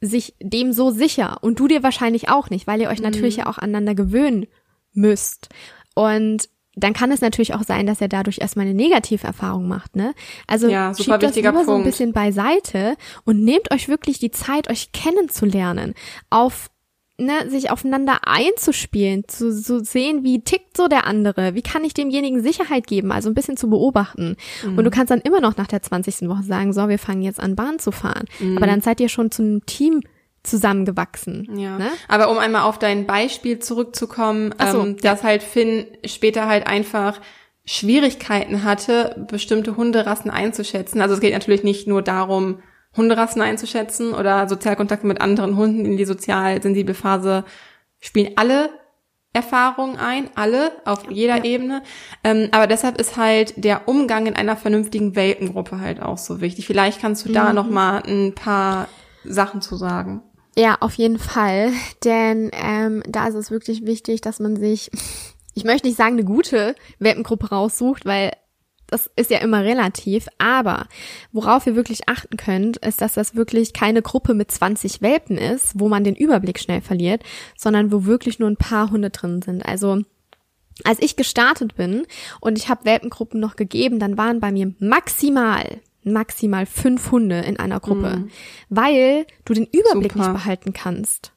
sich 0.01 0.35
dem 0.41 0.73
so 0.73 0.91
sicher 0.91 1.39
und 1.43 1.59
du 1.59 1.69
dir 1.69 1.83
wahrscheinlich 1.83 2.29
auch 2.29 2.49
nicht, 2.49 2.67
weil 2.67 2.81
ihr 2.81 2.89
euch 2.89 2.99
mhm. 2.99 3.05
natürlich 3.05 3.37
ja 3.37 3.47
auch 3.47 3.59
aneinander 3.59 3.95
gewöhnen 3.95 4.47
müsst. 4.93 5.49
Und 5.95 6.49
dann 6.75 6.93
kann 6.93 7.11
es 7.11 7.21
natürlich 7.21 7.55
auch 7.55 7.65
sein, 7.65 7.87
dass 7.87 8.01
er 8.01 8.09
dadurch 8.09 8.39
erstmal 8.39 8.65
eine 8.65 8.75
Negativerfahrung 8.75 9.67
macht, 9.67 9.97
ne? 9.97 10.15
Also 10.47 10.69
ja, 10.69 10.95
schiebt 10.95 11.23
das 11.23 11.35
lieber 11.35 11.53
Punkt. 11.53 11.67
so 11.67 11.75
ein 11.75 11.85
bisschen 11.85 12.13
beiseite 12.13 12.97
und 13.25 13.45
nehmt 13.45 13.73
euch 13.73 13.89
wirklich 13.89 14.19
die 14.19 14.31
Zeit, 14.31 14.71
euch 14.71 14.93
kennenzulernen 14.93 15.95
auf 16.31 16.71
ne, 17.21 17.49
sich 17.49 17.71
aufeinander 17.71 18.21
einzuspielen, 18.25 19.25
zu, 19.29 19.55
zu 19.55 19.85
sehen, 19.85 20.25
wie 20.25 20.43
tickt 20.43 20.77
so 20.77 20.89
der 20.89 21.07
andere, 21.07 21.55
wie 21.55 21.63
kann 21.63 21.85
ich 21.85 21.95
demjenigen 21.95 22.43
Sicherheit 22.43 22.87
geben, 22.87 23.13
also 23.13 23.29
ein 23.29 23.35
bisschen 23.35 23.57
zu 23.57 23.69
beobachten. 23.71 24.37
Mhm. 24.65 24.79
Und 24.79 24.85
du 24.85 24.91
kannst 24.91 25.11
dann 25.11 25.21
immer 25.21 25.41
noch 25.41 25.57
nach 25.57 25.67
der 25.67 25.83
20. 25.83 26.29
Woche 26.29 26.43
sagen, 26.43 26.73
so, 26.73 26.89
wir 26.89 26.99
fangen 26.99 27.23
jetzt 27.23 27.41
an, 27.41 27.57
Bahn 27.57 27.79
zu 27.79 27.93
fahren. 27.93 28.27
Mhm. 28.39 28.57
Aber 28.57 28.67
dann 28.67 28.81
seid 28.81 29.01
ihr 29.01 29.09
schon 29.09 29.31
zu 29.31 29.43
einem 29.43 29.67
Team 29.67 30.01
zusammengewachsen. 30.43 31.49
Ja. 31.59 31.79
Ne? 31.79 31.91
Aber 32.09 32.31
um 32.31 32.39
einmal 32.39 32.63
auf 32.63 32.79
dein 32.79 33.07
Beispiel 33.07 33.59
zurückzukommen, 33.59 34.55
so, 34.73 34.81
ähm, 34.81 34.97
dass 34.97 35.23
halt 35.23 35.43
Finn 35.43 35.87
später 36.05 36.47
halt 36.47 36.67
einfach 36.67 37.21
Schwierigkeiten 37.67 38.65
hatte, 38.65 39.27
bestimmte 39.31 39.77
Hunderassen 39.77 40.31
einzuschätzen. 40.31 41.01
Also 41.03 41.15
es 41.15 41.21
geht 41.21 41.35
natürlich 41.35 41.63
nicht 41.63 41.87
nur 41.87 42.03
darum, 42.03 42.61
Hunderassen 42.97 43.43
einzuschätzen 43.43 44.15
oder 44.15 44.49
Sozialkontakte 44.49 45.07
mit 45.07 45.21
anderen 45.21 45.57
Hunden 45.57 45.85
in 45.85 45.97
die 45.97 46.05
sozial 46.05 46.61
sensible 46.61 46.95
Phase 46.95 47.45
spielen 48.01 48.33
alle 48.37 48.71
Erfahrungen 49.33 49.97
ein, 49.97 50.29
alle 50.35 50.73
auf 50.85 51.09
jeder 51.09 51.37
ja. 51.37 51.45
Ebene. 51.45 51.83
Ähm, 52.25 52.49
aber 52.51 52.67
deshalb 52.67 53.01
ist 53.01 53.17
halt 53.17 53.55
der 53.63 53.87
Umgang 53.87 54.27
in 54.27 54.35
einer 54.35 54.57
vernünftigen 54.57 55.15
Welpengruppe 55.15 55.79
halt 55.81 56.03
auch 56.03 56.19
so 56.19 56.41
wichtig. 56.41 56.67
Vielleicht 56.67 57.01
kannst 57.01 57.25
du 57.25 57.29
mhm. 57.29 57.35
da 57.35 57.53
noch 57.53 57.71
mal 57.71 58.03
ein 58.05 58.35
paar 58.35 58.89
Sachen 59.25 59.63
zu 59.63 59.77
sagen. 59.77 60.23
Ja, 60.57 60.79
auf 60.81 60.95
jeden 60.95 61.21
Fall, 61.21 61.71
denn 62.05 62.51
ähm, 62.53 63.05
da 63.07 63.29
ist 63.29 63.37
es 63.37 63.53
wirklich 63.53 63.87
wichtig, 63.87 64.21
dass 64.21 64.41
man 64.41 64.57
sich, 64.57 64.91
ich 65.55 65.63
möchte 65.63 65.87
nicht 65.87 65.97
sagen 65.97 66.15
eine 66.15 66.25
gute 66.25 66.75
Welpengruppe 66.99 67.51
raussucht, 67.51 68.05
weil 68.05 68.33
das 68.91 69.11
ist 69.17 69.31
ja 69.31 69.39
immer 69.39 69.65
relativ, 69.65 70.29
aber 70.39 70.87
worauf 71.33 71.67
ihr 71.67 71.77
wirklich 71.77 72.09
achten 72.09 72.37
könnt, 72.37 72.77
ist, 72.79 73.01
dass 73.01 73.15
das 73.15 73.35
wirklich 73.35 73.73
keine 73.73 74.03
Gruppe 74.03 74.35
mit 74.35 74.51
20 74.51 75.03
Welpen 75.03 75.39
ist, 75.39 75.79
wo 75.79 75.89
man 75.89 76.05
den 76.05 76.17
Überblick 76.17 76.59
schnell 76.59 76.81
verliert, 76.81 77.23
sondern 77.57 77.93
wo 77.93 78.05
wirklich 78.05 78.39
nur 78.39 78.51
ein 78.51 78.57
paar 78.57 78.91
Hunde 78.91 79.11
drin 79.11 79.43
sind. 79.43 79.65
Also 79.65 80.03
als 80.85 81.01
ich 81.01 81.17
gestartet 81.17 81.75
bin 81.77 82.07
und 82.41 82.59
ich 82.59 82.69
habe 82.69 82.85
Welpengruppen 82.85 83.41
noch 83.41 83.57
gegeben, 83.57 83.99
dann 83.99 84.17
waren 84.19 84.41
bei 84.41 84.53
mir 84.53 84.73
maximal 84.79 85.81
maximal 86.03 86.67
fünf 86.67 87.11
Hunde 87.11 87.41
in 87.41 87.59
einer 87.59 87.79
Gruppe, 87.79 88.17
mhm. 88.17 88.31
weil 88.71 89.27
du 89.45 89.53
den 89.53 89.67
Überblick 89.67 90.13
Super. 90.13 90.29
nicht 90.29 90.33
behalten 90.33 90.73
kannst. 90.73 91.33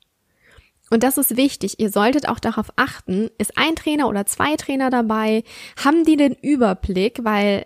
Und 0.94 1.02
das 1.02 1.18
ist 1.18 1.38
wichtig. 1.38 1.80
Ihr 1.80 1.90
solltet 1.90 2.30
auch 2.30 2.38
darauf 2.38 2.72
achten, 2.76 3.32
ist 3.40 3.58
ein 3.58 3.76
Trainer 3.76 4.08
oder 4.08 4.28
zwei 4.28 4.56
Trainer 4.58 4.92
dabei? 4.92 5.44
Haben 5.84 6.06
die 6.06 6.18
den 6.18 6.36
Überblick? 6.36 7.22
Weil 7.24 7.66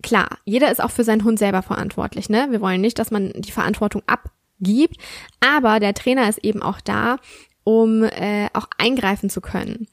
klar, 0.00 0.38
jeder 0.44 0.70
ist 0.70 0.80
auch 0.80 0.92
für 0.92 1.02
seinen 1.02 1.24
Hund 1.24 1.40
selber 1.40 1.60
verantwortlich. 1.60 2.28
Ne? 2.28 2.46
Wir 2.50 2.60
wollen 2.60 2.80
nicht, 2.80 3.00
dass 3.00 3.10
man 3.10 3.32
die 3.34 3.50
Verantwortung 3.50 4.04
abgibt, 4.06 4.96
aber 5.40 5.80
der 5.80 5.92
Trainer 5.92 6.28
ist 6.28 6.38
eben 6.44 6.62
auch 6.62 6.80
da, 6.80 7.16
um 7.64 8.04
äh, 8.04 8.46
auch 8.52 8.68
eingreifen 8.78 9.28
zu 9.28 9.40
können 9.40 9.88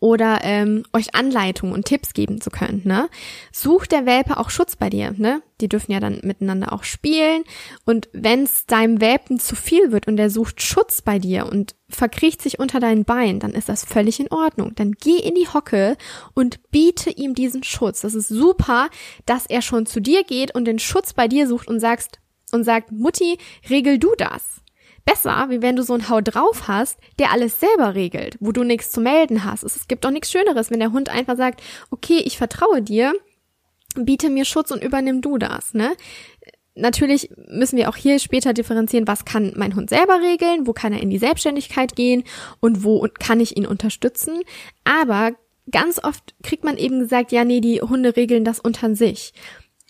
oder 0.00 0.40
ähm, 0.42 0.84
euch 0.92 1.14
Anleitungen 1.14 1.74
und 1.74 1.86
Tipps 1.86 2.12
geben 2.12 2.40
zu 2.40 2.50
können. 2.50 2.82
Ne? 2.84 3.08
Sucht 3.52 3.92
der 3.92 4.06
Welpe 4.06 4.38
auch 4.38 4.50
Schutz 4.50 4.76
bei 4.76 4.90
dir. 4.90 5.14
Ne? 5.16 5.42
Die 5.60 5.68
dürfen 5.68 5.92
ja 5.92 6.00
dann 6.00 6.20
miteinander 6.22 6.72
auch 6.72 6.84
spielen. 6.84 7.44
Und 7.84 8.08
wenn 8.12 8.44
es 8.44 8.66
deinem 8.66 9.00
Welpen 9.00 9.38
zu 9.38 9.56
viel 9.56 9.92
wird 9.92 10.06
und 10.06 10.18
er 10.18 10.30
sucht 10.30 10.62
Schutz 10.62 11.02
bei 11.02 11.18
dir 11.18 11.46
und 11.46 11.74
verkriecht 11.88 12.42
sich 12.42 12.58
unter 12.58 12.80
deinen 12.80 13.04
Beinen, 13.04 13.40
dann 13.40 13.52
ist 13.52 13.68
das 13.68 13.84
völlig 13.84 14.20
in 14.20 14.30
Ordnung. 14.30 14.74
Dann 14.74 14.92
geh 14.92 15.16
in 15.16 15.34
die 15.34 15.48
Hocke 15.48 15.96
und 16.34 16.70
biete 16.70 17.10
ihm 17.10 17.34
diesen 17.34 17.62
Schutz. 17.62 18.00
Das 18.00 18.14
ist 18.14 18.28
super, 18.28 18.88
dass 19.24 19.46
er 19.46 19.62
schon 19.62 19.86
zu 19.86 20.00
dir 20.00 20.24
geht 20.24 20.54
und 20.54 20.64
den 20.64 20.78
Schutz 20.78 21.12
bei 21.12 21.28
dir 21.28 21.46
sucht 21.46 21.68
und 21.68 21.80
sagst 21.80 22.18
und 22.52 22.64
sagt, 22.64 22.92
Mutti, 22.92 23.38
regel 23.68 23.98
du 23.98 24.14
das 24.16 24.62
besser, 25.06 25.46
wie 25.48 25.62
wenn 25.62 25.76
du 25.76 25.82
so 25.82 25.94
einen 25.94 26.10
Hau 26.10 26.20
drauf 26.20 26.68
hast, 26.68 26.98
der 27.18 27.32
alles 27.32 27.58
selber 27.60 27.94
regelt, 27.94 28.36
wo 28.40 28.52
du 28.52 28.62
nichts 28.62 28.90
zu 28.90 29.00
melden 29.00 29.44
hast. 29.44 29.62
Es 29.62 29.88
gibt 29.88 30.04
auch 30.04 30.10
nichts 30.10 30.30
Schöneres, 30.30 30.70
wenn 30.70 30.80
der 30.80 30.92
Hund 30.92 31.08
einfach 31.08 31.36
sagt, 31.36 31.62
okay, 31.90 32.18
ich 32.24 32.36
vertraue 32.36 32.82
dir, 32.82 33.14
biete 33.94 34.28
mir 34.28 34.44
Schutz 34.44 34.70
und 34.70 34.84
übernimm 34.84 35.22
du 35.22 35.38
das, 35.38 35.72
ne? 35.72 35.96
natürlich 36.76 37.30
müssen 37.48 37.76
wir 37.76 37.88
auch 37.88 37.96
hier 37.96 38.18
später 38.18 38.52
differenzieren, 38.52 39.08
was 39.08 39.24
kann 39.24 39.52
mein 39.56 39.74
Hund 39.74 39.90
selber 39.90 40.20
regeln, 40.20 40.66
wo 40.66 40.72
kann 40.72 40.92
er 40.92 41.02
in 41.02 41.10
die 41.10 41.18
Selbstständigkeit 41.18 41.96
gehen 41.96 42.22
und 42.60 42.84
wo 42.84 43.06
kann 43.18 43.40
ich 43.40 43.56
ihn 43.56 43.66
unterstützen. 43.66 44.42
Aber 44.84 45.32
ganz 45.70 46.02
oft 46.02 46.34
kriegt 46.42 46.64
man 46.64 46.76
eben 46.76 47.00
gesagt, 47.00 47.32
ja, 47.32 47.44
nee, 47.44 47.60
die 47.60 47.80
Hunde 47.80 48.16
regeln 48.16 48.44
das 48.44 48.60
unter 48.60 48.94
sich. 48.94 49.32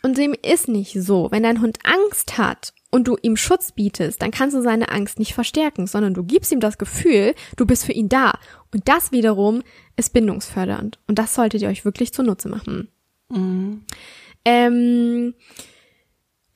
Und 0.03 0.17
dem 0.19 0.35
ist 0.35 0.69
nicht 0.69 0.93
so. 0.93 1.29
Wenn 1.31 1.43
dein 1.43 1.61
Hund 1.61 1.79
Angst 1.85 2.39
hat 2.39 2.73
und 2.97 3.07
du 3.07 3.17
ihm 3.21 3.37
Schutz 3.37 3.73
bietest, 3.73 4.23
dann 4.23 4.31
kannst 4.31 4.57
du 4.57 4.63
seine 4.63 4.89
Angst 4.91 5.19
nicht 5.19 5.35
verstärken, 5.35 5.87
sondern 5.87 6.15
du 6.15 6.25
gibst 6.25 6.51
ihm 6.51 6.61
das 6.61 6.79
Gefühl, 6.79 7.35
du 7.57 7.67
bist 7.67 7.85
für 7.85 7.93
ihn 7.93 8.09
da. 8.09 8.39
Und 8.73 8.89
das 8.89 9.13
wiederum 9.13 9.63
ist 9.97 10.13
bindungsfördernd. 10.13 10.99
Und 11.07 11.19
das 11.19 11.35
solltet 11.35 11.63
ihr 11.63 11.69
euch 11.69 11.85
wirklich 11.85 12.13
zunutze 12.13 12.49
machen. 12.49 12.89
Mhm. 13.29 13.83
Ähm, 14.45 15.35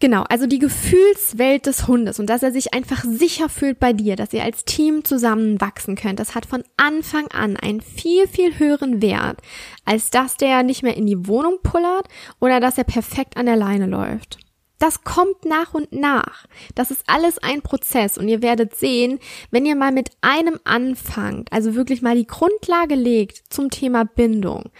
Genau, 0.03 0.22
also 0.30 0.47
die 0.47 0.59
Gefühlswelt 0.59 1.66
des 1.66 1.86
Hundes 1.86 2.18
und 2.18 2.30
dass 2.30 2.43
er 2.43 2.53
sich 2.53 2.72
einfach 2.72 3.05
sicher 3.05 3.51
fühlt 3.51 3.78
bei 3.78 3.93
dir, 3.93 4.16
dass 4.16 4.32
ihr 4.32 4.43
als 4.43 4.64
Team 4.64 5.05
zusammen 5.05 5.61
wachsen 5.61 5.95
könnt, 5.95 6.18
das 6.18 6.34
hat 6.34 6.47
von 6.47 6.64
Anfang 6.78 7.28
an 7.32 7.59
einen 7.59 7.82
viel, 7.82 8.26
viel 8.26 8.59
höheren 8.59 9.03
Wert, 9.03 9.43
als 9.84 10.09
dass 10.09 10.38
der 10.38 10.62
nicht 10.62 10.82
mehr 10.82 10.97
in 10.97 11.05
die 11.05 11.26
Wohnung 11.26 11.59
pullert 11.62 12.09
oder 12.41 12.61
dass 12.61 12.78
er 12.78 12.84
perfekt 12.84 13.36
an 13.36 13.45
der 13.45 13.57
Leine 13.57 13.84
läuft. 13.84 14.38
Das 14.81 15.05
kommt 15.05 15.45
nach 15.45 15.74
und 15.74 15.93
nach. 15.93 16.47
Das 16.74 16.91
ist 16.91 17.05
alles 17.07 17.39
ein 17.39 17.61
Prozess 17.61 18.16
und 18.16 18.28
ihr 18.28 18.41
werdet 18.41 18.74
sehen, 18.74 19.20
wenn 19.51 19.66
ihr 19.66 19.76
mal 19.76 19.93
mit 19.93 20.11
einem 20.22 20.59
anfangt, 20.64 21.53
also 21.53 21.74
wirklich 21.74 22.01
mal 22.01 22.16
die 22.16 22.26
Grundlage 22.26 22.95
legt 22.95 23.53
zum 23.53 23.70
Thema 23.70 24.05
Bindung, 24.05 24.70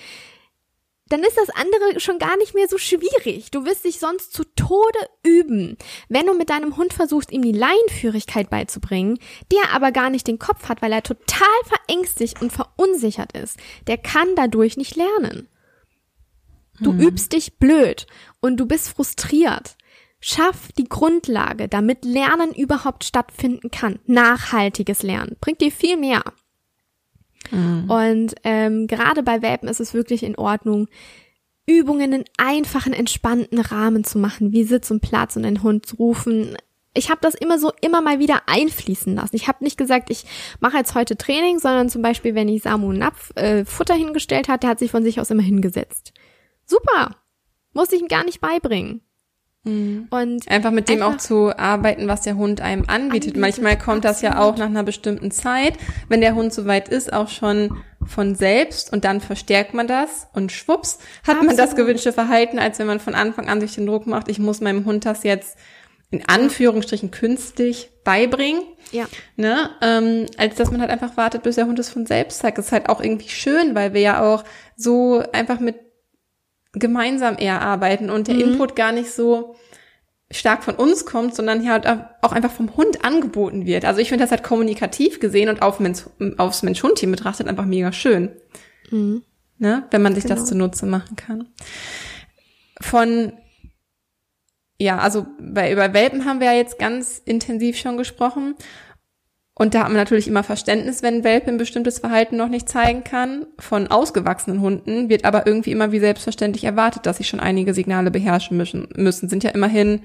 dann 1.11 1.22
ist 1.22 1.36
das 1.36 1.51
andere 1.51 2.01
schon 2.01 2.18
gar 2.18 2.36
nicht 2.38 2.55
mehr 2.55 2.66
so 2.66 2.78
schwierig. 2.78 3.51
Du 3.51 3.66
wirst 3.66 3.84
dich 3.84 3.98
sonst 3.98 4.32
zu 4.32 4.44
Tode 4.57 4.98
üben. 5.22 5.76
Wenn 6.09 6.24
du 6.24 6.34
mit 6.34 6.48
deinem 6.48 6.78
Hund 6.78 6.94
versuchst, 6.94 7.30
ihm 7.30 7.42
die 7.42 7.53
Leinführigkeit 7.53 8.48
beizubringen, 8.48 9.18
der 9.53 9.74
aber 9.74 9.92
gar 9.92 10.09
nicht 10.09 10.26
den 10.26 10.38
Kopf 10.38 10.68
hat, 10.70 10.80
weil 10.80 10.92
er 10.92 11.03
total 11.03 11.46
verängstigt 11.64 12.40
und 12.40 12.53
verunsichert 12.53 13.36
ist, 13.36 13.59
der 13.86 13.98
kann 13.98 14.28
dadurch 14.34 14.78
nicht 14.78 14.96
lernen. 14.96 15.48
Du 16.80 16.92
hm. 16.92 17.01
übst 17.01 17.34
dich 17.34 17.59
blöd 17.59 18.07
und 18.40 18.57
du 18.57 18.64
bist 18.64 18.88
frustriert. 18.88 19.76
Schaff 20.21 20.71
die 20.77 20.89
Grundlage, 20.89 21.66
damit 21.66 22.05
Lernen 22.05 22.53
überhaupt 22.55 23.05
stattfinden 23.05 23.71
kann. 23.71 23.99
Nachhaltiges 24.07 25.03
Lernen 25.03 25.37
bringt 25.41 25.62
dir 25.62 25.73
viel 25.73 25.97
mehr. 25.97 26.23
Mhm. 27.51 27.91
Und 27.91 28.35
ähm, 28.45 28.87
gerade 28.87 29.23
bei 29.23 29.41
Welpen 29.41 29.68
ist 29.68 29.81
es 29.81 29.95
wirklich 29.95 30.23
in 30.23 30.37
Ordnung, 30.37 30.89
Übungen 31.66 32.12
in 32.12 32.25
einfachen, 32.37 32.93
entspannten 32.93 33.61
Rahmen 33.61 34.05
zu 34.05 34.18
machen, 34.18 34.53
wie 34.53 34.64
Sitz 34.64 34.91
und 34.91 35.01
Platz 35.01 35.37
und 35.37 35.45
den 35.45 35.62
Hund 35.62 35.87
zu 35.87 35.97
rufen. 35.97 36.57
Ich 36.95 37.11
habe 37.11 37.21
das 37.23 37.35
immer 37.35 37.59
so 37.59 37.73
immer 37.81 38.01
mal 38.01 38.18
wieder 38.18 38.43
einfließen 38.47 39.14
lassen. 39.14 39.37
Ich 39.37 39.47
habe 39.47 39.62
nicht 39.62 39.79
gesagt, 39.79 40.11
ich 40.11 40.25
mache 40.59 40.77
jetzt 40.77 40.95
heute 40.95 41.16
Training, 41.16 41.61
sondern 41.61 41.89
zum 41.89 42.03
Beispiel, 42.03 42.35
wenn 42.35 42.49
ich 42.49 42.62
Samu 42.62 42.93
Napf 42.93 43.31
äh, 43.37 43.64
Futter 43.64 43.95
hingestellt 43.95 44.49
hat, 44.49 44.64
der 44.64 44.71
hat 44.71 44.81
sich 44.81 44.91
von 44.91 45.05
sich 45.05 45.21
aus 45.21 45.31
immer 45.31 45.43
hingesetzt. 45.43 46.12
Super, 46.66 47.16
muss 47.73 47.93
ich 47.93 48.01
ihm 48.01 48.09
gar 48.09 48.25
nicht 48.25 48.41
beibringen. 48.41 49.03
Mhm. 49.64 50.08
Und 50.11 50.48
einfach 50.48 50.70
mit 50.70 50.88
dem 50.88 51.02
einfach 51.02 51.14
auch 51.14 51.18
zu 51.18 51.58
arbeiten, 51.58 52.08
was 52.08 52.22
der 52.22 52.36
Hund 52.36 52.61
einem 52.61 52.84
anbietet. 52.86 53.36
anbietet 53.36 53.36
Manchmal 53.36 53.78
kommt 53.78 54.04
das 54.04 54.22
ja 54.22 54.38
auch 54.38 54.56
nach 54.56 54.66
einer 54.66 54.84
bestimmten 54.84 55.30
Zeit, 55.30 55.74
wenn 56.08 56.22
der 56.22 56.34
Hund 56.34 56.54
soweit 56.54 56.88
ist, 56.88 57.12
auch 57.12 57.28
schon 57.28 57.76
von 58.06 58.34
selbst 58.34 58.92
und 58.92 59.04
dann 59.04 59.20
verstärkt 59.20 59.74
man 59.74 59.86
das 59.86 60.28
und 60.32 60.52
schwupps 60.52 60.98
hat 61.22 61.36
absolut. 61.36 61.46
man 61.46 61.56
das 61.58 61.76
gewünschte 61.76 62.14
Verhalten, 62.14 62.58
als 62.58 62.78
wenn 62.78 62.86
man 62.86 63.00
von 63.00 63.14
Anfang 63.14 63.50
an 63.50 63.61
sich 63.61 63.74
den 63.74 63.86
Druck 63.86 64.06
macht, 64.06 64.28
ich 64.30 64.38
muss 64.38 64.62
meinem 64.62 64.86
Hund 64.86 65.04
das 65.04 65.22
jetzt 65.22 65.58
in 66.11 66.26
Anführungsstrichen 66.26 67.11
künstlich 67.11 67.90
beibringen. 68.02 68.62
Ja. 68.90 69.06
Ne? 69.36 69.70
Ähm, 69.80 70.26
als 70.38 70.56
dass 70.56 70.70
man 70.70 70.80
halt 70.80 70.90
einfach 70.90 71.16
wartet, 71.16 71.42
bis 71.42 71.54
der 71.54 71.66
Hund 71.66 71.78
es 71.78 71.90
von 71.90 72.06
selbst 72.06 72.40
zeigt. 72.40 72.58
Das 72.58 72.66
ist 72.66 72.72
halt 72.72 72.88
auch 72.88 73.00
irgendwie 73.00 73.28
schön, 73.28 73.74
weil 73.74 73.94
wir 73.94 74.00
ja 74.00 74.22
auch 74.22 74.42
so 74.76 75.22
einfach 75.32 75.61
mit 75.61 75.76
gemeinsam 76.73 77.37
eher 77.39 77.62
arbeiten 77.62 78.11
und 78.11 78.29
der 78.29 78.37
mhm. 78.37 78.53
Input 78.53 78.77
gar 78.77 78.93
nicht 78.93 79.11
so 79.11 79.57
stark 80.31 80.62
von 80.62 80.77
uns 80.77 81.07
kommt, 81.07 81.35
sondern 81.35 81.61
hier 81.61 81.73
halt 81.73 81.87
auch 82.23 82.33
einfach 82.33 82.53
vom 82.53 82.77
Hund 82.77 83.05
angeboten 83.05 83.66
wird. 83.66 83.85
Also 83.85 84.01
ich 84.01 84.09
finde 84.09 84.23
das 84.23 84.31
halt 84.31 84.45
kommunikativ 84.45 85.18
gesehen 85.18 85.49
und 85.49 85.62
auf 85.62 85.81
Mensch, 85.81 86.05
aufs 86.39 86.62
Mensch-Hund-Team 86.62 87.11
betrachtet 87.11 87.49
einfach 87.49 87.64
mega 87.64 87.93
schön. 87.93 88.31
Mhm. 88.91 89.23
Ne? 89.59 89.87
Wenn 89.91 90.03
man 90.03 90.14
sich 90.14 90.25
genau. 90.25 90.37
das 90.37 90.47
zunutze 90.47 90.87
machen 90.87 91.16
kann. 91.16 91.49
Von 92.81 93.33
ja, 94.81 94.99
also 94.99 95.27
bei, 95.39 95.71
über 95.71 95.93
Welpen 95.93 96.25
haben 96.25 96.41
wir 96.41 96.47
ja 96.47 96.57
jetzt 96.57 96.79
ganz 96.79 97.21
intensiv 97.23 97.77
schon 97.77 97.99
gesprochen. 97.99 98.55
Und 99.61 99.74
da 99.74 99.80
hat 99.80 99.88
man 99.88 99.98
natürlich 99.98 100.26
immer 100.26 100.42
Verständnis, 100.42 101.02
wenn 101.02 101.16
ein 101.16 101.24
Welpe 101.24 101.50
ein 101.50 101.58
bestimmtes 101.58 101.98
Verhalten 101.98 102.38
noch 102.38 102.48
nicht 102.48 102.66
zeigen 102.66 103.04
kann. 103.04 103.44
Von 103.58 103.88
ausgewachsenen 103.88 104.62
Hunden 104.62 105.11
wird 105.11 105.26
aber 105.26 105.46
irgendwie 105.46 105.70
immer 105.70 105.92
wie 105.92 106.00
selbstverständlich 106.00 106.64
erwartet, 106.64 107.04
dass 107.04 107.18
sie 107.18 107.24
schon 107.24 107.40
einige 107.40 107.74
Signale 107.74 108.11
beherrschen 108.11 108.56
müssen. 108.56 108.88
müssen. 108.96 109.28
Sind 109.28 109.44
ja 109.44 109.50
immerhin 109.50 110.00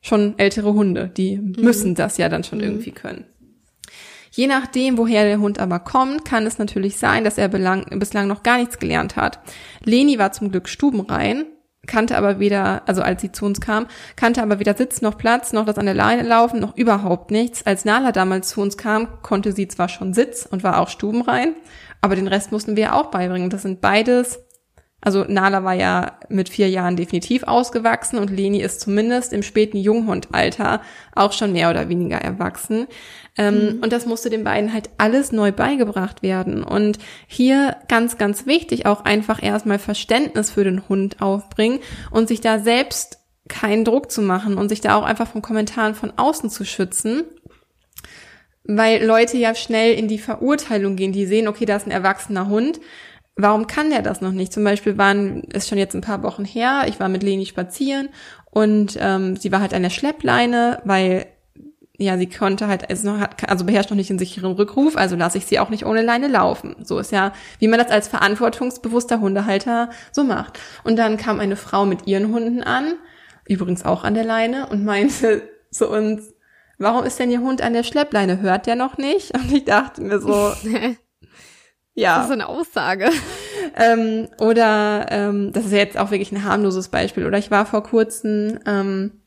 schon 0.00 0.38
ältere 0.38 0.72
Hunde, 0.72 1.10
die 1.14 1.36
mhm. 1.36 1.56
müssen 1.58 1.94
das 1.94 2.16
ja 2.16 2.30
dann 2.30 2.44
schon 2.44 2.60
mhm. 2.60 2.64
irgendwie 2.64 2.92
können. 2.92 3.26
Je 4.30 4.46
nachdem, 4.46 4.96
woher 4.96 5.24
der 5.24 5.38
Hund 5.38 5.58
aber 5.58 5.80
kommt, 5.80 6.24
kann 6.24 6.46
es 6.46 6.56
natürlich 6.56 6.96
sein, 6.96 7.24
dass 7.24 7.36
er 7.36 7.48
bislang 7.48 8.26
noch 8.26 8.42
gar 8.42 8.56
nichts 8.56 8.78
gelernt 8.78 9.16
hat. 9.16 9.38
Leni 9.84 10.18
war 10.18 10.32
zum 10.32 10.50
Glück 10.50 10.66
stubenrein 10.66 11.44
kannte 11.86 12.16
aber 12.16 12.38
weder, 12.38 12.82
also 12.86 13.02
als 13.02 13.20
sie 13.20 13.32
zu 13.32 13.44
uns 13.44 13.60
kam, 13.60 13.86
kannte 14.16 14.42
aber 14.42 14.58
weder 14.58 14.74
Sitz 14.74 15.02
noch 15.02 15.18
Platz, 15.18 15.52
noch 15.52 15.66
das 15.66 15.78
an 15.78 15.86
der 15.86 15.94
Leine 15.94 16.22
laufen, 16.22 16.60
noch 16.60 16.76
überhaupt 16.76 17.30
nichts. 17.30 17.64
Als 17.66 17.84
Nala 17.84 18.12
damals 18.12 18.48
zu 18.48 18.60
uns 18.60 18.76
kam, 18.76 19.08
konnte 19.22 19.52
sie 19.52 19.68
zwar 19.68 19.88
schon 19.88 20.14
Sitz 20.14 20.46
und 20.50 20.62
war 20.62 20.80
auch 20.80 20.88
stubenrein, 20.88 21.54
aber 22.00 22.16
den 22.16 22.28
Rest 22.28 22.52
mussten 22.52 22.76
wir 22.76 22.94
auch 22.94 23.10
beibringen. 23.10 23.50
Das 23.50 23.62
sind 23.62 23.80
beides 23.80 24.40
also 25.04 25.26
Nala 25.28 25.64
war 25.64 25.74
ja 25.74 26.18
mit 26.30 26.48
vier 26.48 26.70
Jahren 26.70 26.96
definitiv 26.96 27.42
ausgewachsen 27.42 28.18
und 28.18 28.30
Leni 28.30 28.62
ist 28.62 28.80
zumindest 28.80 29.34
im 29.34 29.42
späten 29.42 29.76
Junghundalter 29.76 30.80
auch 31.14 31.32
schon 31.32 31.52
mehr 31.52 31.68
oder 31.68 31.90
weniger 31.90 32.16
erwachsen. 32.16 32.86
Ähm, 33.36 33.76
mhm. 33.76 33.78
Und 33.82 33.92
das 33.92 34.06
musste 34.06 34.30
den 34.30 34.44
beiden 34.44 34.72
halt 34.72 34.90
alles 34.98 35.32
neu 35.32 35.52
beigebracht 35.52 36.22
werden. 36.22 36.62
Und 36.62 36.98
hier 37.26 37.76
ganz, 37.88 38.18
ganz 38.18 38.46
wichtig 38.46 38.86
auch 38.86 39.04
einfach 39.04 39.42
erstmal 39.42 39.78
Verständnis 39.78 40.50
für 40.50 40.64
den 40.64 40.88
Hund 40.88 41.20
aufbringen 41.20 41.80
und 42.10 42.28
sich 42.28 42.40
da 42.40 42.58
selbst 42.58 43.18
keinen 43.48 43.84
Druck 43.84 44.10
zu 44.10 44.22
machen 44.22 44.56
und 44.56 44.68
sich 44.68 44.80
da 44.80 44.94
auch 44.94 45.02
einfach 45.02 45.28
von 45.28 45.42
Kommentaren 45.42 45.94
von 45.94 46.12
außen 46.16 46.50
zu 46.50 46.64
schützen 46.64 47.24
weil 48.66 49.04
Leute 49.04 49.36
ja 49.36 49.54
schnell 49.54 49.92
in 49.92 50.08
die 50.08 50.16
Verurteilung 50.16 50.96
gehen, 50.96 51.12
die 51.12 51.26
sehen, 51.26 51.48
okay, 51.48 51.66
da 51.66 51.76
ist 51.76 51.86
ein 51.86 51.90
erwachsener 51.90 52.48
Hund 52.48 52.80
warum 53.36 53.66
kann 53.66 53.90
der 53.90 54.02
das 54.02 54.20
noch 54.20 54.32
nicht? 54.32 54.52
Zum 54.52 54.64
Beispiel 54.64 54.98
waren, 54.98 55.42
ist 55.44 55.68
schon 55.68 55.78
jetzt 55.78 55.94
ein 55.94 56.00
paar 56.00 56.22
Wochen 56.22 56.44
her, 56.44 56.84
ich 56.86 57.00
war 57.00 57.08
mit 57.08 57.22
Leni 57.22 57.46
spazieren 57.46 58.08
und 58.50 58.96
ähm, 59.00 59.36
sie 59.36 59.50
war 59.50 59.60
halt 59.60 59.74
an 59.74 59.82
der 59.82 59.90
Schleppleine, 59.90 60.80
weil 60.84 61.26
ja, 61.96 62.18
sie 62.18 62.28
konnte 62.28 62.66
halt, 62.66 62.90
also, 62.90 63.10
noch, 63.10 63.26
also 63.46 63.64
beherrscht 63.64 63.90
noch 63.90 63.96
nicht 63.96 64.10
den 64.10 64.18
sicheren 64.18 64.52
Rückruf, 64.52 64.96
also 64.96 65.14
lasse 65.14 65.38
ich 65.38 65.46
sie 65.46 65.58
auch 65.58 65.70
nicht 65.70 65.86
ohne 65.86 66.02
Leine 66.02 66.28
laufen. 66.28 66.74
So 66.82 66.98
ist 66.98 67.12
ja, 67.12 67.32
wie 67.60 67.68
man 67.68 67.78
das 67.78 67.90
als 67.90 68.08
verantwortungsbewusster 68.08 69.20
Hundehalter 69.20 69.90
so 70.10 70.24
macht. 70.24 70.58
Und 70.82 70.96
dann 70.96 71.16
kam 71.16 71.38
eine 71.38 71.56
Frau 71.56 71.86
mit 71.86 72.06
ihren 72.06 72.32
Hunden 72.32 72.62
an, 72.62 72.94
übrigens 73.46 73.84
auch 73.84 74.02
an 74.02 74.14
der 74.14 74.24
Leine, 74.24 74.66
und 74.68 74.84
meinte 74.84 75.42
zu 75.70 75.88
uns, 75.88 76.34
warum 76.78 77.04
ist 77.04 77.18
denn 77.18 77.30
Ihr 77.30 77.40
Hund 77.40 77.62
an 77.62 77.72
der 77.72 77.84
Schleppleine? 77.84 78.40
Hört 78.40 78.66
der 78.66 78.76
noch 78.76 78.98
nicht? 78.98 79.32
Und 79.34 79.52
ich 79.52 79.64
dachte 79.64 80.02
mir 80.02 80.20
so, 80.20 80.52
Ja. 81.94 82.16
Das 82.16 82.24
ist 82.24 82.28
so 82.28 82.34
eine 82.34 82.48
Aussage. 82.48 83.10
Ähm, 83.76 84.28
oder 84.38 85.06
ähm, 85.10 85.50
das 85.52 85.64
ist 85.64 85.72
ja 85.72 85.78
jetzt 85.78 85.96
auch 85.96 86.12
wirklich 86.12 86.30
ein 86.30 86.44
harmloses 86.44 86.90
Beispiel. 86.90 87.26
Oder 87.26 87.38
ich 87.38 87.50
war 87.50 87.66
vor 87.66 87.82
kurzem 87.82 88.60
ähm, 88.66 89.22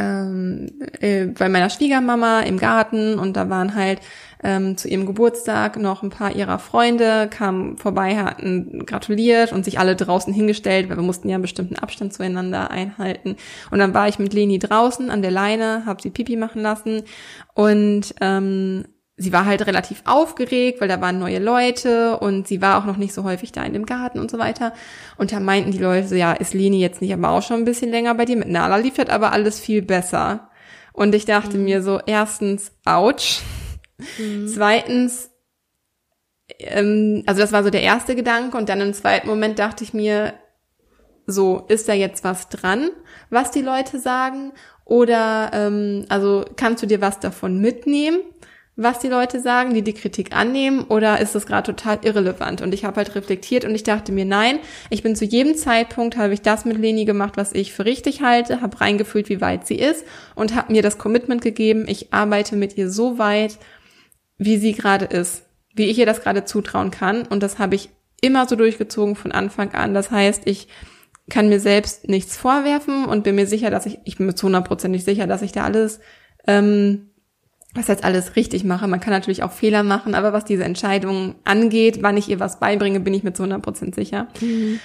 ähm, 0.00 0.66
äh, 1.00 1.26
bei 1.26 1.48
meiner 1.48 1.70
Schwiegermama 1.70 2.40
im 2.40 2.58
Garten 2.58 3.18
und 3.18 3.36
da 3.36 3.50
waren 3.50 3.74
halt 3.74 4.00
ähm, 4.42 4.76
zu 4.76 4.88
ihrem 4.88 5.06
Geburtstag 5.06 5.76
noch 5.76 6.02
ein 6.02 6.10
paar 6.10 6.34
ihrer 6.34 6.58
Freunde, 6.58 7.28
kamen 7.28 7.76
vorbei, 7.76 8.16
hatten 8.16 8.86
gratuliert 8.86 9.52
und 9.52 9.64
sich 9.64 9.78
alle 9.78 9.96
draußen 9.96 10.32
hingestellt, 10.32 10.88
weil 10.88 10.96
wir 10.96 11.02
mussten 11.02 11.28
ja 11.28 11.34
einen 11.34 11.42
bestimmten 11.42 11.76
Abstand 11.76 12.14
zueinander 12.14 12.70
einhalten. 12.70 13.36
Und 13.70 13.78
dann 13.78 13.92
war 13.92 14.08
ich 14.08 14.18
mit 14.18 14.32
Leni 14.32 14.58
draußen 14.58 15.10
an 15.10 15.22
der 15.22 15.30
Leine, 15.30 15.84
habe 15.84 16.00
sie 16.00 16.10
Pipi 16.10 16.36
machen 16.36 16.62
lassen 16.62 17.02
und 17.54 18.14
ähm, 18.20 18.84
sie 19.20 19.34
war 19.34 19.44
halt 19.44 19.66
relativ 19.66 20.02
aufgeregt, 20.06 20.80
weil 20.80 20.88
da 20.88 21.00
waren 21.02 21.18
neue 21.18 21.38
Leute 21.38 22.16
und 22.18 22.48
sie 22.48 22.62
war 22.62 22.78
auch 22.78 22.86
noch 22.86 22.96
nicht 22.96 23.12
so 23.12 23.22
häufig 23.22 23.52
da 23.52 23.62
in 23.62 23.74
dem 23.74 23.84
Garten 23.84 24.18
und 24.18 24.30
so 24.30 24.38
weiter. 24.38 24.72
Und 25.18 25.30
da 25.30 25.40
meinten 25.40 25.72
die 25.72 25.78
Leute 25.78 26.08
so, 26.08 26.14
ja, 26.14 26.32
ist 26.32 26.54
Leni 26.54 26.80
jetzt 26.80 27.02
nicht 27.02 27.12
aber 27.12 27.28
auch 27.28 27.42
schon 27.42 27.58
ein 27.58 27.64
bisschen 27.66 27.90
länger 27.90 28.14
bei 28.14 28.24
dir? 28.24 28.38
Mit 28.38 28.48
Nala 28.48 28.76
lief 28.76 28.94
das 28.94 29.10
aber 29.10 29.32
alles 29.32 29.60
viel 29.60 29.82
besser. 29.82 30.48
Und 30.94 31.14
ich 31.14 31.26
dachte 31.26 31.58
mhm. 31.58 31.64
mir 31.64 31.82
so, 31.82 32.00
erstens, 32.04 32.72
ouch. 32.86 33.42
Mhm. 34.16 34.48
Zweitens, 34.48 35.30
ähm, 36.58 37.22
also 37.26 37.42
das 37.42 37.52
war 37.52 37.62
so 37.62 37.68
der 37.68 37.82
erste 37.82 38.16
Gedanke 38.16 38.56
und 38.56 38.70
dann 38.70 38.80
im 38.80 38.94
zweiten 38.94 39.28
Moment 39.28 39.58
dachte 39.58 39.84
ich 39.84 39.92
mir, 39.92 40.32
so, 41.26 41.66
ist 41.68 41.90
da 41.90 41.92
jetzt 41.92 42.24
was 42.24 42.48
dran, 42.48 42.88
was 43.28 43.50
die 43.50 43.60
Leute 43.60 44.00
sagen? 44.00 44.52
Oder 44.86 45.50
ähm, 45.52 46.06
also 46.08 46.42
kannst 46.56 46.82
du 46.82 46.86
dir 46.86 47.02
was 47.02 47.20
davon 47.20 47.60
mitnehmen? 47.60 48.20
Was 48.82 48.98
die 48.98 49.08
Leute 49.08 49.40
sagen, 49.40 49.74
die 49.74 49.82
die 49.82 49.92
Kritik 49.92 50.34
annehmen, 50.34 50.84
oder 50.84 51.20
ist 51.20 51.34
das 51.34 51.44
gerade 51.44 51.74
total 51.74 51.98
irrelevant? 52.02 52.62
Und 52.62 52.72
ich 52.72 52.86
habe 52.86 52.96
halt 52.96 53.14
reflektiert 53.14 53.66
und 53.66 53.74
ich 53.74 53.82
dachte 53.82 54.10
mir, 54.10 54.24
nein, 54.24 54.58
ich 54.88 55.02
bin 55.02 55.14
zu 55.14 55.26
jedem 55.26 55.54
Zeitpunkt, 55.54 56.16
habe 56.16 56.32
ich 56.32 56.40
das 56.40 56.64
mit 56.64 56.78
Leni 56.78 57.04
gemacht, 57.04 57.36
was 57.36 57.52
ich 57.52 57.74
für 57.74 57.84
richtig 57.84 58.22
halte, 58.22 58.62
habe 58.62 58.80
reingefühlt, 58.80 59.28
wie 59.28 59.42
weit 59.42 59.66
sie 59.66 59.74
ist 59.74 60.04
und 60.34 60.54
habe 60.54 60.72
mir 60.72 60.80
das 60.80 60.96
Commitment 60.96 61.42
gegeben, 61.42 61.84
ich 61.88 62.12
arbeite 62.14 62.56
mit 62.56 62.78
ihr 62.78 62.90
so 62.90 63.18
weit, 63.18 63.58
wie 64.38 64.56
sie 64.56 64.72
gerade 64.72 65.04
ist, 65.04 65.42
wie 65.74 65.84
ich 65.84 65.98
ihr 65.98 66.06
das 66.06 66.22
gerade 66.22 66.46
zutrauen 66.46 66.90
kann. 66.90 67.26
Und 67.26 67.42
das 67.42 67.58
habe 67.58 67.74
ich 67.74 67.90
immer 68.22 68.48
so 68.48 68.56
durchgezogen 68.56 69.14
von 69.14 69.30
Anfang 69.30 69.74
an. 69.74 69.92
Das 69.92 70.10
heißt, 70.10 70.42
ich 70.46 70.68
kann 71.28 71.50
mir 71.50 71.60
selbst 71.60 72.08
nichts 72.08 72.38
vorwerfen 72.38 73.04
und 73.04 73.24
bin 73.24 73.34
mir 73.34 73.46
sicher, 73.46 73.70
dass 73.70 73.84
ich, 73.84 73.98
ich 74.04 74.16
bin 74.16 74.26
mir 74.26 74.34
zu 74.34 74.46
100% 74.46 74.88
nicht 74.88 75.04
sicher, 75.04 75.26
dass 75.26 75.42
ich 75.42 75.52
da 75.52 75.64
alles 75.64 76.00
ähm, 76.46 77.09
was 77.74 77.88
jetzt 77.88 78.04
alles 78.04 78.36
richtig 78.36 78.64
mache. 78.64 78.88
Man 78.88 79.00
kann 79.00 79.12
natürlich 79.12 79.42
auch 79.42 79.52
Fehler 79.52 79.82
machen, 79.82 80.14
aber 80.14 80.32
was 80.32 80.44
diese 80.44 80.64
Entscheidung 80.64 81.36
angeht, 81.44 82.02
wann 82.02 82.16
ich 82.16 82.28
ihr 82.28 82.40
was 82.40 82.58
beibringe, 82.58 83.00
bin 83.00 83.14
ich 83.14 83.22
mir 83.22 83.32
zu 83.32 83.42
100 83.42 83.62
Prozent 83.62 83.94
sicher. 83.94 84.28
Mhm. 84.40 84.80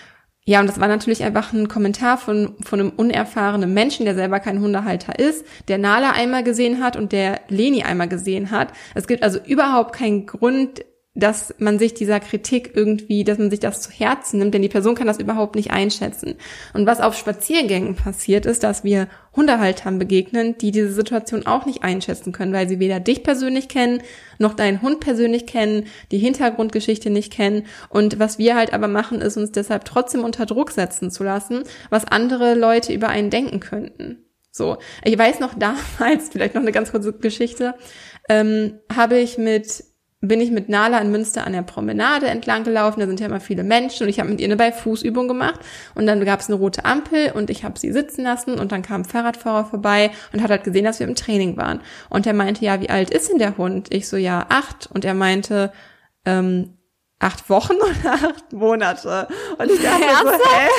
Ja, 0.47 0.59
und 0.59 0.67
das 0.67 0.79
war 0.79 0.87
natürlich 0.87 1.23
einfach 1.23 1.53
ein 1.53 1.67
Kommentar 1.67 2.19
von, 2.19 2.53
von 2.63 2.79
einem 2.79 2.91
unerfahrenen 2.91 3.73
Menschen, 3.73 4.05
der 4.05 4.13
selber 4.13 4.39
kein 4.39 4.61
Hundehalter 4.61 5.17
ist, 5.17 5.43
der 5.67 5.79
Nala 5.79 6.11
einmal 6.11 6.43
gesehen 6.43 6.83
hat 6.83 6.95
und 6.95 7.11
der 7.11 7.41
Leni 7.47 7.81
einmal 7.81 8.07
gesehen 8.07 8.51
hat. 8.51 8.71
Es 8.93 9.07
gibt 9.07 9.23
also 9.23 9.39
überhaupt 9.43 9.95
keinen 9.95 10.27
Grund, 10.27 10.85
dass 11.15 11.55
man 11.57 11.79
sich 11.79 11.93
dieser 11.93 12.19
Kritik 12.19 12.71
irgendwie, 12.75 13.23
dass 13.23 13.37
man 13.37 13.49
sich 13.49 13.61
das 13.61 13.81
zu 13.81 13.89
Herzen 13.89 14.39
nimmt, 14.39 14.53
denn 14.53 14.61
die 14.61 14.69
Person 14.69 14.95
kann 14.95 15.07
das 15.07 15.19
überhaupt 15.19 15.55
nicht 15.55 15.71
einschätzen. 15.71 16.35
Und 16.73 16.85
was 16.85 16.99
auf 16.99 17.17
Spaziergängen 17.17 17.95
passiert, 17.95 18.45
ist, 18.45 18.63
dass 18.63 18.83
wir 18.83 19.07
Hundehaltern 19.33 19.97
begegnen, 19.97 20.57
die 20.57 20.71
diese 20.71 20.91
Situation 20.91 21.45
auch 21.47 21.65
nicht 21.65 21.83
einschätzen 21.83 22.33
können, 22.33 22.53
weil 22.53 22.67
sie 22.67 22.79
weder 22.79 22.99
dich 22.99 23.23
persönlich 23.23 23.69
kennen, 23.69 24.01
noch 24.39 24.53
deinen 24.53 24.81
Hund 24.81 24.99
persönlich 24.99 25.45
kennen, 25.45 25.85
die 26.11 26.17
Hintergrundgeschichte 26.17 27.09
nicht 27.09 27.31
kennen. 27.31 27.65
Und 27.89 28.19
was 28.19 28.37
wir 28.37 28.55
halt 28.55 28.73
aber 28.73 28.89
machen, 28.89 29.21
ist 29.21 29.37
uns 29.37 29.53
deshalb 29.53 29.85
trotzdem 29.85 30.23
unter 30.23 30.45
Druck 30.45 30.71
setzen 30.71 31.11
zu 31.11 31.23
lassen, 31.23 31.63
was 31.89 32.05
andere 32.05 32.55
Leute 32.55 32.91
über 32.91 33.07
einen 33.07 33.29
denken 33.29 33.61
könnten. 33.61 34.25
So, 34.51 34.77
ich 35.03 35.17
weiß 35.17 35.39
noch 35.39 35.53
damals, 35.57 36.29
vielleicht 36.29 36.55
noch 36.55 36.61
eine 36.61 36.73
ganz 36.73 36.91
kurze 36.91 37.13
Geschichte, 37.13 37.75
ähm, 38.27 38.79
habe 38.93 39.17
ich 39.17 39.37
mit 39.37 39.83
bin 40.27 40.41
ich 40.41 40.51
mit 40.51 40.69
Nala 40.69 40.99
in 40.99 41.11
Münster 41.11 41.45
an 41.45 41.53
der 41.53 41.61
Promenade 41.61 42.27
entlang 42.27 42.63
gelaufen. 42.63 42.99
Da 42.99 43.07
sind 43.07 43.19
ja 43.19 43.27
immer 43.27 43.39
viele 43.39 43.63
Menschen 43.63 44.03
und 44.03 44.09
ich 44.09 44.19
habe 44.19 44.29
mit 44.29 44.39
ihr 44.39 44.45
eine 44.45 44.55
Beifußübung 44.55 45.27
gemacht. 45.27 45.59
Und 45.93 46.05
dann 46.05 46.23
gab 46.25 46.39
es 46.39 46.47
eine 46.47 46.55
rote 46.55 46.85
Ampel 46.85 47.31
und 47.33 47.49
ich 47.49 47.63
habe 47.63 47.79
sie 47.79 47.91
sitzen 47.91 48.23
lassen 48.23 48.59
und 48.59 48.71
dann 48.71 48.81
kam 48.81 49.01
ein 49.01 49.05
Fahrradfahrer 49.05 49.65
vorbei 49.65 50.11
und 50.33 50.41
hat 50.41 50.51
halt 50.51 50.63
gesehen, 50.63 50.85
dass 50.85 50.99
wir 50.99 51.07
im 51.07 51.15
Training 51.15 51.57
waren. 51.57 51.81
Und 52.09 52.27
er 52.27 52.33
meinte, 52.33 52.63
ja, 52.65 52.81
wie 52.81 52.89
alt 52.89 53.09
ist 53.09 53.29
denn 53.29 53.39
der 53.39 53.57
Hund? 53.57 53.93
Ich 53.93 54.07
so, 54.07 54.17
ja, 54.17 54.45
acht. 54.49 54.89
Und 54.91 55.05
er 55.05 55.13
meinte, 55.13 55.71
ähm, 56.25 56.75
acht 57.19 57.49
Wochen 57.49 57.73
oder 57.75 58.13
acht 58.13 58.53
Monate. 58.53 59.27
Und 59.57 59.71
ich 59.71 59.81
dachte 59.81 60.03
so, 60.23 60.31
hä? 60.31 60.69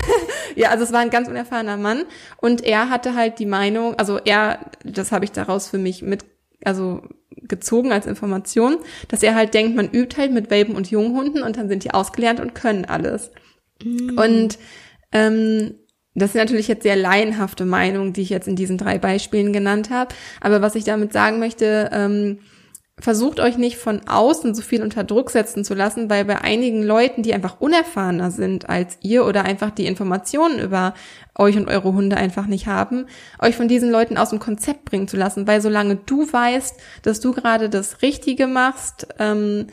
Ja, 0.54 0.70
also 0.70 0.84
es 0.84 0.92
war 0.92 1.00
ein 1.00 1.10
ganz 1.10 1.28
unerfahrener 1.28 1.76
Mann. 1.76 2.04
Und 2.38 2.62
er 2.62 2.88
hatte 2.90 3.14
halt 3.14 3.38
die 3.38 3.46
Meinung, 3.46 3.94
also 3.98 4.18
er, 4.18 4.58
das 4.84 5.12
habe 5.12 5.24
ich 5.24 5.32
daraus 5.32 5.68
für 5.68 5.78
mich 5.78 6.02
mit, 6.02 6.24
also 6.64 7.02
gezogen 7.30 7.92
als 7.92 8.06
Information, 8.06 8.78
dass 9.08 9.22
er 9.22 9.34
halt 9.34 9.54
denkt, 9.54 9.76
man 9.76 9.90
übt 9.90 10.16
halt 10.16 10.32
mit 10.32 10.50
Welpen 10.50 10.74
und 10.74 10.90
Junghunden 10.90 11.42
und 11.42 11.56
dann 11.56 11.68
sind 11.68 11.84
die 11.84 11.92
ausgelernt 11.92 12.40
und 12.40 12.54
können 12.54 12.84
alles. 12.84 13.30
Mm. 13.82 14.18
Und 14.18 14.58
ähm, 15.12 15.74
das 16.14 16.32
sind 16.32 16.40
natürlich 16.40 16.66
jetzt 16.66 16.82
sehr 16.82 16.96
laienhafte 16.96 17.66
Meinungen, 17.66 18.14
die 18.14 18.22
ich 18.22 18.30
jetzt 18.30 18.48
in 18.48 18.56
diesen 18.56 18.78
drei 18.78 18.98
Beispielen 18.98 19.52
genannt 19.52 19.90
habe. 19.90 20.14
Aber 20.40 20.62
was 20.62 20.74
ich 20.74 20.84
damit 20.84 21.12
sagen 21.12 21.38
möchte, 21.38 21.90
ähm, 21.92 22.38
versucht 22.98 23.40
euch 23.40 23.58
nicht 23.58 23.76
von 23.76 24.08
außen 24.08 24.54
so 24.54 24.62
viel 24.62 24.82
unter 24.82 25.04
Druck 25.04 25.30
setzen 25.30 25.64
zu 25.64 25.74
lassen, 25.74 26.08
weil 26.08 26.24
bei 26.24 26.40
einigen 26.40 26.82
Leuten, 26.82 27.22
die 27.22 27.34
einfach 27.34 27.60
unerfahrener 27.60 28.30
sind 28.30 28.70
als 28.70 28.96
ihr 29.02 29.26
oder 29.26 29.44
einfach 29.44 29.70
die 29.70 29.86
Informationen 29.86 30.58
über 30.58 30.94
euch 31.34 31.56
und 31.56 31.68
eure 31.68 31.92
Hunde 31.92 32.16
einfach 32.16 32.46
nicht 32.46 32.66
haben, 32.66 33.06
euch 33.38 33.54
von 33.54 33.68
diesen 33.68 33.90
Leuten 33.90 34.16
aus 34.16 34.30
dem 34.30 34.38
Konzept 34.38 34.86
bringen 34.86 35.08
zu 35.08 35.18
lassen, 35.18 35.46
weil 35.46 35.60
solange 35.60 35.96
du 35.96 36.32
weißt, 36.32 36.80
dass 37.02 37.20
du 37.20 37.32
gerade 37.32 37.68
das 37.68 38.00
Richtige 38.00 38.46
machst 38.46 39.06
ähm, 39.18 39.66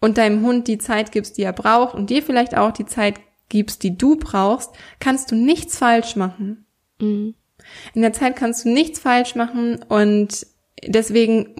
und 0.00 0.16
deinem 0.16 0.42
Hund 0.42 0.68
die 0.68 0.78
Zeit 0.78 1.10
gibst, 1.10 1.36
die 1.36 1.42
er 1.42 1.52
braucht 1.52 1.96
und 1.96 2.10
dir 2.10 2.22
vielleicht 2.22 2.56
auch 2.56 2.70
die 2.70 2.86
Zeit 2.86 3.16
gibst, 3.48 3.82
die 3.82 3.98
du 3.98 4.16
brauchst, 4.16 4.70
kannst 5.00 5.32
du 5.32 5.34
nichts 5.34 5.78
falsch 5.78 6.14
machen. 6.14 6.64
Mhm. 7.00 7.34
In 7.92 8.02
der 8.02 8.12
Zeit 8.12 8.36
kannst 8.36 8.64
du 8.64 8.68
nichts 8.68 9.00
falsch 9.00 9.34
machen 9.34 9.82
und 9.88 10.46
deswegen 10.82 11.54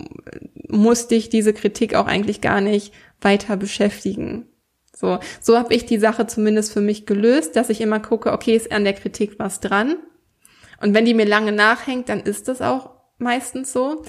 muss 0.69 1.09
dich 1.09 1.29
diese 1.29 1.53
Kritik 1.53 1.95
auch 1.95 2.07
eigentlich 2.07 2.41
gar 2.41 2.61
nicht 2.61 2.93
weiter 3.21 3.57
beschäftigen. 3.57 4.47
So, 4.95 5.19
so 5.41 5.59
habe 5.59 5.75
ich 5.75 5.87
die 5.87 5.99
Sache 5.99 6.27
zumindest 6.27 6.73
für 6.73 6.81
mich 6.81 7.07
gelöst, 7.07 7.57
dass 7.57 7.71
ich 7.71 7.81
immer 7.81 8.01
gucke, 8.01 8.33
okay, 8.33 8.55
ist 8.55 8.73
an 8.73 8.85
der 8.85 8.95
Kritik 8.95 9.39
was 9.39 9.61
dran? 9.61 9.97
Und 10.81 10.95
wenn 10.95 11.05
die 11.05 11.15
mir 11.15 11.27
lange 11.27 11.53
nachhängt, 11.53 12.09
dann 12.09 12.21
ist 12.21 12.49
das 12.49 12.63
auch 12.63 12.91
meistens 13.19 13.73
so. 13.73 14.03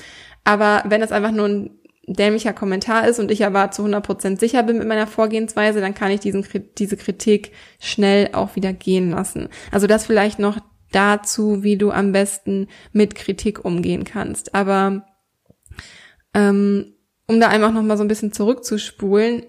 Aber 0.43 0.83
wenn 0.87 1.01
das 1.01 1.11
einfach 1.11 1.31
nur 1.31 1.47
ein 1.47 1.79
dämlicher 2.07 2.53
Kommentar 2.53 3.07
ist 3.07 3.19
und 3.19 3.31
ich 3.31 3.45
aber 3.45 3.71
zu 3.71 3.83
100% 3.83 4.39
sicher 4.39 4.61
bin 4.63 4.77
mit 4.77 4.87
meiner 4.87 5.07
Vorgehensweise, 5.07 5.81
dann 5.81 5.95
kann 5.95 6.11
ich 6.11 6.19
diesen, 6.19 6.45
diese 6.77 6.97
Kritik 6.97 7.51
schnell 7.79 8.29
auch 8.33 8.55
wieder 8.55 8.73
gehen 8.73 9.11
lassen. 9.11 9.49
Also 9.71 9.87
das 9.87 10.05
vielleicht 10.05 10.37
noch 10.37 10.59
dazu, 10.95 11.63
wie 11.63 11.77
du 11.77 11.91
am 11.91 12.11
besten 12.11 12.67
mit 12.91 13.15
Kritik 13.15 13.63
umgehen 13.65 14.03
kannst. 14.03 14.55
Aber 14.55 15.05
ähm, 16.33 16.93
um 17.27 17.39
da 17.39 17.47
einfach 17.49 17.71
noch 17.71 17.83
mal 17.83 17.97
so 17.97 18.03
ein 18.03 18.07
bisschen 18.07 18.33
zurückzuspulen, 18.33 19.43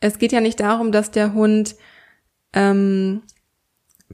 es 0.00 0.18
geht 0.18 0.32
ja 0.32 0.40
nicht 0.40 0.60
darum, 0.60 0.92
dass 0.92 1.10
der 1.10 1.34
Hund 1.34 1.76
ähm, 2.52 3.22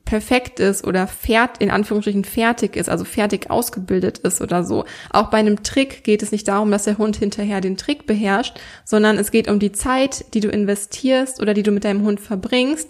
perfekt 0.05 0.61
ist 0.61 0.85
oder 0.85 1.07
fährt, 1.07 1.59
in 1.59 1.71
Anführungsstrichen 1.71 2.25
fertig 2.25 2.77
ist, 2.77 2.89
also 2.89 3.05
fertig 3.05 3.51
ausgebildet 3.51 4.19
ist 4.19 4.41
oder 4.41 4.65
so. 4.65 4.85
Auch 5.11 5.31
bei 5.31 5.39
einem 5.39 5.63
Trick 5.63 6.05
geht 6.05 6.23
es 6.23 6.33
nicht 6.33 6.49
darum, 6.49 6.71
dass 6.71 6.85
der 6.85 6.99
Hund 6.99 7.17
hinterher 7.17 7.61
den 7.61 7.77
Trick 7.77 8.07
beherrscht, 8.07 8.59
sondern 8.85 9.19
es 9.19 9.31
geht 9.31 9.49
um 9.49 9.59
die 9.59 9.73
Zeit, 9.73 10.35
die 10.35 10.41
du 10.41 10.49
investierst 10.49 11.41
oder 11.41 11.55
die 11.55 11.63
du 11.63 11.73
mit 11.73 11.85
deinem 11.85 12.03
Hund 12.03 12.21
verbringst, 12.21 12.89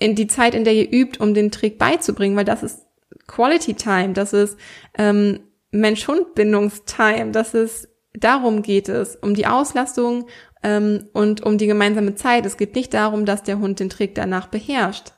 in 0.00 0.16
die 0.16 0.26
Zeit, 0.26 0.54
in 0.54 0.64
der 0.64 0.74
ihr 0.74 0.90
übt, 0.92 1.20
um 1.20 1.34
den 1.34 1.52
Trick 1.52 1.78
beizubringen, 1.78 2.36
weil 2.36 2.44
das 2.44 2.64
ist 2.64 2.86
Quality 3.28 3.74
Time, 3.74 4.12
das 4.12 4.32
ist 4.32 4.58
ähm, 4.98 5.40
Mensch-Hund-Bindungstime, 5.70 7.30
das 7.30 7.54
ist 7.54 7.88
darum 8.14 8.62
geht 8.62 8.88
es, 8.88 9.16
um 9.16 9.34
die 9.34 9.46
Auslastung 9.46 10.26
ähm, 10.62 11.08
und 11.12 11.42
um 11.42 11.58
die 11.58 11.66
gemeinsame 11.66 12.14
Zeit. 12.14 12.44
Es 12.44 12.56
geht 12.56 12.74
nicht 12.74 12.92
darum, 12.92 13.24
dass 13.24 13.42
der 13.42 13.58
Hund 13.60 13.78
den 13.78 13.90
Trick 13.90 14.14
danach 14.14 14.48
beherrscht. 14.48 15.12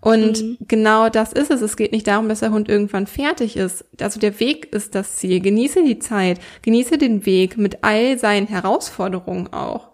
Und 0.00 0.42
mhm. 0.42 0.58
genau 0.60 1.08
das 1.08 1.32
ist 1.32 1.50
es. 1.50 1.62
Es 1.62 1.76
geht 1.76 1.92
nicht 1.92 2.06
darum, 2.06 2.28
dass 2.28 2.40
der 2.40 2.50
Hund 2.50 2.68
irgendwann 2.68 3.06
fertig 3.06 3.56
ist. 3.56 3.86
Also 4.00 4.20
der 4.20 4.38
Weg 4.38 4.72
ist 4.72 4.94
das 4.94 5.16
Ziel. 5.16 5.40
Genieße 5.40 5.82
die 5.82 5.98
Zeit, 5.98 6.40
genieße 6.62 6.98
den 6.98 7.24
Weg 7.24 7.56
mit 7.56 7.78
all 7.82 8.18
seinen 8.18 8.46
Herausforderungen 8.46 9.52
auch. 9.52 9.88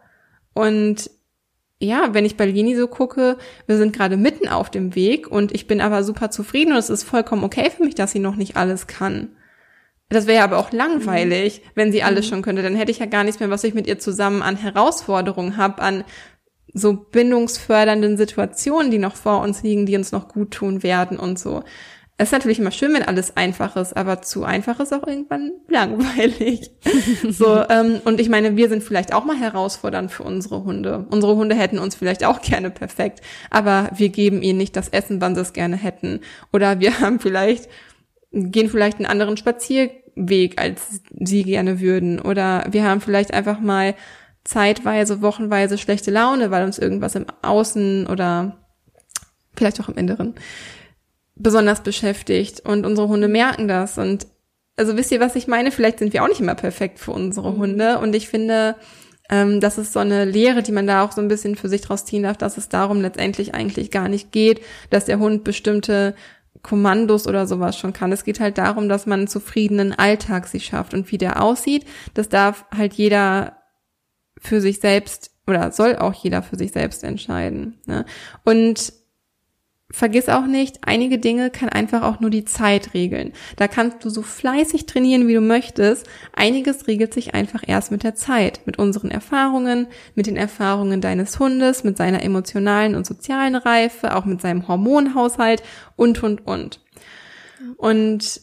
Und 0.53 1.11
ja, 1.81 2.13
wenn 2.13 2.27
ich 2.27 2.37
bei 2.37 2.45
Lini 2.45 2.77
so 2.77 2.87
gucke, 2.87 3.39
wir 3.67 3.79
sind 3.79 3.97
gerade 3.97 4.19
mitten 4.19 4.49
auf 4.49 4.71
dem 4.71 4.95
Weg 4.95 5.29
und 5.29 5.53
ich 5.55 5.67
bin 5.67 5.81
aber 5.81 6.05
super 6.05 6.31
zufrieden 6.31 6.73
und 6.73 6.79
es 6.79 6.91
ist 6.91 7.05
vollkommen 7.05 7.43
okay 7.43 7.71
für 7.75 7.83
mich, 7.83 7.95
dass 7.95 8.13
sie 8.13 8.19
noch 8.19 8.37
nicht 8.37 8.57
alles 8.57 8.87
kann. 8.87 9.31
Das 10.11 10.27
wäre 10.27 10.45
aber 10.45 10.59
auch 10.59 10.73
langweilig, 10.73 11.63
mhm. 11.63 11.71
wenn 11.75 11.93
sie 11.93 12.03
alles 12.03 12.27
mhm. 12.27 12.31
schon 12.31 12.43
könnte. 12.43 12.63
Dann 12.63 12.77
hätte 12.77 12.91
ich 12.91 12.99
ja 12.99 13.07
gar 13.07 13.25
nichts 13.25 13.41
mehr, 13.41 13.49
was 13.49 13.65
ich 13.65 13.75
mit 13.75 13.87
ihr 13.87 13.99
zusammen 13.99 14.43
an 14.43 14.57
Herausforderungen 14.57 15.57
habe, 15.57 15.81
an 15.81 16.05
so 16.75 16.93
bindungsfördernden 16.93 18.17
Situationen, 18.17 18.91
die 18.91 18.99
noch 18.99 19.17
vor 19.17 19.41
uns 19.41 19.63
liegen, 19.63 19.87
die 19.87 19.97
uns 19.97 20.13
noch 20.13 20.29
gut 20.29 20.51
tun 20.51 20.83
werden 20.83 21.19
und 21.19 21.39
so. 21.39 21.63
Es 22.21 22.29
ist 22.29 22.33
natürlich 22.33 22.59
immer 22.59 22.71
schön, 22.71 22.93
wenn 22.93 23.03
alles 23.03 23.35
einfach 23.39 23.77
ist, 23.77 23.97
aber 23.97 24.21
zu 24.21 24.45
einfach 24.45 24.79
ist 24.79 24.93
auch 24.93 25.07
irgendwann 25.07 25.53
langweilig. 25.69 26.71
so, 27.31 27.65
ähm, 27.71 28.03
und 28.05 28.21
ich 28.21 28.29
meine, 28.29 28.59
wir 28.59 28.69
sind 28.69 28.83
vielleicht 28.83 29.15
auch 29.15 29.25
mal 29.25 29.39
herausfordernd 29.39 30.13
für 30.13 30.25
unsere 30.25 30.65
Hunde. 30.65 31.07
Unsere 31.09 31.35
Hunde 31.37 31.55
hätten 31.55 31.79
uns 31.79 31.95
vielleicht 31.95 32.23
auch 32.27 32.43
gerne 32.43 32.69
perfekt, 32.69 33.23
aber 33.49 33.89
wir 33.97 34.11
geben 34.11 34.43
ihnen 34.43 34.59
nicht 34.59 34.77
das 34.77 34.91
Essen, 34.91 35.23
wann 35.23 35.35
sie 35.35 35.41
es 35.41 35.55
gerne 35.55 35.77
hätten. 35.77 36.21
Oder 36.53 36.79
wir 36.79 37.01
haben 37.01 37.21
vielleicht, 37.21 37.71
gehen 38.33 38.69
vielleicht 38.69 38.99
einen 38.99 39.07
anderen 39.07 39.39
Spazierweg, 39.39 40.61
als 40.61 41.01
sie 41.19 41.43
gerne 41.43 41.81
würden. 41.81 42.21
Oder 42.21 42.67
wir 42.71 42.85
haben 42.85 43.01
vielleicht 43.01 43.33
einfach 43.33 43.61
mal 43.61 43.95
zeitweise, 44.45 45.23
wochenweise 45.23 45.79
schlechte 45.79 46.11
Laune, 46.11 46.51
weil 46.51 46.67
uns 46.67 46.77
irgendwas 46.77 47.15
im 47.15 47.25
Außen 47.41 48.07
oder 48.09 48.59
vielleicht 49.57 49.81
auch 49.81 49.89
im 49.89 49.97
Inneren 49.97 50.35
besonders 51.43 51.83
beschäftigt 51.83 52.61
und 52.61 52.87
unsere 52.87 53.09
Hunde 53.09 53.29
merken 53.29 53.69
das 53.69 53.99
und 53.99 54.27
also 54.77 54.97
wisst 54.97 55.13
ihr, 55.13 55.21
was 55.21 55.37
ich 55.37 55.47
meine? 55.47 55.73
Vielleicht 55.73 55.99
sind 55.99 56.13
wir 56.13 56.23
auch 56.23 56.29
nicht 56.29 56.41
immer 56.41 56.55
perfekt 56.55 56.99
für 56.99 57.13
unsere 57.13 57.53
mhm. 57.53 57.59
Hunde 57.59 57.99
und 57.99 58.15
ich 58.15 58.29
finde, 58.29 58.77
Ähm, 59.33 59.61
das 59.61 59.79
ist 59.79 59.93
so 59.93 60.01
eine 60.01 60.25
Lehre, 60.25 60.61
die 60.61 60.73
man 60.73 60.89
da 60.89 61.05
auch 61.05 61.13
so 61.13 61.21
ein 61.21 61.29
bisschen 61.29 61.55
für 61.55 61.69
sich 61.69 61.83
draus 61.83 62.05
ziehen 62.05 62.25
darf, 62.25 62.37
dass 62.37 62.57
es 62.57 62.69
darum 62.69 63.01
letztendlich 63.01 63.55
eigentlich 63.55 63.93
gar 63.93 64.09
nicht 64.09 64.33
geht, 64.33 64.61
dass 64.91 65.05
der 65.05 65.21
Hund 65.21 65.45
bestimmte 65.45 66.17
Kommandos 66.63 67.29
oder 67.29 67.47
sowas 67.47 67.79
schon 67.79 67.93
kann. 67.93 68.11
Es 68.11 68.25
geht 68.25 68.41
halt 68.41 68.59
darum, 68.59 68.89
dass 68.89 69.07
man 69.07 69.21
einen 69.21 69.29
zufriedenen 69.29 69.93
Alltag 69.97 70.49
sich 70.49 70.65
schafft 70.65 70.95
und 70.95 71.13
wie 71.13 71.19
der 71.19 71.41
aussieht. 71.41 71.87
Das 72.13 72.29
darf 72.29 72.65
halt 72.77 72.95
jeder 72.95 73.59
für 74.37 74.61
sich 74.61 74.81
selbst 74.81 75.31
oder 75.47 75.71
soll 75.71 75.95
auch 75.95 76.15
jeder 76.15 76.43
für 76.43 76.57
sich 76.57 76.73
selbst 76.73 77.05
entscheiden. 77.05 77.79
Ne? 77.87 78.05
Und 78.45 78.93
vergiss 79.91 80.29
auch 80.29 80.47
nicht, 80.47 80.79
einige 80.83 81.19
Dinge 81.19 81.51
kann 81.51 81.69
einfach 81.69 82.03
auch 82.03 82.21
nur 82.21 82.31
die 82.31 82.45
Zeit 82.45 82.95
regeln. 82.95 83.33
Da 83.57 83.69
kannst 83.69 84.05
du 84.05 84.11
so 84.11 84.23
fleißig 84.23 84.87
trainieren, 84.87 85.27
wie 85.27 85.35
du 85.35 85.41
möchtest. 85.41 86.09
Einiges 86.33 86.87
regelt 86.87 87.13
sich 87.13 87.35
einfach 87.35 87.63
erst 87.67 87.91
mit 87.91 88.05
der 88.05 88.15
Zeit, 88.15 88.61
mit 88.67 88.79
unseren 88.79 89.11
Erfahrungen, 89.11 89.89
mit 90.15 90.27
den 90.27 90.37
Erfahrungen 90.37 91.01
deines 91.01 91.39
Hundes, 91.39 91.85
mit 91.85 91.97
seiner 91.97 92.23
emotionalen 92.23 92.95
und 92.95 93.07
sozialen 93.07 93.57
Reife, 93.57 94.15
auch 94.17 94.25
mit 94.25 94.41
seinem 94.41 94.69
Hormonhaushalt 94.69 95.63
und, 95.97 96.23
und, 96.23 96.47
und. 96.47 96.81
Und 97.77 98.41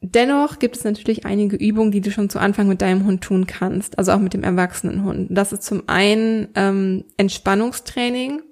dennoch 0.00 0.58
gibt 0.58 0.76
es 0.76 0.84
natürlich 0.84 1.24
einige 1.24 1.56
Übungen, 1.56 1.92
die 1.92 2.02
du 2.02 2.10
schon 2.10 2.28
zu 2.28 2.38
Anfang 2.38 2.68
mit 2.68 2.82
deinem 2.82 3.04
Hund 3.04 3.22
tun 3.22 3.46
kannst, 3.46 3.98
also 3.98 4.12
auch 4.12 4.20
mit 4.20 4.34
dem 4.34 4.44
erwachsenen 4.44 5.02
Hund. 5.04 5.28
Das 5.30 5.52
ist 5.52 5.62
zum 5.62 5.84
einen 5.86 6.48
ähm, 6.54 7.04
Entspannungstraining, 7.16 8.42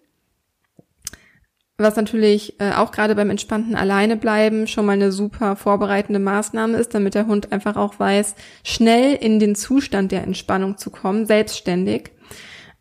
was 1.78 1.96
natürlich 1.96 2.60
äh, 2.60 2.72
auch 2.72 2.92
gerade 2.92 3.14
beim 3.14 3.30
entspannten 3.30 3.74
Alleinebleiben 3.74 4.66
schon 4.66 4.86
mal 4.86 4.92
eine 4.92 5.12
super 5.12 5.56
vorbereitende 5.56 6.20
Maßnahme 6.20 6.78
ist, 6.78 6.94
damit 6.94 7.14
der 7.14 7.26
Hund 7.26 7.52
einfach 7.52 7.76
auch 7.76 7.98
weiß, 7.98 8.34
schnell 8.64 9.14
in 9.14 9.38
den 9.38 9.54
Zustand 9.54 10.12
der 10.12 10.22
Entspannung 10.22 10.78
zu 10.78 10.90
kommen, 10.90 11.26
selbstständig. 11.26 12.10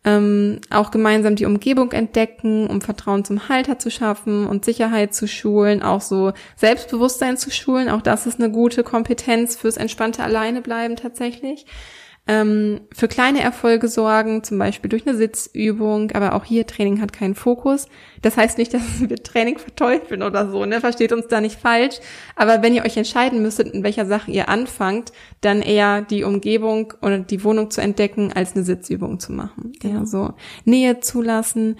Ähm, 0.04 0.60
auch 0.70 0.90
gemeinsam 0.90 1.36
die 1.36 1.46
Umgebung 1.46 1.92
entdecken, 1.92 2.66
um 2.66 2.80
Vertrauen 2.80 3.24
zum 3.24 3.48
Halter 3.48 3.78
zu 3.78 3.88
schaffen 3.88 4.46
und 4.48 4.64
Sicherheit 4.64 5.14
zu 5.14 5.28
schulen, 5.28 5.80
auch 5.80 6.00
so 6.00 6.32
Selbstbewusstsein 6.56 7.36
zu 7.36 7.52
schulen. 7.52 7.88
Auch 7.88 8.02
das 8.02 8.26
ist 8.26 8.40
eine 8.40 8.50
gute 8.50 8.82
Kompetenz 8.82 9.54
fürs 9.54 9.76
entspannte 9.76 10.24
Alleinebleiben 10.24 10.96
tatsächlich 10.96 11.66
ähm, 12.28 12.82
für 12.92 13.08
kleine 13.08 13.40
Erfolge 13.40 13.88
sorgen, 13.88 14.44
zum 14.44 14.56
Beispiel 14.56 14.88
durch 14.88 15.06
eine 15.06 15.16
Sitzübung, 15.16 16.12
aber 16.12 16.34
auch 16.34 16.44
hier 16.44 16.68
Training 16.68 17.00
hat 17.00 17.12
keinen 17.12 17.34
Fokus. 17.34 17.88
Das 18.22 18.36
heißt 18.36 18.58
nicht, 18.58 18.72
dass 18.74 18.82
wir 19.00 19.16
Training 19.16 19.58
verteufeln 19.58 20.22
oder 20.22 20.48
so, 20.48 20.64
ne? 20.64 20.80
Versteht 20.80 21.12
uns 21.12 21.26
da 21.26 21.40
nicht 21.40 21.58
falsch. 21.58 21.96
Aber 22.36 22.62
wenn 22.62 22.74
ihr 22.74 22.84
euch 22.84 22.96
entscheiden 22.96 23.42
müsstet, 23.42 23.68
in 23.74 23.82
welcher 23.82 24.06
Sache 24.06 24.30
ihr 24.30 24.48
anfangt, 24.48 25.12
dann 25.40 25.62
eher 25.62 26.02
die 26.02 26.22
Umgebung 26.22 26.94
oder 27.02 27.18
die 27.18 27.42
Wohnung 27.42 27.70
zu 27.72 27.80
entdecken, 27.80 28.32
als 28.32 28.54
eine 28.54 28.62
Sitzübung 28.62 29.18
zu 29.18 29.32
machen. 29.32 29.72
Genau. 29.80 30.00
Ja, 30.00 30.06
so 30.06 30.34
Nähe 30.64 31.00
zulassen, 31.00 31.76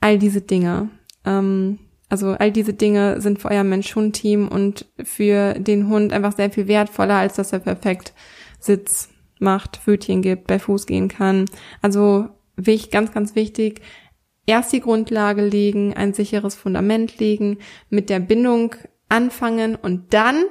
all 0.00 0.18
diese 0.18 0.40
Dinge. 0.40 0.90
Ähm, 1.24 1.78
also 2.08 2.32
all 2.32 2.50
diese 2.50 2.74
Dinge 2.74 3.20
sind 3.20 3.40
für 3.40 3.50
euer 3.50 3.64
Mensch-Hund-Team 3.64 4.48
und 4.48 4.86
für 5.02 5.54
den 5.54 5.88
Hund 5.88 6.12
einfach 6.12 6.36
sehr 6.36 6.50
viel 6.50 6.66
wertvoller, 6.66 7.14
als 7.14 7.34
dass 7.34 7.52
er 7.52 7.60
perfekt 7.60 8.14
sitzt 8.58 9.15
macht, 9.38 9.76
Pfötchen 9.76 10.22
gibt, 10.22 10.46
bei 10.46 10.58
Fuß 10.58 10.86
gehen 10.86 11.08
kann. 11.08 11.46
Also 11.82 12.28
wichtig, 12.56 12.90
ganz, 12.90 13.12
ganz 13.12 13.34
wichtig, 13.34 13.80
erst 14.46 14.72
die 14.72 14.80
Grundlage 14.80 15.44
legen, 15.44 15.94
ein 15.94 16.14
sicheres 16.14 16.54
Fundament 16.54 17.18
legen, 17.18 17.58
mit 17.90 18.10
der 18.10 18.20
Bindung 18.20 18.74
anfangen 19.08 19.76
und 19.76 20.12
dann 20.14 20.44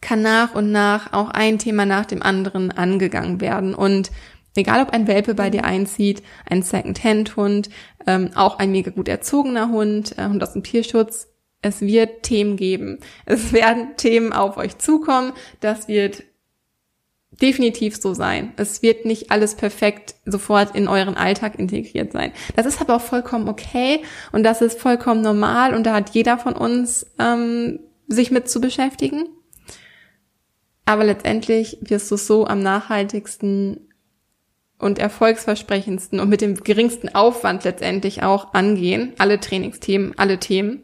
kann 0.00 0.22
nach 0.22 0.54
und 0.54 0.70
nach 0.70 1.12
auch 1.12 1.30
ein 1.30 1.58
Thema 1.58 1.86
nach 1.86 2.04
dem 2.04 2.22
anderen 2.22 2.70
angegangen 2.70 3.40
werden. 3.40 3.74
Und 3.74 4.10
egal 4.54 4.82
ob 4.82 4.90
ein 4.90 5.06
Welpe 5.06 5.34
bei 5.34 5.48
dir 5.48 5.64
einzieht, 5.64 6.22
ein 6.48 6.62
Second-Hand-Hund, 6.62 7.70
ähm, 8.06 8.30
auch 8.34 8.58
ein 8.58 8.70
mega 8.70 8.90
gut 8.90 9.08
erzogener 9.08 9.70
Hund, 9.70 10.18
äh, 10.18 10.24
Hund 10.24 10.42
aus 10.42 10.52
dem 10.52 10.62
Tierschutz, 10.62 11.28
es 11.62 11.80
wird 11.80 12.22
Themen 12.22 12.56
geben. 12.56 12.98
Es 13.24 13.52
werden 13.54 13.96
Themen 13.96 14.32
auf 14.32 14.58
euch 14.58 14.76
zukommen. 14.76 15.32
Das 15.60 15.88
wird 15.88 16.22
definitiv 17.40 17.96
so 17.96 18.14
sein. 18.14 18.52
Es 18.56 18.82
wird 18.82 19.04
nicht 19.04 19.30
alles 19.30 19.54
perfekt 19.54 20.14
sofort 20.24 20.74
in 20.74 20.88
euren 20.88 21.16
Alltag 21.16 21.58
integriert 21.58 22.12
sein. 22.12 22.32
Das 22.56 22.66
ist 22.66 22.80
aber 22.80 22.96
auch 22.96 23.00
vollkommen 23.00 23.48
okay 23.48 24.02
und 24.32 24.44
das 24.44 24.60
ist 24.60 24.80
vollkommen 24.80 25.22
normal 25.22 25.74
und 25.74 25.84
da 25.84 25.94
hat 25.94 26.10
jeder 26.10 26.38
von 26.38 26.54
uns 26.54 27.06
ähm, 27.18 27.80
sich 28.06 28.30
mit 28.30 28.48
zu 28.48 28.60
beschäftigen. 28.60 29.28
Aber 30.84 31.04
letztendlich 31.04 31.78
wirst 31.80 32.10
du 32.10 32.16
es 32.16 32.26
so 32.26 32.46
am 32.46 32.62
nachhaltigsten 32.62 33.88
und 34.78 34.98
erfolgsversprechendsten 34.98 36.20
und 36.20 36.28
mit 36.28 36.40
dem 36.40 36.56
geringsten 36.56 37.14
Aufwand 37.14 37.64
letztendlich 37.64 38.22
auch 38.22 38.52
angehen. 38.52 39.14
Alle 39.18 39.40
Trainingsthemen, 39.40 40.12
alle 40.18 40.38
Themen. 40.38 40.82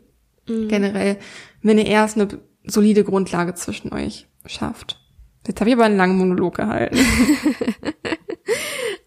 Mhm. 0.48 0.68
Generell, 0.68 1.18
wenn 1.62 1.78
ihr 1.78 1.86
erst 1.86 2.16
eine 2.16 2.28
solide 2.64 3.04
Grundlage 3.04 3.54
zwischen 3.54 3.92
euch 3.92 4.26
schafft. 4.46 4.99
Jetzt 5.46 5.60
habe 5.60 5.70
ich 5.70 5.76
aber 5.76 5.84
einen 5.84 5.96
langen 5.96 6.18
Monolog 6.18 6.56
gehalten. 6.56 6.98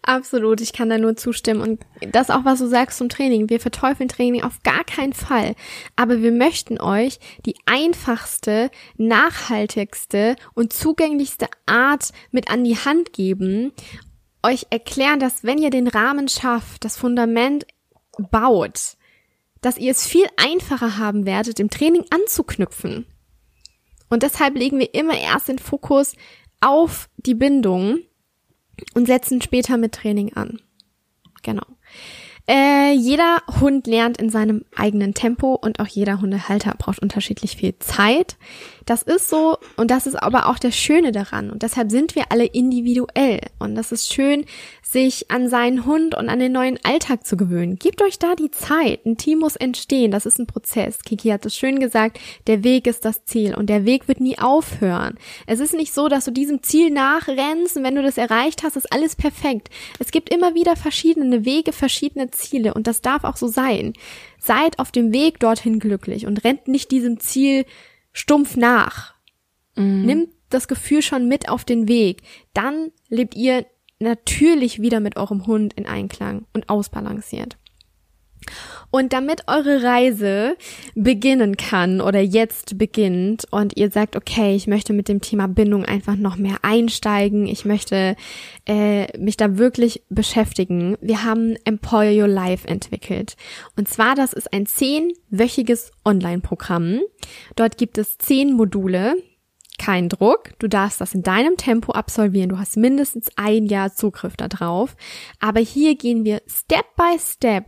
Absolut, 0.02 0.60
ich 0.60 0.72
kann 0.72 0.90
da 0.90 0.98
nur 0.98 1.16
zustimmen. 1.16 1.62
Und 1.62 1.80
das 2.12 2.28
auch, 2.28 2.44
was 2.44 2.58
du 2.58 2.66
sagst 2.66 2.98
zum 2.98 3.08
Training. 3.08 3.48
Wir 3.48 3.58
verteufeln 3.58 4.08
Training 4.08 4.42
auf 4.42 4.62
gar 4.62 4.84
keinen 4.84 5.14
Fall. 5.14 5.54
Aber 5.96 6.20
wir 6.20 6.32
möchten 6.32 6.78
euch 6.78 7.18
die 7.46 7.54
einfachste, 7.64 8.70
nachhaltigste 8.98 10.36
und 10.54 10.72
zugänglichste 10.74 11.46
Art 11.64 12.10
mit 12.32 12.50
an 12.50 12.64
die 12.64 12.76
Hand 12.76 13.14
geben. 13.14 13.72
Euch 14.42 14.66
erklären, 14.68 15.20
dass 15.20 15.42
wenn 15.42 15.58
ihr 15.58 15.70
den 15.70 15.88
Rahmen 15.88 16.28
schafft, 16.28 16.84
das 16.84 16.98
Fundament 16.98 17.66
baut, 18.30 18.96
dass 19.62 19.78
ihr 19.78 19.92
es 19.92 20.06
viel 20.06 20.26
einfacher 20.36 20.98
haben 20.98 21.24
werdet, 21.24 21.58
im 21.60 21.70
Training 21.70 22.04
anzuknüpfen. 22.10 23.06
Und 24.08 24.22
deshalb 24.22 24.56
legen 24.56 24.78
wir 24.78 24.94
immer 24.94 25.18
erst 25.18 25.48
den 25.48 25.58
Fokus 25.58 26.14
auf 26.60 27.08
die 27.16 27.34
Bindung 27.34 28.00
und 28.94 29.06
setzen 29.06 29.40
später 29.42 29.76
mit 29.76 29.92
Training 29.92 30.32
an. 30.34 30.60
Genau. 31.42 31.66
Äh, 32.46 32.92
jeder 32.92 33.38
Hund 33.60 33.86
lernt 33.86 34.18
in 34.18 34.28
seinem 34.28 34.66
eigenen 34.76 35.14
Tempo 35.14 35.54
und 35.54 35.80
auch 35.80 35.86
jeder 35.86 36.20
Hundehalter 36.20 36.74
braucht 36.76 36.98
unterschiedlich 36.98 37.56
viel 37.56 37.78
Zeit. 37.78 38.36
Das 38.84 39.02
ist 39.02 39.30
so 39.30 39.56
und 39.76 39.90
das 39.90 40.06
ist 40.06 40.16
aber 40.16 40.50
auch 40.50 40.58
das 40.58 40.76
Schöne 40.76 41.10
daran 41.10 41.50
und 41.50 41.62
deshalb 41.62 41.90
sind 41.90 42.14
wir 42.14 42.24
alle 42.28 42.44
individuell 42.44 43.40
und 43.58 43.74
das 43.76 43.92
ist 43.92 44.12
schön, 44.12 44.44
sich 44.82 45.30
an 45.30 45.48
seinen 45.48 45.86
Hund 45.86 46.14
und 46.14 46.28
an 46.28 46.38
den 46.38 46.52
neuen 46.52 46.78
Alltag 46.84 47.26
zu 47.26 47.36
gewöhnen. 47.36 47.76
Gebt 47.78 48.02
euch 48.02 48.18
da 48.18 48.34
die 48.34 48.50
Zeit. 48.50 49.04
Ein 49.06 49.16
Team 49.16 49.38
muss 49.38 49.56
entstehen. 49.56 50.10
Das 50.10 50.26
ist 50.26 50.38
ein 50.38 50.46
Prozess. 50.46 51.02
Kiki 51.02 51.30
hat 51.30 51.44
es 51.46 51.56
schön 51.56 51.80
gesagt. 51.80 52.20
Der 52.46 52.62
Weg 52.62 52.86
ist 52.86 53.04
das 53.04 53.24
Ziel 53.24 53.54
und 53.54 53.68
der 53.70 53.86
Weg 53.86 54.06
wird 54.06 54.20
nie 54.20 54.38
aufhören. 54.38 55.18
Es 55.46 55.60
ist 55.60 55.74
nicht 55.74 55.92
so, 55.92 56.08
dass 56.08 56.26
du 56.26 56.30
diesem 56.30 56.62
Ziel 56.62 56.90
nachrennst 56.90 57.76
und 57.76 57.84
wenn 57.84 57.96
du 57.96 58.02
das 58.02 58.18
erreicht 58.18 58.62
hast, 58.62 58.76
ist 58.76 58.92
alles 58.92 59.16
perfekt. 59.16 59.70
Es 59.98 60.10
gibt 60.10 60.32
immer 60.32 60.54
wieder 60.54 60.76
verschiedene 60.76 61.44
Wege, 61.44 61.72
verschiedene 61.72 62.30
Ziele 62.34 62.74
und 62.74 62.86
das 62.86 63.00
darf 63.00 63.24
auch 63.24 63.36
so 63.36 63.48
sein. 63.48 63.94
Seid 64.38 64.78
auf 64.78 64.92
dem 64.92 65.12
Weg 65.12 65.40
dorthin 65.40 65.78
glücklich 65.78 66.26
und 66.26 66.44
rennt 66.44 66.68
nicht 66.68 66.90
diesem 66.90 67.18
Ziel 67.20 67.64
stumpf 68.12 68.56
nach. 68.56 69.14
Mhm. 69.76 70.02
Nimmt 70.02 70.28
das 70.50 70.68
Gefühl 70.68 71.02
schon 71.02 71.28
mit 71.28 71.48
auf 71.48 71.64
den 71.64 71.88
Weg. 71.88 72.22
Dann 72.52 72.92
lebt 73.08 73.34
ihr 73.34 73.66
natürlich 73.98 74.80
wieder 74.80 75.00
mit 75.00 75.16
eurem 75.16 75.46
Hund 75.46 75.72
in 75.74 75.86
Einklang 75.86 76.46
und 76.52 76.68
ausbalanciert. 76.68 77.56
Und 78.94 79.12
damit 79.12 79.48
eure 79.48 79.82
Reise 79.82 80.56
beginnen 80.94 81.56
kann 81.56 82.00
oder 82.00 82.20
jetzt 82.20 82.78
beginnt 82.78 83.44
und 83.50 83.76
ihr 83.76 83.90
sagt, 83.90 84.14
okay, 84.14 84.54
ich 84.54 84.68
möchte 84.68 84.92
mit 84.92 85.08
dem 85.08 85.20
Thema 85.20 85.48
Bindung 85.48 85.84
einfach 85.84 86.14
noch 86.14 86.36
mehr 86.36 86.58
einsteigen, 86.62 87.48
ich 87.48 87.64
möchte 87.64 88.14
äh, 88.68 89.18
mich 89.18 89.36
da 89.36 89.58
wirklich 89.58 90.04
beschäftigen, 90.10 90.96
wir 91.00 91.24
haben 91.24 91.56
Empower 91.64 92.04
Your 92.04 92.28
Life 92.28 92.68
entwickelt. 92.68 93.34
Und 93.76 93.88
zwar, 93.88 94.14
das 94.14 94.32
ist 94.32 94.52
ein 94.52 94.64
zehnwöchiges 94.64 95.90
Online-Programm. 96.04 97.00
Dort 97.56 97.78
gibt 97.78 97.98
es 97.98 98.16
zehn 98.18 98.52
Module, 98.52 99.16
kein 99.78 100.08
Druck. 100.08 100.50
Du 100.58 100.68
darfst 100.68 101.00
das 101.00 101.14
in 101.14 101.22
deinem 101.22 101.56
Tempo 101.56 101.92
absolvieren. 101.92 102.50
Du 102.50 102.58
hast 102.58 102.76
mindestens 102.76 103.28
ein 103.36 103.66
Jahr 103.66 103.94
Zugriff 103.94 104.36
darauf. 104.36 104.96
Aber 105.40 105.60
hier 105.60 105.96
gehen 105.96 106.24
wir 106.24 106.42
Step 106.46 106.84
by 106.96 107.18
Step 107.18 107.66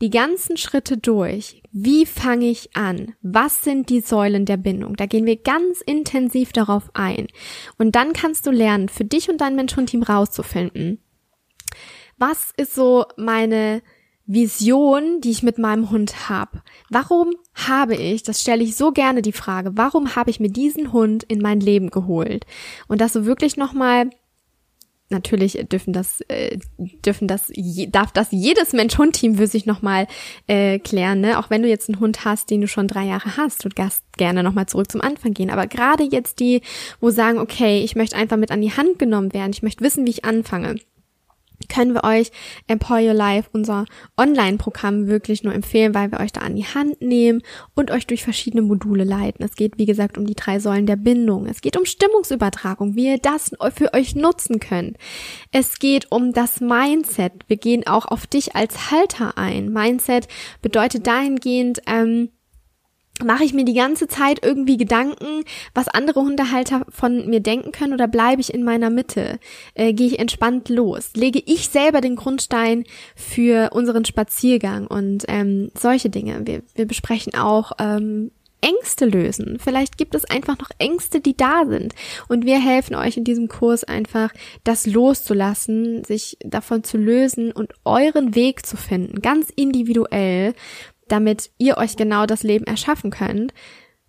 die 0.00 0.10
ganzen 0.10 0.56
Schritte 0.56 0.98
durch. 0.98 1.62
Wie 1.72 2.06
fange 2.06 2.46
ich 2.46 2.76
an? 2.76 3.14
Was 3.22 3.62
sind 3.62 3.90
die 3.90 4.00
Säulen 4.00 4.44
der 4.44 4.56
Bindung? 4.56 4.96
Da 4.96 5.06
gehen 5.06 5.26
wir 5.26 5.36
ganz 5.36 5.80
intensiv 5.80 6.52
darauf 6.52 6.90
ein. 6.94 7.26
Und 7.78 7.96
dann 7.96 8.12
kannst 8.12 8.46
du 8.46 8.50
lernen, 8.50 8.88
für 8.88 9.04
dich 9.04 9.28
und 9.28 9.40
dein 9.40 9.56
Mensch-Hund-Team 9.56 10.02
rauszufinden. 10.02 11.00
Was 12.18 12.52
ist 12.56 12.74
so 12.74 13.04
meine 13.16 13.82
Vision, 14.26 15.20
die 15.20 15.30
ich 15.30 15.42
mit 15.42 15.58
meinem 15.58 15.90
Hund 15.90 16.28
habe. 16.28 16.62
Warum 16.90 17.34
habe 17.54 17.94
ich, 17.94 18.22
das 18.22 18.40
stelle 18.40 18.64
ich 18.64 18.76
so 18.76 18.92
gerne 18.92 19.22
die 19.22 19.32
Frage, 19.32 19.72
warum 19.74 20.16
habe 20.16 20.30
ich 20.30 20.40
mir 20.40 20.50
diesen 20.50 20.92
Hund 20.92 21.22
in 21.24 21.40
mein 21.40 21.60
Leben 21.60 21.90
geholt? 21.90 22.44
Und 22.88 23.00
dass 23.00 23.12
du 23.12 23.24
wirklich 23.24 23.56
nochmal 23.56 24.10
natürlich 25.08 25.52
dürfen 25.70 25.92
das, 25.92 26.20
äh, 26.28 26.58
dürfen 26.78 27.28
das, 27.28 27.52
darf 27.88 28.12
das 28.12 28.28
jedes 28.30 28.72
Mensch-Hund-Team 28.72 29.36
für 29.36 29.46
sich 29.46 29.66
nochmal 29.66 30.08
äh, 30.48 30.78
klären, 30.78 31.20
ne? 31.20 31.38
Auch 31.38 31.50
wenn 31.50 31.62
du 31.62 31.68
jetzt 31.68 31.88
einen 31.88 32.00
Hund 32.00 32.24
hast, 32.24 32.50
den 32.50 32.60
du 32.60 32.68
schon 32.68 32.88
drei 32.88 33.04
Jahre 33.04 33.36
hast, 33.36 33.64
du 33.64 33.68
darfst 33.68 34.02
gerne 34.16 34.42
nochmal 34.42 34.66
zurück 34.66 34.90
zum 34.90 35.00
Anfang 35.00 35.32
gehen. 35.32 35.50
Aber 35.50 35.66
gerade 35.66 36.02
jetzt 36.02 36.40
die, 36.40 36.62
wo 37.00 37.10
sagen, 37.10 37.38
okay, 37.38 37.82
ich 37.84 37.94
möchte 37.94 38.16
einfach 38.16 38.36
mit 38.36 38.50
an 38.50 38.60
die 38.60 38.72
Hand 38.72 38.98
genommen 38.98 39.32
werden, 39.32 39.52
ich 39.52 39.62
möchte 39.62 39.84
wissen, 39.84 40.06
wie 40.06 40.10
ich 40.10 40.24
anfange 40.24 40.80
können 41.68 41.94
wir 41.94 42.04
euch 42.04 42.30
Empower 42.66 43.00
Your 43.00 43.14
Life, 43.14 43.48
unser 43.52 43.86
Online-Programm, 44.16 45.06
wirklich 45.06 45.42
nur 45.42 45.54
empfehlen, 45.54 45.94
weil 45.94 46.10
wir 46.12 46.20
euch 46.20 46.32
da 46.32 46.40
an 46.42 46.56
die 46.56 46.64
Hand 46.66 47.00
nehmen 47.00 47.42
und 47.74 47.90
euch 47.90 48.06
durch 48.06 48.22
verschiedene 48.22 48.62
Module 48.62 49.04
leiten. 49.04 49.44
Es 49.44 49.56
geht, 49.56 49.78
wie 49.78 49.86
gesagt, 49.86 50.18
um 50.18 50.26
die 50.26 50.34
drei 50.34 50.58
Säulen 50.58 50.86
der 50.86 50.96
Bindung. 50.96 51.46
Es 51.46 51.60
geht 51.60 51.76
um 51.76 51.84
Stimmungsübertragung, 51.84 52.94
wie 52.94 53.06
ihr 53.06 53.18
das 53.18 53.52
für 53.74 53.92
euch 53.94 54.14
nutzen 54.14 54.60
könnt. 54.60 54.96
Es 55.52 55.78
geht 55.78 56.10
um 56.10 56.32
das 56.32 56.60
Mindset. 56.60 57.32
Wir 57.46 57.56
gehen 57.56 57.86
auch 57.86 58.06
auf 58.06 58.26
dich 58.26 58.54
als 58.54 58.90
Halter 58.90 59.38
ein. 59.38 59.72
Mindset 59.72 60.28
bedeutet 60.62 61.06
dahingehend, 61.06 61.80
ähm, 61.86 62.30
mache 63.24 63.44
ich 63.44 63.54
mir 63.54 63.64
die 63.64 63.74
ganze 63.74 64.08
Zeit 64.08 64.44
irgendwie 64.44 64.76
Gedanken, 64.76 65.44
was 65.74 65.88
andere 65.88 66.20
Hundehalter 66.20 66.84
von 66.88 67.28
mir 67.28 67.40
denken 67.40 67.72
können 67.72 67.92
oder 67.94 68.08
bleibe 68.08 68.40
ich 68.40 68.52
in 68.52 68.64
meiner 68.64 68.90
Mitte? 68.90 69.38
Äh, 69.74 69.92
Gehe 69.92 70.06
ich 70.08 70.18
entspannt 70.18 70.68
los? 70.68 71.10
Lege 71.14 71.42
ich 71.44 71.68
selber 71.68 72.00
den 72.00 72.16
Grundstein 72.16 72.84
für 73.14 73.70
unseren 73.72 74.04
Spaziergang 74.04 74.86
und 74.86 75.24
ähm, 75.28 75.70
solche 75.74 76.10
Dinge. 76.10 76.40
Wir, 76.44 76.62
wir 76.74 76.86
besprechen 76.86 77.34
auch 77.34 77.72
ähm, 77.78 78.30
Ängste 78.60 79.04
lösen. 79.04 79.58
Vielleicht 79.60 79.96
gibt 79.96 80.14
es 80.14 80.24
einfach 80.24 80.58
noch 80.58 80.70
Ängste, 80.78 81.20
die 81.20 81.36
da 81.36 81.64
sind. 81.66 81.94
Und 82.28 82.44
wir 82.46 82.58
helfen 82.58 82.96
euch 82.96 83.16
in 83.16 83.24
diesem 83.24 83.48
Kurs 83.48 83.84
einfach, 83.84 84.30
das 84.64 84.86
loszulassen, 84.86 86.04
sich 86.04 86.36
davon 86.40 86.82
zu 86.82 86.96
lösen 86.96 87.52
und 87.52 87.72
euren 87.84 88.34
Weg 88.34 88.66
zu 88.66 88.76
finden, 88.76 89.22
ganz 89.22 89.50
individuell, 89.54 90.54
damit 91.08 91.50
ihr 91.58 91.76
euch 91.76 91.96
genau 91.96 92.26
das 92.26 92.42
Leben 92.42 92.66
erschaffen 92.66 93.10
könnt, 93.10 93.52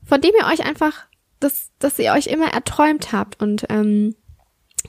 von 0.04 0.22
dem 0.22 0.32
ihr 0.40 0.48
euch 0.48 0.66
einfach, 0.66 1.06
das, 1.40 1.72
dass 1.80 2.00
ihr 2.00 2.14
euch 2.14 2.28
immer 2.28 2.48
erträumt 2.48 3.12
habt. 3.12 3.42
Und 3.42 3.66
ähm, 3.70 4.16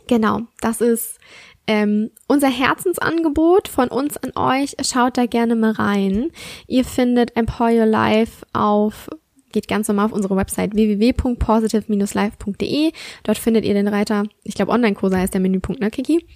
genau, 0.07 0.43
das 0.61 0.81
ist 0.81 1.19
ähm, 1.67 2.11
unser 2.27 2.49
Herzensangebot 2.49 3.69
von 3.69 3.89
uns 3.89 4.17
an 4.17 4.33
euch. 4.37 4.77
Schaut 4.83 5.19
da 5.19 5.27
gerne 5.27 5.55
mal 5.55 5.73
rein. 5.73 6.31
Ihr 6.67 6.85
findet 6.85 7.37
Empower 7.37 7.71
Your 7.71 7.87
Life 7.87 8.45
auf 8.53 9.09
geht 9.51 9.69
ganz 9.69 9.89
normal 9.89 10.05
auf 10.07 10.13
unsere 10.13 10.37
Website 10.37 10.75
www.positive-life.de. 10.75 12.93
Dort 13.23 13.39
findet 13.39 13.65
ihr 13.65 13.73
den 13.75 13.89
Reiter, 13.89 14.25
ich 14.45 14.55
glaube 14.55 14.73
Online-Kurse 14.73 15.17
heißt 15.17 15.35
der 15.35 15.41
Menüpunkt, 15.41 15.81
ne, 15.81 15.91
Kiki? 15.91 16.27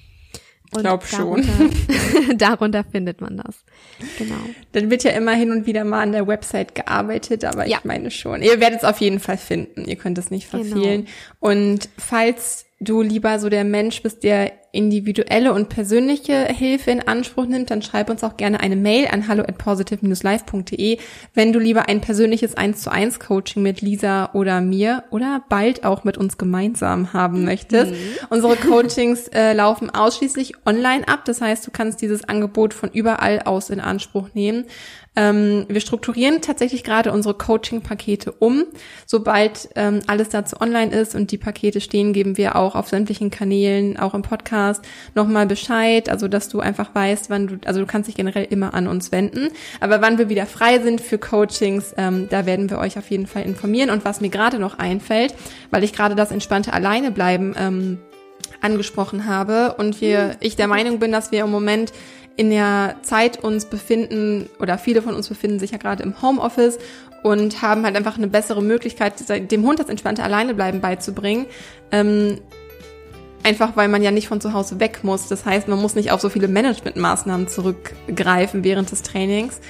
Ich 0.72 0.78
glaube 0.78 1.06
schon. 1.06 1.46
darunter 2.36 2.84
findet 2.84 3.20
man 3.20 3.36
das. 3.36 3.64
Genau. 4.18 4.36
Dann 4.72 4.90
wird 4.90 5.04
ja 5.04 5.10
immer 5.12 5.32
hin 5.32 5.50
und 5.50 5.66
wieder 5.66 5.84
mal 5.84 6.00
an 6.00 6.12
der 6.12 6.26
Website 6.26 6.74
gearbeitet, 6.74 7.44
aber 7.44 7.66
ja. 7.66 7.78
ich 7.78 7.84
meine 7.84 8.10
schon. 8.10 8.42
Ihr 8.42 8.60
werdet 8.60 8.78
es 8.78 8.84
auf 8.84 8.98
jeden 8.98 9.20
Fall 9.20 9.36
finden. 9.36 9.84
Ihr 9.84 9.96
könnt 9.96 10.18
es 10.18 10.30
nicht 10.30 10.50
genau. 10.50 10.64
verfehlen. 10.64 11.02
Genau. 11.02 11.12
Und 11.40 11.88
falls 11.98 12.66
du 12.82 13.02
lieber 13.02 13.38
so 13.38 13.48
der 13.48 13.64
Mensch 13.64 14.02
bist, 14.02 14.22
der 14.24 14.52
individuelle 14.72 15.52
und 15.52 15.68
persönliche 15.68 16.46
Hilfe 16.46 16.90
in 16.90 17.06
Anspruch 17.06 17.44
nimmt, 17.44 17.70
dann 17.70 17.82
schreib 17.82 18.08
uns 18.08 18.24
auch 18.24 18.38
gerne 18.38 18.60
eine 18.60 18.74
Mail 18.74 19.06
an 19.08 19.28
hallo 19.28 19.42
at 19.42 19.58
positive-life.de, 19.58 20.98
wenn 21.34 21.52
du 21.52 21.58
lieber 21.58 21.88
ein 21.88 22.00
persönliches 22.00 22.56
1 22.56 22.82
zu 22.82 22.90
1 22.90 23.20
Coaching 23.20 23.62
mit 23.62 23.82
Lisa 23.82 24.30
oder 24.32 24.62
mir 24.62 25.04
oder 25.10 25.44
bald 25.48 25.84
auch 25.84 26.04
mit 26.04 26.16
uns 26.16 26.38
gemeinsam 26.38 27.12
haben 27.12 27.44
möchtest. 27.44 27.92
Mhm. 27.92 27.96
Unsere 28.30 28.56
Coachings 28.56 29.28
äh, 29.28 29.52
laufen 29.52 29.90
ausschließlich 29.90 30.54
online 30.64 31.06
ab. 31.06 31.26
Das 31.26 31.42
heißt, 31.42 31.66
du 31.66 31.70
kannst 31.70 32.00
dieses 32.00 32.24
Angebot 32.24 32.72
von 32.72 32.90
überall 32.90 33.40
aus 33.40 33.68
in 33.68 33.80
Anspruch 33.80 34.30
nehmen. 34.32 34.64
Ähm, 35.14 35.66
wir 35.68 35.80
strukturieren 35.80 36.40
tatsächlich 36.40 36.84
gerade 36.84 37.12
unsere 37.12 37.34
Coaching-Pakete 37.34 38.32
um. 38.32 38.64
Sobald 39.06 39.68
ähm, 39.76 40.00
alles 40.06 40.30
dazu 40.30 40.60
online 40.60 40.90
ist 40.90 41.14
und 41.14 41.30
die 41.32 41.38
Pakete 41.38 41.80
stehen, 41.80 42.12
geben 42.12 42.36
wir 42.36 42.56
auch 42.56 42.74
auf 42.74 42.88
sämtlichen 42.88 43.30
Kanälen, 43.30 43.98
auch 43.98 44.14
im 44.14 44.22
Podcast, 44.22 44.82
nochmal 45.14 45.46
Bescheid, 45.46 46.08
also 46.08 46.28
dass 46.28 46.48
du 46.48 46.60
einfach 46.60 46.94
weißt, 46.94 47.28
wann 47.28 47.46
du, 47.46 47.58
also 47.66 47.80
du 47.80 47.86
kannst 47.86 48.08
dich 48.08 48.16
generell 48.16 48.44
immer 48.44 48.72
an 48.72 48.86
uns 48.86 49.12
wenden. 49.12 49.48
Aber 49.80 50.00
wann 50.00 50.16
wir 50.16 50.28
wieder 50.28 50.46
frei 50.46 50.78
sind 50.78 51.00
für 51.00 51.18
Coachings, 51.18 51.94
ähm, 51.98 52.28
da 52.30 52.46
werden 52.46 52.70
wir 52.70 52.78
euch 52.78 52.96
auf 52.96 53.10
jeden 53.10 53.26
Fall 53.26 53.42
informieren. 53.42 53.90
Und 53.90 54.04
was 54.04 54.20
mir 54.20 54.30
gerade 54.30 54.58
noch 54.58 54.78
einfällt, 54.78 55.34
weil 55.70 55.84
ich 55.84 55.92
gerade 55.92 56.14
das 56.14 56.30
entspannte 56.30 56.72
Alleine 56.72 57.10
bleiben 57.10 57.54
ähm, 57.58 57.98
angesprochen 58.62 59.26
habe 59.26 59.74
und 59.74 60.00
wir, 60.00 60.36
ich 60.40 60.56
der 60.56 60.68
Meinung 60.68 60.98
bin, 60.98 61.12
dass 61.12 61.32
wir 61.32 61.44
im 61.44 61.50
Moment 61.50 61.92
in 62.36 62.50
der 62.50 62.96
Zeit 63.02 63.42
uns 63.42 63.66
befinden 63.66 64.48
oder 64.58 64.78
viele 64.78 65.02
von 65.02 65.14
uns 65.14 65.28
befinden 65.28 65.58
sich 65.58 65.72
ja 65.72 65.78
gerade 65.78 66.02
im 66.02 66.22
Homeoffice 66.22 66.78
und 67.22 67.62
haben 67.62 67.84
halt 67.84 67.96
einfach 67.96 68.16
eine 68.16 68.26
bessere 68.26 68.62
Möglichkeit, 68.62 69.14
dem 69.28 69.64
Hund 69.64 69.78
das 69.78 69.88
entspannte 69.88 70.22
Alleinebleiben 70.22 70.80
beizubringen. 70.80 71.46
Ähm, 71.90 72.38
einfach 73.42 73.76
weil 73.76 73.88
man 73.88 74.02
ja 74.02 74.10
nicht 74.10 74.28
von 74.28 74.40
zu 74.40 74.52
Hause 74.52 74.80
weg 74.80 75.00
muss. 75.02 75.28
Das 75.28 75.44
heißt, 75.44 75.68
man 75.68 75.80
muss 75.80 75.94
nicht 75.94 76.10
auf 76.10 76.20
so 76.20 76.28
viele 76.28 76.48
Managementmaßnahmen 76.48 77.48
zurückgreifen 77.48 78.64
während 78.64 78.90
des 78.90 79.02
Trainings. 79.02 79.60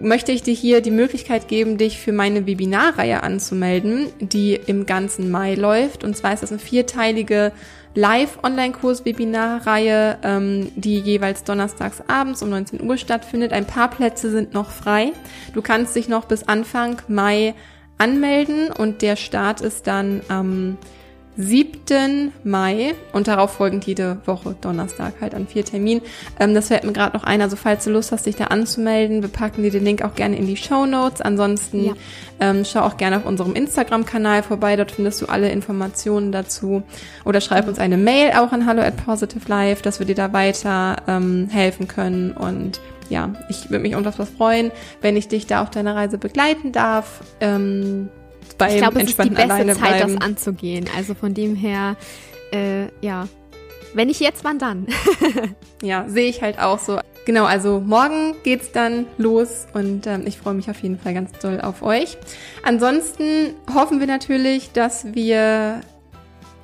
Möchte 0.00 0.32
ich 0.32 0.42
dir 0.42 0.54
hier 0.54 0.80
die 0.80 0.90
Möglichkeit 0.90 1.46
geben, 1.48 1.76
dich 1.76 1.98
für 1.98 2.12
meine 2.12 2.46
Webinarreihe 2.46 3.22
anzumelden, 3.22 4.06
die 4.18 4.54
im 4.54 4.86
ganzen 4.86 5.30
Mai 5.30 5.54
läuft. 5.54 6.04
Und 6.04 6.16
zwar 6.16 6.32
ist 6.32 6.42
das 6.42 6.52
eine 6.52 6.58
vierteilige 6.58 7.52
Live-Online-Kurs-Webinar-Reihe, 7.94 10.18
ähm, 10.22 10.72
die 10.74 10.98
jeweils 10.98 11.44
donnerstags 11.44 12.02
abends 12.08 12.42
um 12.42 12.50
19 12.50 12.82
Uhr 12.82 12.96
stattfindet. 12.96 13.52
Ein 13.52 13.66
paar 13.66 13.88
Plätze 13.88 14.30
sind 14.30 14.54
noch 14.54 14.70
frei. 14.70 15.12
Du 15.52 15.62
kannst 15.62 15.96
dich 15.96 16.08
noch 16.08 16.24
bis 16.24 16.48
Anfang 16.48 17.02
Mai 17.08 17.54
anmelden 17.98 18.70
und 18.70 19.02
der 19.02 19.16
Start 19.16 19.60
ist 19.60 19.86
dann 19.86 20.22
am 20.28 20.46
ähm, 20.46 20.78
7. 21.36 22.32
Mai 22.44 22.94
und 23.12 23.28
darauf 23.28 23.52
folgend 23.52 23.86
jede 23.86 24.18
Woche 24.24 24.54
Donnerstag 24.60 25.14
halt 25.20 25.34
an 25.34 25.46
vier 25.46 25.64
Terminen. 25.64 26.02
Ähm, 26.38 26.54
das 26.54 26.68
fällt 26.68 26.84
mir 26.84 26.92
gerade 26.92 27.16
noch 27.16 27.24
ein. 27.24 27.42
Also 27.42 27.56
falls 27.56 27.84
du 27.84 27.90
Lust 27.90 28.12
hast, 28.12 28.26
dich 28.26 28.36
da 28.36 28.44
anzumelden, 28.44 29.22
wir 29.22 29.28
packen 29.28 29.62
dir 29.62 29.70
den 29.70 29.84
Link 29.84 30.02
auch 30.02 30.14
gerne 30.14 30.36
in 30.36 30.46
die 30.46 30.56
Show 30.56 30.86
Notes. 30.86 31.20
Ansonsten 31.20 31.84
ja. 31.84 31.92
ähm, 32.40 32.64
schau 32.64 32.80
auch 32.80 32.96
gerne 32.96 33.16
auf 33.16 33.26
unserem 33.26 33.54
Instagram-Kanal 33.54 34.42
vorbei. 34.42 34.76
Dort 34.76 34.92
findest 34.92 35.22
du 35.22 35.26
alle 35.26 35.50
Informationen 35.50 36.32
dazu. 36.32 36.82
Oder 37.24 37.40
schreib 37.40 37.66
uns 37.68 37.78
eine 37.78 37.96
Mail 37.96 38.32
auch 38.32 38.52
an 38.52 38.66
hallo 38.66 38.82
at 38.82 39.04
positive 39.04 39.48
life, 39.48 39.82
dass 39.82 39.98
wir 39.98 40.06
dir 40.06 40.14
da 40.14 40.32
weiter 40.32 40.96
ähm, 41.08 41.48
helfen 41.50 41.88
können. 41.88 42.32
Und 42.32 42.80
ja, 43.08 43.32
ich 43.48 43.70
würde 43.70 43.82
mich 43.82 43.96
unfassbar 43.96 44.26
freuen, 44.26 44.70
wenn 45.00 45.16
ich 45.16 45.28
dich 45.28 45.46
da 45.46 45.62
auf 45.62 45.70
deiner 45.70 45.94
Reise 45.94 46.18
begleiten 46.18 46.72
darf. 46.72 47.20
Ähm, 47.40 48.08
beim 48.58 48.70
ich 48.70 48.78
glaube, 48.78 49.00
es 49.00 49.10
ist 49.10 49.22
die 49.22 49.30
beste 49.30 49.74
Zeit, 49.74 50.02
das 50.02 50.16
anzugehen. 50.20 50.86
Also 50.96 51.14
von 51.14 51.34
dem 51.34 51.54
her, 51.54 51.96
äh, 52.52 52.86
ja, 53.00 53.28
wenn 53.94 54.08
nicht 54.08 54.20
jetzt, 54.20 54.44
wann 54.44 54.58
dann? 54.58 54.86
ja, 55.82 56.04
sehe 56.08 56.28
ich 56.28 56.42
halt 56.42 56.58
auch 56.58 56.78
so. 56.78 56.98
Genau, 57.26 57.44
also 57.44 57.80
morgen 57.80 58.34
geht's 58.42 58.70
dann 58.72 59.06
los 59.16 59.66
und 59.72 60.06
ähm, 60.06 60.24
ich 60.26 60.36
freue 60.36 60.54
mich 60.54 60.68
auf 60.68 60.78
jeden 60.80 60.98
Fall 60.98 61.14
ganz 61.14 61.32
doll 61.38 61.60
auf 61.60 61.82
euch. 61.82 62.18
Ansonsten 62.62 63.54
hoffen 63.72 64.00
wir 64.00 64.06
natürlich, 64.06 64.72
dass 64.72 65.14
wir 65.14 65.80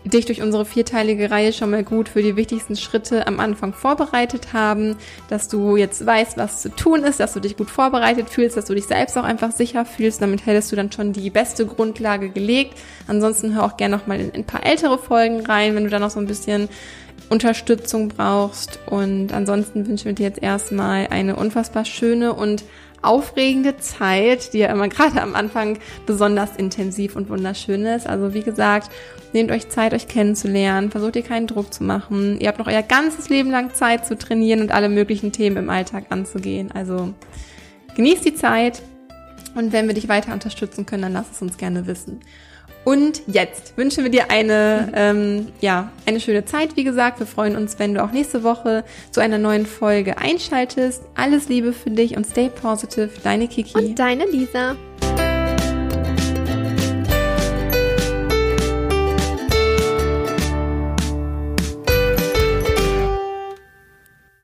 dich 0.04 0.24
durch 0.24 0.40
unsere 0.40 0.64
vierteilige 0.64 1.30
Reihe 1.30 1.52
schon 1.52 1.70
mal 1.70 1.84
gut 1.84 2.08
für 2.08 2.22
die 2.22 2.36
wichtigsten 2.36 2.76
Schritte 2.76 3.26
am 3.26 3.38
Anfang 3.38 3.74
vorbereitet 3.74 4.52
haben, 4.52 4.96
dass 5.28 5.48
du 5.48 5.76
jetzt 5.76 6.04
weißt, 6.04 6.38
was 6.38 6.62
zu 6.62 6.70
tun 6.70 7.04
ist, 7.04 7.20
dass 7.20 7.34
du 7.34 7.40
dich 7.40 7.56
gut 7.56 7.70
vorbereitet 7.70 8.30
fühlst, 8.30 8.56
dass 8.56 8.64
du 8.64 8.74
dich 8.74 8.86
selbst 8.86 9.18
auch 9.18 9.24
einfach 9.24 9.52
sicher 9.52 9.84
fühlst. 9.84 10.22
Damit 10.22 10.46
hättest 10.46 10.72
du 10.72 10.76
dann 10.76 10.90
schon 10.90 11.12
die 11.12 11.30
beste 11.30 11.66
Grundlage 11.66 12.30
gelegt. 12.30 12.78
Ansonsten 13.06 13.54
hör 13.54 13.64
auch 13.64 13.76
gerne 13.76 13.96
noch 13.96 14.06
mal 14.06 14.20
in 14.20 14.34
ein 14.34 14.44
paar 14.44 14.64
ältere 14.64 14.98
Folgen 14.98 15.44
rein, 15.44 15.74
wenn 15.74 15.84
du 15.84 15.90
da 15.90 15.98
noch 15.98 16.10
so 16.10 16.20
ein 16.20 16.26
bisschen 16.26 16.68
Unterstützung 17.28 18.08
brauchst. 18.08 18.80
Und 18.86 19.32
ansonsten 19.32 19.86
wünschen 19.86 20.06
wir 20.06 20.12
dir 20.14 20.26
jetzt 20.26 20.42
erstmal 20.42 21.08
eine 21.08 21.36
unfassbar 21.36 21.84
schöne 21.84 22.32
und 22.32 22.64
aufregende 23.02 23.76
Zeit, 23.76 24.52
die 24.52 24.58
ja 24.58 24.68
immer 24.68 24.88
gerade 24.88 25.20
am 25.22 25.34
Anfang 25.34 25.78
besonders 26.06 26.56
intensiv 26.56 27.16
und 27.16 27.28
wunderschön 27.28 27.84
ist. 27.84 28.06
Also 28.06 28.34
wie 28.34 28.42
gesagt, 28.42 28.90
nehmt 29.32 29.50
euch 29.50 29.68
Zeit, 29.68 29.94
euch 29.94 30.08
kennenzulernen, 30.08 30.90
versucht 30.90 31.16
ihr 31.16 31.22
keinen 31.22 31.46
Druck 31.46 31.72
zu 31.72 31.84
machen. 31.84 32.40
Ihr 32.40 32.48
habt 32.48 32.58
noch 32.58 32.66
euer 32.66 32.82
ganzes 32.82 33.28
Leben 33.28 33.50
lang 33.50 33.74
Zeit 33.74 34.06
zu 34.06 34.16
trainieren 34.16 34.60
und 34.60 34.72
alle 34.72 34.88
möglichen 34.88 35.32
Themen 35.32 35.56
im 35.56 35.70
Alltag 35.70 36.06
anzugehen. 36.10 36.70
Also 36.72 37.14
genießt 37.96 38.24
die 38.24 38.34
Zeit 38.34 38.82
und 39.54 39.72
wenn 39.72 39.86
wir 39.86 39.94
dich 39.94 40.08
weiter 40.08 40.32
unterstützen 40.32 40.86
können, 40.86 41.02
dann 41.02 41.12
lass 41.12 41.30
es 41.32 41.42
uns 41.42 41.56
gerne 41.56 41.86
wissen. 41.86 42.20
Und 42.84 43.22
jetzt 43.26 43.76
wünschen 43.76 44.04
wir 44.04 44.10
dir 44.10 44.30
eine, 44.30 44.90
ähm, 44.94 45.48
ja, 45.60 45.92
eine 46.06 46.20
schöne 46.20 46.44
Zeit. 46.44 46.76
Wie 46.76 46.84
gesagt, 46.84 47.20
wir 47.20 47.26
freuen 47.26 47.56
uns, 47.56 47.78
wenn 47.78 47.94
du 47.94 48.02
auch 48.02 48.10
nächste 48.10 48.42
Woche 48.42 48.84
zu 49.10 49.20
einer 49.20 49.38
neuen 49.38 49.66
Folge 49.66 50.18
einschaltest. 50.18 51.02
Alles 51.14 51.48
Liebe 51.48 51.72
für 51.72 51.90
dich 51.90 52.16
und 52.16 52.26
stay 52.26 52.48
positive. 52.48 53.10
Deine 53.22 53.48
Kiki. 53.48 53.76
Und 53.78 53.98
deine 53.98 54.26
Lisa. 54.26 54.76